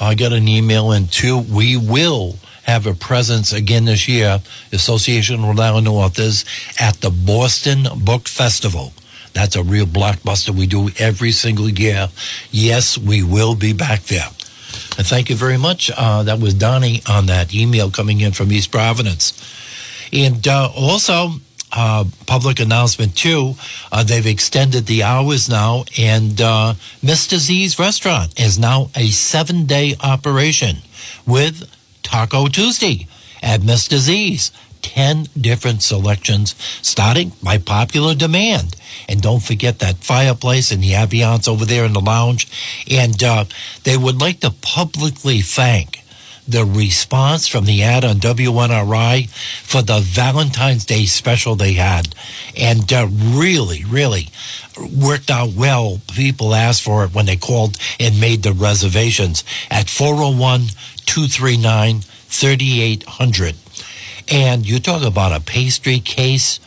I 0.00 0.14
got 0.16 0.32
an 0.32 0.48
email 0.48 0.90
in 0.90 1.06
too. 1.06 1.38
We 1.38 1.76
will 1.76 2.34
have 2.68 2.86
a 2.86 2.94
presence 2.94 3.52
again 3.52 3.86
this 3.86 4.06
year, 4.06 4.40
Association 4.72 5.40
of 5.40 5.48
Rhode 5.48 5.60
Island 5.60 5.88
Authors, 5.88 6.44
at 6.78 7.00
the 7.00 7.10
Boston 7.10 7.86
Book 8.04 8.28
Festival. 8.28 8.92
That's 9.32 9.56
a 9.56 9.62
real 9.62 9.86
blockbuster 9.86 10.50
we 10.50 10.66
do 10.66 10.90
every 10.98 11.32
single 11.32 11.68
year. 11.68 12.08
Yes, 12.50 12.98
we 12.98 13.22
will 13.22 13.54
be 13.54 13.72
back 13.72 14.02
there. 14.02 14.28
And 14.98 15.06
thank 15.06 15.30
you 15.30 15.36
very 15.36 15.56
much. 15.56 15.90
Uh, 15.96 16.24
that 16.24 16.40
was 16.40 16.54
Donnie 16.54 17.02
on 17.08 17.26
that 17.26 17.54
email 17.54 17.90
coming 17.90 18.20
in 18.20 18.32
from 18.32 18.52
East 18.52 18.70
Providence. 18.70 19.32
And 20.12 20.46
uh, 20.46 20.70
also, 20.76 21.30
uh, 21.72 22.04
public 22.26 22.60
announcement 22.60 23.16
too. 23.16 23.54
Uh, 23.90 24.02
they've 24.02 24.26
extended 24.26 24.86
the 24.86 25.02
hours 25.02 25.48
now, 25.48 25.84
and 25.98 26.40
uh, 26.40 26.74
Mr. 27.02 27.36
Z's 27.36 27.78
restaurant 27.78 28.38
is 28.38 28.58
now 28.58 28.90
a 28.94 29.08
seven 29.08 29.66
day 29.66 29.94
operation 30.02 30.78
with 31.26 31.70
Taco 32.08 32.48
Tuesday 32.48 33.06
at 33.42 33.60
Mr. 33.60 33.98
Z's. 33.98 34.50
10 34.80 35.26
different 35.38 35.82
selections 35.82 36.54
starting 36.80 37.32
by 37.42 37.58
popular 37.58 38.14
demand. 38.14 38.74
And 39.08 39.20
don't 39.20 39.42
forget 39.42 39.80
that 39.80 39.98
fireplace 39.98 40.70
and 40.70 40.82
the 40.82 40.92
ambiance 40.92 41.46
over 41.46 41.64
there 41.66 41.84
in 41.84 41.92
the 41.92 42.00
lounge. 42.00 42.48
And 42.90 43.22
uh, 43.22 43.44
they 43.82 43.98
would 43.98 44.20
like 44.20 44.40
to 44.40 44.50
publicly 44.50 45.40
thank 45.40 46.02
the 46.46 46.64
response 46.64 47.46
from 47.46 47.66
the 47.66 47.82
ad 47.82 48.04
on 48.06 48.16
WNRI 48.16 49.28
for 49.62 49.82
the 49.82 50.00
Valentine's 50.00 50.86
Day 50.86 51.04
special 51.04 51.54
they 51.56 51.74
had. 51.74 52.14
And 52.56 52.90
uh, 52.90 53.08
really, 53.10 53.84
really 53.84 54.28
worked 54.96 55.30
out 55.30 55.50
well. 55.52 56.00
People 56.14 56.54
asked 56.54 56.82
for 56.82 57.04
it 57.04 57.14
when 57.14 57.26
they 57.26 57.36
called 57.36 57.76
and 58.00 58.18
made 58.18 58.42
the 58.42 58.54
reservations 58.54 59.44
at 59.70 59.90
401 59.90 60.68
239 61.18 62.02
3800. 62.02 63.56
And 64.30 64.64
you 64.64 64.78
talk 64.78 65.02
about 65.02 65.32
a 65.32 65.40
pastry 65.40 65.98
case. 65.98 66.60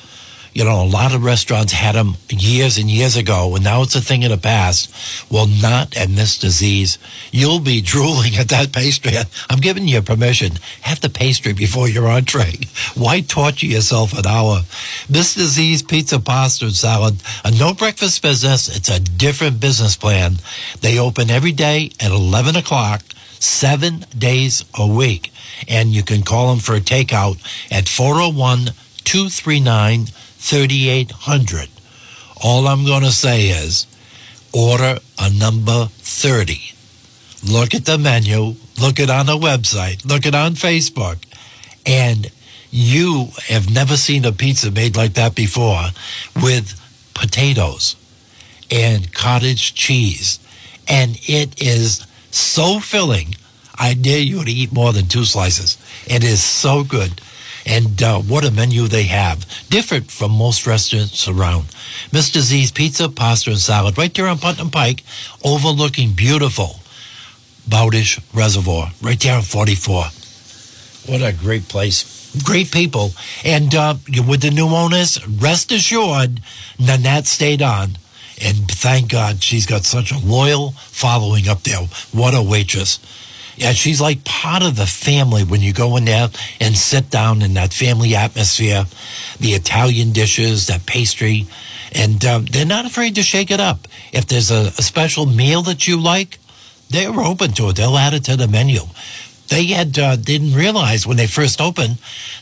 You 0.52 0.66
know, 0.66 0.84
a 0.84 0.84
lot 0.84 1.16
of 1.16 1.24
restaurants 1.24 1.72
had 1.72 1.96
them 1.96 2.18
years 2.28 2.78
and 2.78 2.92
years 2.92 3.16
ago, 3.16 3.56
and 3.56 3.64
now 3.64 3.84
it's 3.84 3.96
a 3.96 4.02
thing 4.02 4.26
of 4.26 4.32
the 4.32 4.38
past. 4.38 4.94
Well, 5.32 5.48
not 5.48 5.96
at 5.96 6.10
Mr. 6.10 6.50
Z's. 6.50 6.98
You'll 7.32 7.62
be 7.62 7.80
drooling 7.94 8.36
at 8.36 8.50
that 8.50 8.74
pastry. 8.74 9.14
I'm 9.50 9.60
giving 9.60 9.88
you 9.88 10.02
permission. 10.02 10.52
Have 10.82 11.00
the 11.00 11.08
pastry 11.08 11.54
before 11.54 11.88
your 11.88 12.10
entree. 12.10 12.60
Why 12.96 13.22
torture 13.22 13.68
yourself 13.68 14.12
an 14.12 14.28
hour? 14.28 14.64
Mr. 15.08 15.46
Z's, 15.46 15.82
Pizza, 15.82 16.20
Pasta, 16.20 16.66
and 16.66 16.76
Salad, 16.76 17.22
a 17.46 17.52
no 17.52 17.74
breakfast 17.74 18.22
business. 18.22 18.68
It's 18.68 18.90
a 18.90 19.00
different 19.00 19.62
business 19.62 19.96
plan. 19.96 20.40
They 20.82 21.00
open 21.00 21.30
every 21.30 21.54
day 21.54 21.92
at 22.02 22.12
11 22.12 22.58
o'clock, 22.58 23.02
seven 23.42 24.06
days 24.18 24.64
a 24.78 24.88
week. 24.88 25.34
And 25.68 25.90
you 25.90 26.04
can 26.04 26.24
call 26.24 26.50
them 26.50 26.60
for 26.60 26.76
a 26.76 26.80
takeout 26.80 27.38
at 27.72 27.90
401 27.90 28.74
239 29.04 30.06
3800. 30.06 31.70
All 32.44 32.68
I'm 32.68 32.86
going 32.86 33.04
to 33.04 33.12
say 33.12 33.50
is 33.50 33.86
order 34.54 34.98
a 35.20 35.30
number 35.30 35.88
30. 35.90 36.60
Look 37.44 37.74
at 37.74 37.86
the 37.86 37.98
menu, 37.98 38.56
look 38.80 39.00
it 39.00 39.10
on 39.10 39.26
the 39.26 39.38
website, 39.38 40.06
look 40.06 40.26
it 40.26 40.36
on 40.36 40.54
Facebook, 40.54 41.18
and 41.86 42.32
you 42.70 43.30
have 43.48 43.74
never 43.74 43.98
seen 43.98 44.26
a 44.26 44.32
pizza 44.32 44.72
made 44.72 44.96
like 44.96 45.14
that 45.14 45.36
before 45.36 45.86
with 46.42 46.80
potatoes 47.14 47.96
and 48.70 49.14
cottage 49.14 49.74
cheese. 49.74 50.40
And 50.88 51.18
it 51.28 51.62
is 51.62 52.06
so 52.32 52.80
filling. 52.80 53.36
I 53.78 53.94
dare 53.94 54.20
you 54.20 54.44
to 54.44 54.52
eat 54.52 54.72
more 54.72 54.94
than 54.94 55.08
two 55.08 55.26
slices. 55.26 55.78
It 56.06 56.24
is 56.24 56.44
so 56.44 56.84
good. 56.84 57.22
And 57.66 58.02
uh, 58.02 58.20
what 58.20 58.46
a 58.46 58.52
menu 58.52 58.88
they 58.88 59.04
have. 59.04 59.46
Different 59.70 60.10
from 60.12 60.32
most 60.32 60.66
restaurants 60.66 61.28
around. 61.28 61.66
Mr. 62.12 62.40
Z's 62.40 62.72
Pizza, 62.72 63.10
Pasta, 63.10 63.52
and 63.52 63.60
Salad 63.60 63.98
right 63.98 64.14
there 64.14 64.28
on 64.28 64.40
Putnam 64.40 64.72
Pike, 64.72 65.04
overlooking 65.44 66.14
beautiful 66.14 66.80
Bowdish 67.68 68.20
Reservoir, 68.34 68.92
right 69.02 69.20
there 69.20 69.36
on 69.36 69.44
44. 69.44 70.06
What 71.08 71.22
a 71.22 71.34
great 71.34 71.68
place. 71.68 72.32
Great 72.44 72.72
people. 72.72 73.12
And 73.44 73.74
uh, 73.76 73.96
with 74.28 74.42
the 74.42 74.52
new 74.52 74.68
owners, 74.68 75.26
rest 75.28 75.72
assured, 75.72 76.42
Nanette 76.80 77.28
stayed 77.28 77.62
on. 77.62 77.98
And 78.44 78.68
thank 78.70 79.12
God 79.12 79.44
she's 79.44 79.66
got 79.66 79.84
such 79.84 80.12
a 80.12 80.18
loyal 80.18 80.72
following 80.72 81.48
up 81.48 81.64
there. 81.64 81.86
What 82.12 82.34
a 82.34 82.42
waitress. 82.42 83.00
Yeah, 83.58 83.74
she's 83.74 84.02
like 84.02 84.24
part 84.24 84.64
of 84.64 84.76
the 84.76 84.86
family 84.86 85.44
when 85.44 85.62
you 85.62 85.74
go 85.74 85.98
in 85.98 86.06
there 86.06 86.30
and 86.60 86.76
sit 86.76 87.10
down 87.10 87.42
in 87.42 87.54
that 87.56 87.74
family 87.74 88.16
atmosphere, 88.16 88.86
the 89.40 89.50
Italian 89.50 90.14
dishes, 90.14 90.68
that 90.68 90.86
pastry, 90.86 91.46
and 91.94 92.24
um, 92.26 92.46
they're 92.46 92.66
not 92.66 92.86
afraid 92.86 93.16
to 93.16 93.22
shake 93.22 93.52
it 93.52 93.60
up. 93.60 93.88
If 94.14 94.26
there's 94.28 94.50
a, 94.50 94.68
a 94.78 94.82
special 94.82 95.26
meal 95.26 95.62
that 95.64 95.88
you 95.88 96.00
like, 96.00 96.40
they're 96.90 97.12
open 97.12 97.52
to 97.54 97.70
it. 97.70 97.76
They'll 97.76 97.98
add 97.98 98.14
it 98.14 98.24
to 98.26 98.36
the 98.36 98.48
menu. 98.48 98.82
They 99.50 99.66
had 99.66 100.00
uh, 100.00 100.16
didn't 100.16 100.54
realize 100.54 101.06
when 101.06 101.18
they 101.18 101.28
first 101.28 101.60
opened, 101.60 101.98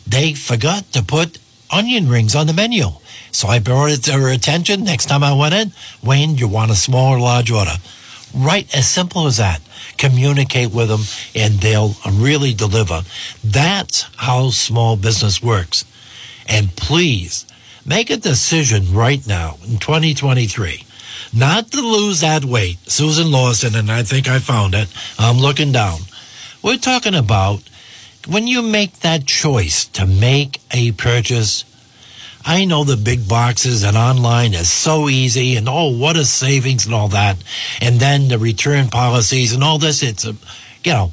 they 0.07 0.33
forgot 0.35 0.91
to 0.93 1.03
put 1.03 1.39
onion 1.71 2.07
rings 2.07 2.35
on 2.35 2.47
the 2.47 2.53
menu. 2.53 2.85
So 3.31 3.47
I 3.47 3.59
brought 3.59 3.91
it 3.91 4.03
to 4.03 4.13
her 4.13 4.29
attention. 4.29 4.83
Next 4.83 5.05
time 5.05 5.23
I 5.23 5.33
went 5.33 5.53
in, 5.53 5.71
Wayne, 6.03 6.37
you 6.37 6.47
want 6.47 6.71
a 6.71 6.75
small 6.75 7.13
or 7.13 7.19
large 7.19 7.51
order? 7.51 7.75
Right, 8.33 8.67
as 8.75 8.87
simple 8.87 9.27
as 9.27 9.37
that. 9.37 9.61
Communicate 9.97 10.71
with 10.71 10.89
them 10.89 11.01
and 11.35 11.59
they'll 11.61 11.95
really 12.09 12.53
deliver. 12.53 13.01
That's 13.43 14.05
how 14.17 14.49
small 14.51 14.95
business 14.97 15.41
works. 15.41 15.85
And 16.47 16.75
please 16.75 17.45
make 17.85 18.09
a 18.09 18.17
decision 18.17 18.93
right 18.93 19.25
now 19.27 19.57
in 19.67 19.77
2023. 19.79 20.85
not 21.33 21.71
to 21.71 21.81
lose 21.81 22.21
that 22.21 22.45
weight. 22.45 22.77
Susan 22.89 23.31
Lawson, 23.31 23.75
and 23.75 23.91
I 23.91 24.03
think 24.03 24.27
I 24.27 24.39
found 24.39 24.73
it. 24.73 24.89
I'm 25.17 25.37
looking 25.37 25.71
down. 25.71 25.99
We're 26.63 26.77
talking 26.77 27.15
about 27.15 27.61
when 28.27 28.47
you 28.47 28.61
make 28.61 28.99
that 28.99 29.25
choice 29.25 29.85
to 29.85 30.05
make 30.05 30.61
a 30.71 30.91
purchase. 30.93 31.63
I 32.45 32.65
know 32.65 32.83
the 32.83 32.97
big 32.97 33.27
boxes 33.27 33.83
and 33.83 33.97
online 33.97 34.53
is 34.53 34.71
so 34.71 35.09
easy 35.09 35.55
and 35.55 35.67
oh, 35.67 35.95
what 35.97 36.17
a 36.17 36.25
savings 36.25 36.85
and 36.85 36.95
all 36.95 37.09
that. 37.09 37.37
And 37.81 37.99
then 37.99 38.27
the 38.27 38.39
return 38.39 38.89
policies 38.89 39.53
and 39.53 39.63
all 39.63 39.77
this. 39.77 40.01
It's 40.01 40.25
a, 40.25 40.35
you 40.83 40.93
know, 40.93 41.11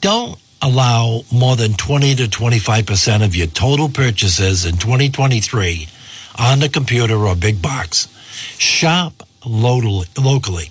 don't 0.00 0.38
allow 0.60 1.22
more 1.32 1.56
than 1.56 1.74
20 1.74 2.14
to 2.14 2.24
25% 2.24 3.24
of 3.24 3.34
your 3.34 3.48
total 3.48 3.88
purchases 3.88 4.64
in 4.64 4.76
2023 4.76 5.88
on 6.38 6.60
the 6.60 6.68
computer 6.68 7.16
or 7.16 7.34
big 7.34 7.60
box. 7.60 8.08
Shop 8.58 9.26
locally. 9.44 10.06
locally. 10.16 10.70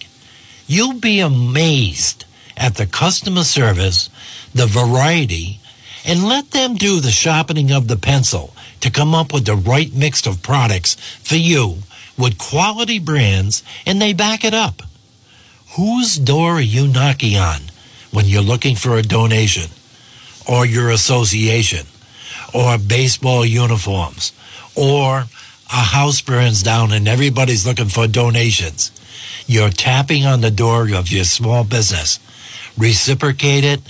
You'll 0.66 1.00
be 1.00 1.20
amazed 1.20 2.24
at 2.56 2.76
the 2.76 2.86
customer 2.86 3.44
service, 3.44 4.10
the 4.56 4.66
variety, 4.66 5.60
and 6.06 6.24
let 6.24 6.52
them 6.52 6.76
do 6.76 7.02
the 7.02 7.12
sharpening 7.12 7.72
of 7.72 7.90
the 7.90 7.98
pencil 7.98 8.54
to 8.82 8.92
come 8.92 9.16
up 9.16 9.34
with 9.34 9.46
the 9.46 9.56
right 9.56 9.94
mix 9.94 10.26
of 10.28 10.44
products 10.44 10.96
for 11.24 11.36
you 11.36 11.78
with 12.18 12.38
quality 12.38 13.00
brands 13.00 13.64
and 13.86 14.02
they 14.02 14.14
back 14.14 14.44
it 14.44 14.54
up. 14.54 14.82
Whose 15.76 16.16
door 16.16 16.54
are 16.54 16.62
you 16.62 16.88
knocking 16.88 17.38
on 17.38 17.62
when 18.12 18.26
you're 18.26 18.42
looking 18.42 18.76
for 18.76 18.98
a 18.98 19.02
donation 19.02 19.72
or 20.48 20.66
your 20.66 20.90
association 20.90 21.88
or 22.54 22.78
baseball 22.78 23.46
uniforms 23.46 24.34
or 24.76 25.26
a 25.74 25.84
house 25.96 26.20
burns 26.20 26.62
down 26.62 26.92
and 26.92 27.08
everybody's 27.08 27.66
looking 27.66 27.88
for 27.88 28.08
donations? 28.08 28.92
You're 29.48 29.70
tapping 29.70 30.26
on 30.26 30.42
the 30.42 30.52
door 30.52 30.94
of 30.94 31.12
your 31.12 31.24
small 31.24 31.64
business. 31.64 32.20
Reciprocate 32.78 33.64
it, 33.64 33.82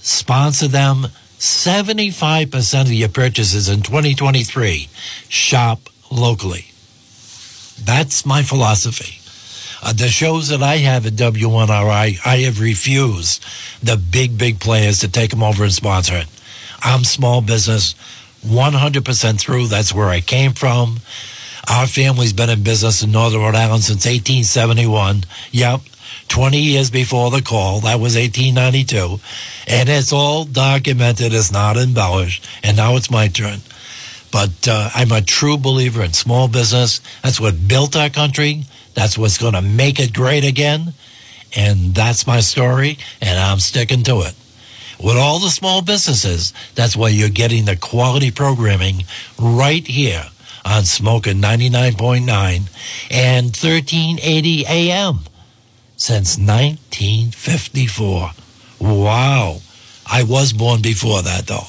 sponsor 0.00 0.68
them. 0.68 1.06
75% 1.42 2.82
of 2.82 2.92
your 2.92 3.08
purchases 3.08 3.68
in 3.68 3.82
2023 3.82 4.88
shop 5.28 5.80
locally. 6.08 6.66
That's 7.82 8.24
my 8.24 8.44
philosophy. 8.44 9.18
Uh, 9.82 9.92
the 9.92 10.06
shows 10.06 10.50
that 10.50 10.62
I 10.62 10.76
have 10.76 11.04
at 11.04 11.14
WNRI, 11.14 12.24
I 12.24 12.36
have 12.42 12.60
refused 12.60 13.44
the 13.82 13.96
big, 13.96 14.38
big 14.38 14.60
players 14.60 15.00
to 15.00 15.08
take 15.08 15.30
them 15.30 15.42
over 15.42 15.64
and 15.64 15.72
sponsor 15.72 16.16
it. 16.16 16.28
I'm 16.80 17.02
small 17.02 17.40
business, 17.40 17.96
100% 18.46 19.40
through. 19.40 19.66
That's 19.66 19.92
where 19.92 20.10
I 20.10 20.20
came 20.20 20.52
from. 20.52 21.00
Our 21.68 21.88
family's 21.88 22.32
been 22.32 22.50
in 22.50 22.62
business 22.62 23.02
in 23.02 23.10
Northern 23.10 23.40
Rhode 23.40 23.56
Island 23.56 23.82
since 23.82 24.06
1871. 24.06 25.24
Yep, 25.50 25.80
20 26.32 26.58
years 26.58 26.90
before 26.90 27.30
the 27.30 27.42
call. 27.42 27.80
That 27.80 28.00
was 28.00 28.16
1892. 28.16 29.20
And 29.68 29.88
it's 29.90 30.14
all 30.14 30.46
documented. 30.46 31.34
It's 31.34 31.52
not 31.52 31.76
embellished. 31.76 32.48
And 32.62 32.74
now 32.74 32.96
it's 32.96 33.10
my 33.10 33.28
turn. 33.28 33.58
But 34.32 34.66
uh, 34.66 34.88
I'm 34.94 35.12
a 35.12 35.20
true 35.20 35.58
believer 35.58 36.02
in 36.02 36.14
small 36.14 36.48
business. 36.48 37.02
That's 37.22 37.38
what 37.38 37.68
built 37.68 37.96
our 37.96 38.08
country. 38.08 38.64
That's 38.94 39.18
what's 39.18 39.36
going 39.36 39.52
to 39.52 39.60
make 39.60 40.00
it 40.00 40.14
great 40.14 40.42
again. 40.42 40.94
And 41.54 41.94
that's 41.94 42.26
my 42.26 42.40
story. 42.40 42.96
And 43.20 43.38
I'm 43.38 43.58
sticking 43.58 44.02
to 44.04 44.22
it. 44.22 44.34
With 44.98 45.18
all 45.18 45.38
the 45.38 45.50
small 45.50 45.82
businesses, 45.82 46.54
that's 46.74 46.96
why 46.96 47.10
you're 47.10 47.28
getting 47.28 47.66
the 47.66 47.76
quality 47.76 48.30
programming 48.30 49.04
right 49.38 49.86
here 49.86 50.24
on 50.64 50.84
Smoking 50.84 51.42
99.9 51.42 52.26
and 53.10 53.44
1380 53.44 54.64
AM 54.66 55.18
since 55.96 56.38
1954. 56.38 58.30
Wow. 58.80 59.60
I 60.06 60.24
was 60.24 60.52
born 60.52 60.82
before 60.82 61.22
that, 61.22 61.46
though. 61.46 61.68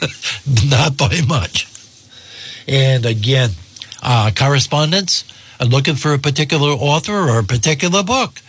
Not 0.70 0.96
by 0.96 1.20
much. 1.26 1.68
And 2.66 3.06
again, 3.06 3.50
uh, 4.02 4.30
correspondence, 4.34 5.24
uh, 5.60 5.64
looking 5.64 5.94
for 5.94 6.14
a 6.14 6.18
particular 6.18 6.70
author 6.70 7.12
or 7.12 7.38
a 7.38 7.44
particular 7.44 8.02
book. 8.02 8.40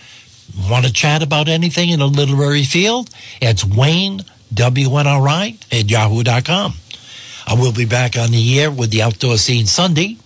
Want 0.70 0.86
to 0.86 0.94
chat 0.94 1.22
about 1.22 1.50
anything 1.50 1.90
in 1.90 2.00
the 2.00 2.08
literary 2.08 2.64
field? 2.64 3.10
It's 3.42 3.66
Wayne, 3.66 4.22
WNRI, 4.54 5.58
at 5.72 5.92
yahoo.com. 5.92 6.74
I 7.46 7.54
will 7.54 7.74
be 7.74 7.86
back 7.86 8.18
on 8.18 8.32
the 8.32 8.60
air 8.60 8.72
with 8.72 8.92
the 8.92 9.02
Outdoor 9.02 9.38
Scene 9.38 9.66
Sunday 9.66 10.18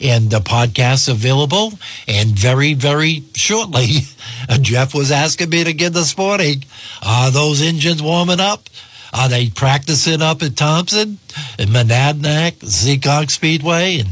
and 0.00 0.30
the 0.30 0.40
podcast 0.40 1.08
available. 1.08 1.72
And 2.06 2.30
very, 2.30 2.74
very 2.74 3.24
shortly, 3.34 3.88
Jeff 4.60 4.94
was 4.94 5.10
asking 5.10 5.50
me 5.50 5.64
to 5.64 5.72
get 5.72 5.92
this 5.92 6.16
morning. 6.16 6.64
Are 7.04 7.30
those 7.30 7.62
engines 7.62 8.02
warming 8.02 8.40
up? 8.40 8.68
Are 9.12 9.28
they 9.28 9.48
practicing 9.48 10.20
up 10.20 10.42
at 10.42 10.56
Thompson, 10.56 11.18
in 11.58 11.68
Monadnock, 11.70 12.58
Seekonk 12.58 13.30
Speedway? 13.30 14.00
And 14.00 14.08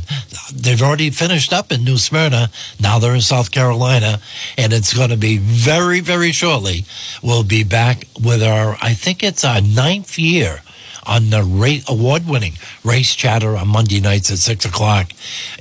they've 0.54 0.80
already 0.80 1.10
finished 1.10 1.52
up 1.52 1.72
in 1.72 1.84
New 1.84 1.98
Smyrna. 1.98 2.48
Now 2.80 2.98
they're 2.98 3.14
in 3.14 3.20
South 3.20 3.50
Carolina. 3.50 4.20
And 4.56 4.72
it's 4.72 4.94
going 4.94 5.10
to 5.10 5.16
be 5.16 5.36
very, 5.36 6.00
very 6.00 6.32
shortly. 6.32 6.84
We'll 7.22 7.44
be 7.44 7.64
back 7.64 8.04
with 8.22 8.42
our, 8.42 8.78
I 8.80 8.94
think 8.94 9.22
it's 9.22 9.44
our 9.44 9.60
ninth 9.60 10.18
year 10.18 10.62
on 11.06 11.30
the 11.30 11.42
ra- 11.42 11.84
award-winning 11.88 12.54
race 12.84 13.14
chatter 13.14 13.56
on 13.56 13.68
Monday 13.68 14.00
nights 14.00 14.30
at 14.30 14.38
six 14.38 14.64
o'clock, 14.64 15.12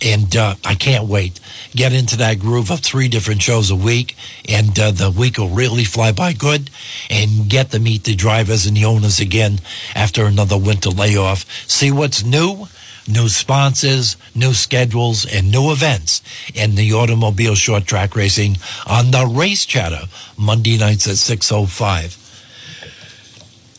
and 0.02 0.36
uh, 0.36 0.56
I 0.66 0.76
can't 0.76 1.08
wait. 1.08 1.40
Get 1.76 1.94
into 1.94 2.18
that 2.18 2.40
groove 2.40 2.72
of 2.72 2.80
three 2.80 3.08
different 3.08 3.42
shows 3.42 3.72
a 3.72 3.76
week, 3.76 4.16
and 4.48 4.78
uh, 4.80 4.92
the 4.92 5.12
week 5.12 5.38
will 5.38 5.50
really 5.50 5.84
fly 5.84 6.12
by 6.12 6.34
good, 6.34 6.70
and 7.10 7.50
get 7.50 7.72
to 7.72 7.80
meet 7.80 8.04
the 8.04 8.16
drivers 8.16 8.66
and 8.66 8.78
the 8.78 8.86
owners 8.86 9.20
again 9.20 9.60
after 9.96 10.26
another 10.26 10.58
winter 10.58 10.90
layoff. 10.90 11.46
See 11.70 11.92
what's 11.92 12.24
new 12.24 12.68
new 13.08 13.28
sponsors, 13.28 14.16
new 14.34 14.54
schedules, 14.54 15.26
and 15.26 15.52
new 15.52 15.72
events 15.72 16.22
in 16.54 16.76
the 16.76 16.94
automobile 16.94 17.56
short 17.56 17.86
track 17.86 18.16
racing 18.16 18.58
on 18.88 19.12
the 19.12 19.26
Race 19.26 19.66
Chatter, 19.66 20.08
Monday 20.38 20.78
nights 20.78 21.08
at 21.08 21.16
6.05. 21.16 22.23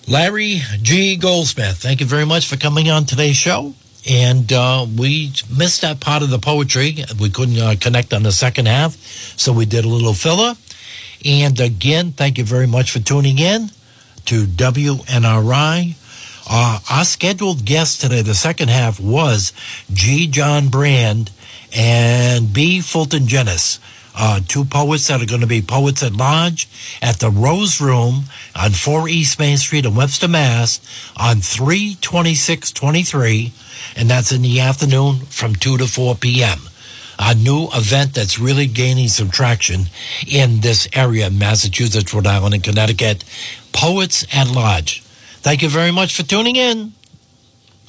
Larry 0.06 0.60
G. 0.82 1.16
Goldsmith, 1.16 1.78
thank 1.78 2.00
you 2.00 2.06
very 2.06 2.26
much 2.26 2.46
for 2.46 2.56
coming 2.56 2.90
on 2.90 3.06
today's 3.06 3.36
show. 3.36 3.72
And 4.08 4.52
uh, 4.52 4.86
we 4.98 5.32
missed 5.56 5.80
that 5.80 6.00
part 6.00 6.22
of 6.22 6.28
the 6.28 6.38
poetry. 6.38 7.04
We 7.18 7.30
couldn't 7.30 7.58
uh, 7.58 7.76
connect 7.80 8.12
on 8.12 8.22
the 8.22 8.32
second 8.32 8.66
half, 8.66 8.96
so 8.96 9.50
we 9.50 9.64
did 9.64 9.86
a 9.86 9.88
little 9.88 10.12
filler. 10.12 10.56
And 11.24 11.58
again, 11.58 12.12
thank 12.12 12.36
you 12.36 12.44
very 12.44 12.66
much 12.66 12.90
for 12.90 12.98
tuning 12.98 13.38
in 13.38 13.70
to 14.26 14.44
WNRI. 14.44 15.94
Uh, 16.50 16.78
our 16.90 17.04
scheduled 17.06 17.64
guest 17.64 18.02
today, 18.02 18.20
the 18.20 18.34
second 18.34 18.68
half, 18.68 19.00
was 19.00 19.54
G. 19.90 20.26
John 20.26 20.68
Brand 20.68 21.30
and 21.74 22.52
B. 22.52 22.82
Fulton 22.82 23.22
Jenis 23.22 23.78
uh, 24.14 24.40
two 24.46 24.64
poets 24.64 25.08
that 25.08 25.22
are 25.22 25.26
going 25.26 25.40
to 25.40 25.46
be 25.46 25.62
poets 25.62 26.02
at 26.02 26.14
large 26.14 26.68
at 27.02 27.20
the 27.20 27.30
Rose 27.30 27.80
Room 27.80 28.24
on 28.54 28.70
4 28.70 29.08
East 29.08 29.38
Main 29.38 29.56
Street 29.56 29.86
in 29.86 29.94
Webster, 29.94 30.28
Mass. 30.28 30.80
on 31.16 31.40
32623, 31.40 33.52
and 33.96 34.08
that's 34.08 34.32
in 34.32 34.42
the 34.42 34.60
afternoon 34.60 35.20
from 35.26 35.54
2 35.54 35.78
to 35.78 35.86
4 35.86 36.14
p.m. 36.16 36.58
A 37.18 37.34
new 37.34 37.68
event 37.74 38.14
that's 38.14 38.38
really 38.38 38.66
gaining 38.66 39.08
some 39.08 39.30
traction 39.30 39.84
in 40.26 40.60
this 40.60 40.88
area, 40.92 41.30
Massachusetts, 41.30 42.12
Rhode 42.12 42.26
Island, 42.26 42.54
and 42.54 42.64
Connecticut. 42.64 43.24
Poets 43.72 44.26
at 44.34 44.48
Large. 44.48 45.02
Thank 45.42 45.62
you 45.62 45.68
very 45.68 45.92
much 45.92 46.16
for 46.16 46.22
tuning 46.22 46.56
in. 46.56 46.92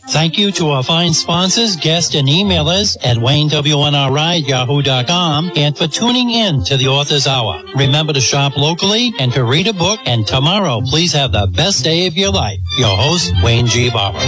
Thank 0.10 0.38
you 0.38 0.51
to 0.53 0.70
our 0.70 0.84
fine 0.84 1.14
sponsors, 1.14 1.76
guests, 1.76 2.16
and 2.16 2.28
emailers 2.28 2.95
at 3.03 3.18
WayneWNRI 3.18 4.47
yahoo.com 4.47 5.51
and 5.56 5.78
for 5.78 5.88
tuning 5.88 6.30
in 6.30 6.64
to 6.66 6.78
the 6.78 6.88
Author's 6.88 7.28
Hour. 7.28 7.64
Remember 7.76 8.14
to 8.14 8.22
shop 8.22 8.56
locally 8.56 9.14
and 9.20 9.34
to 9.34 9.43
read 9.43 9.68
a 9.68 9.74
book. 9.74 9.99
And 10.06 10.26
tomorrow, 10.26 10.82
please 10.82 11.12
have 11.14 11.32
the 11.32 11.47
best 11.47 11.84
day 11.84 12.06
of 12.08 12.16
your 12.16 12.32
life. 12.32 12.60
Your 12.78 12.95
host, 12.95 13.34
Wayne 13.43 13.66
G. 13.68 13.89
Barber. 13.89 14.20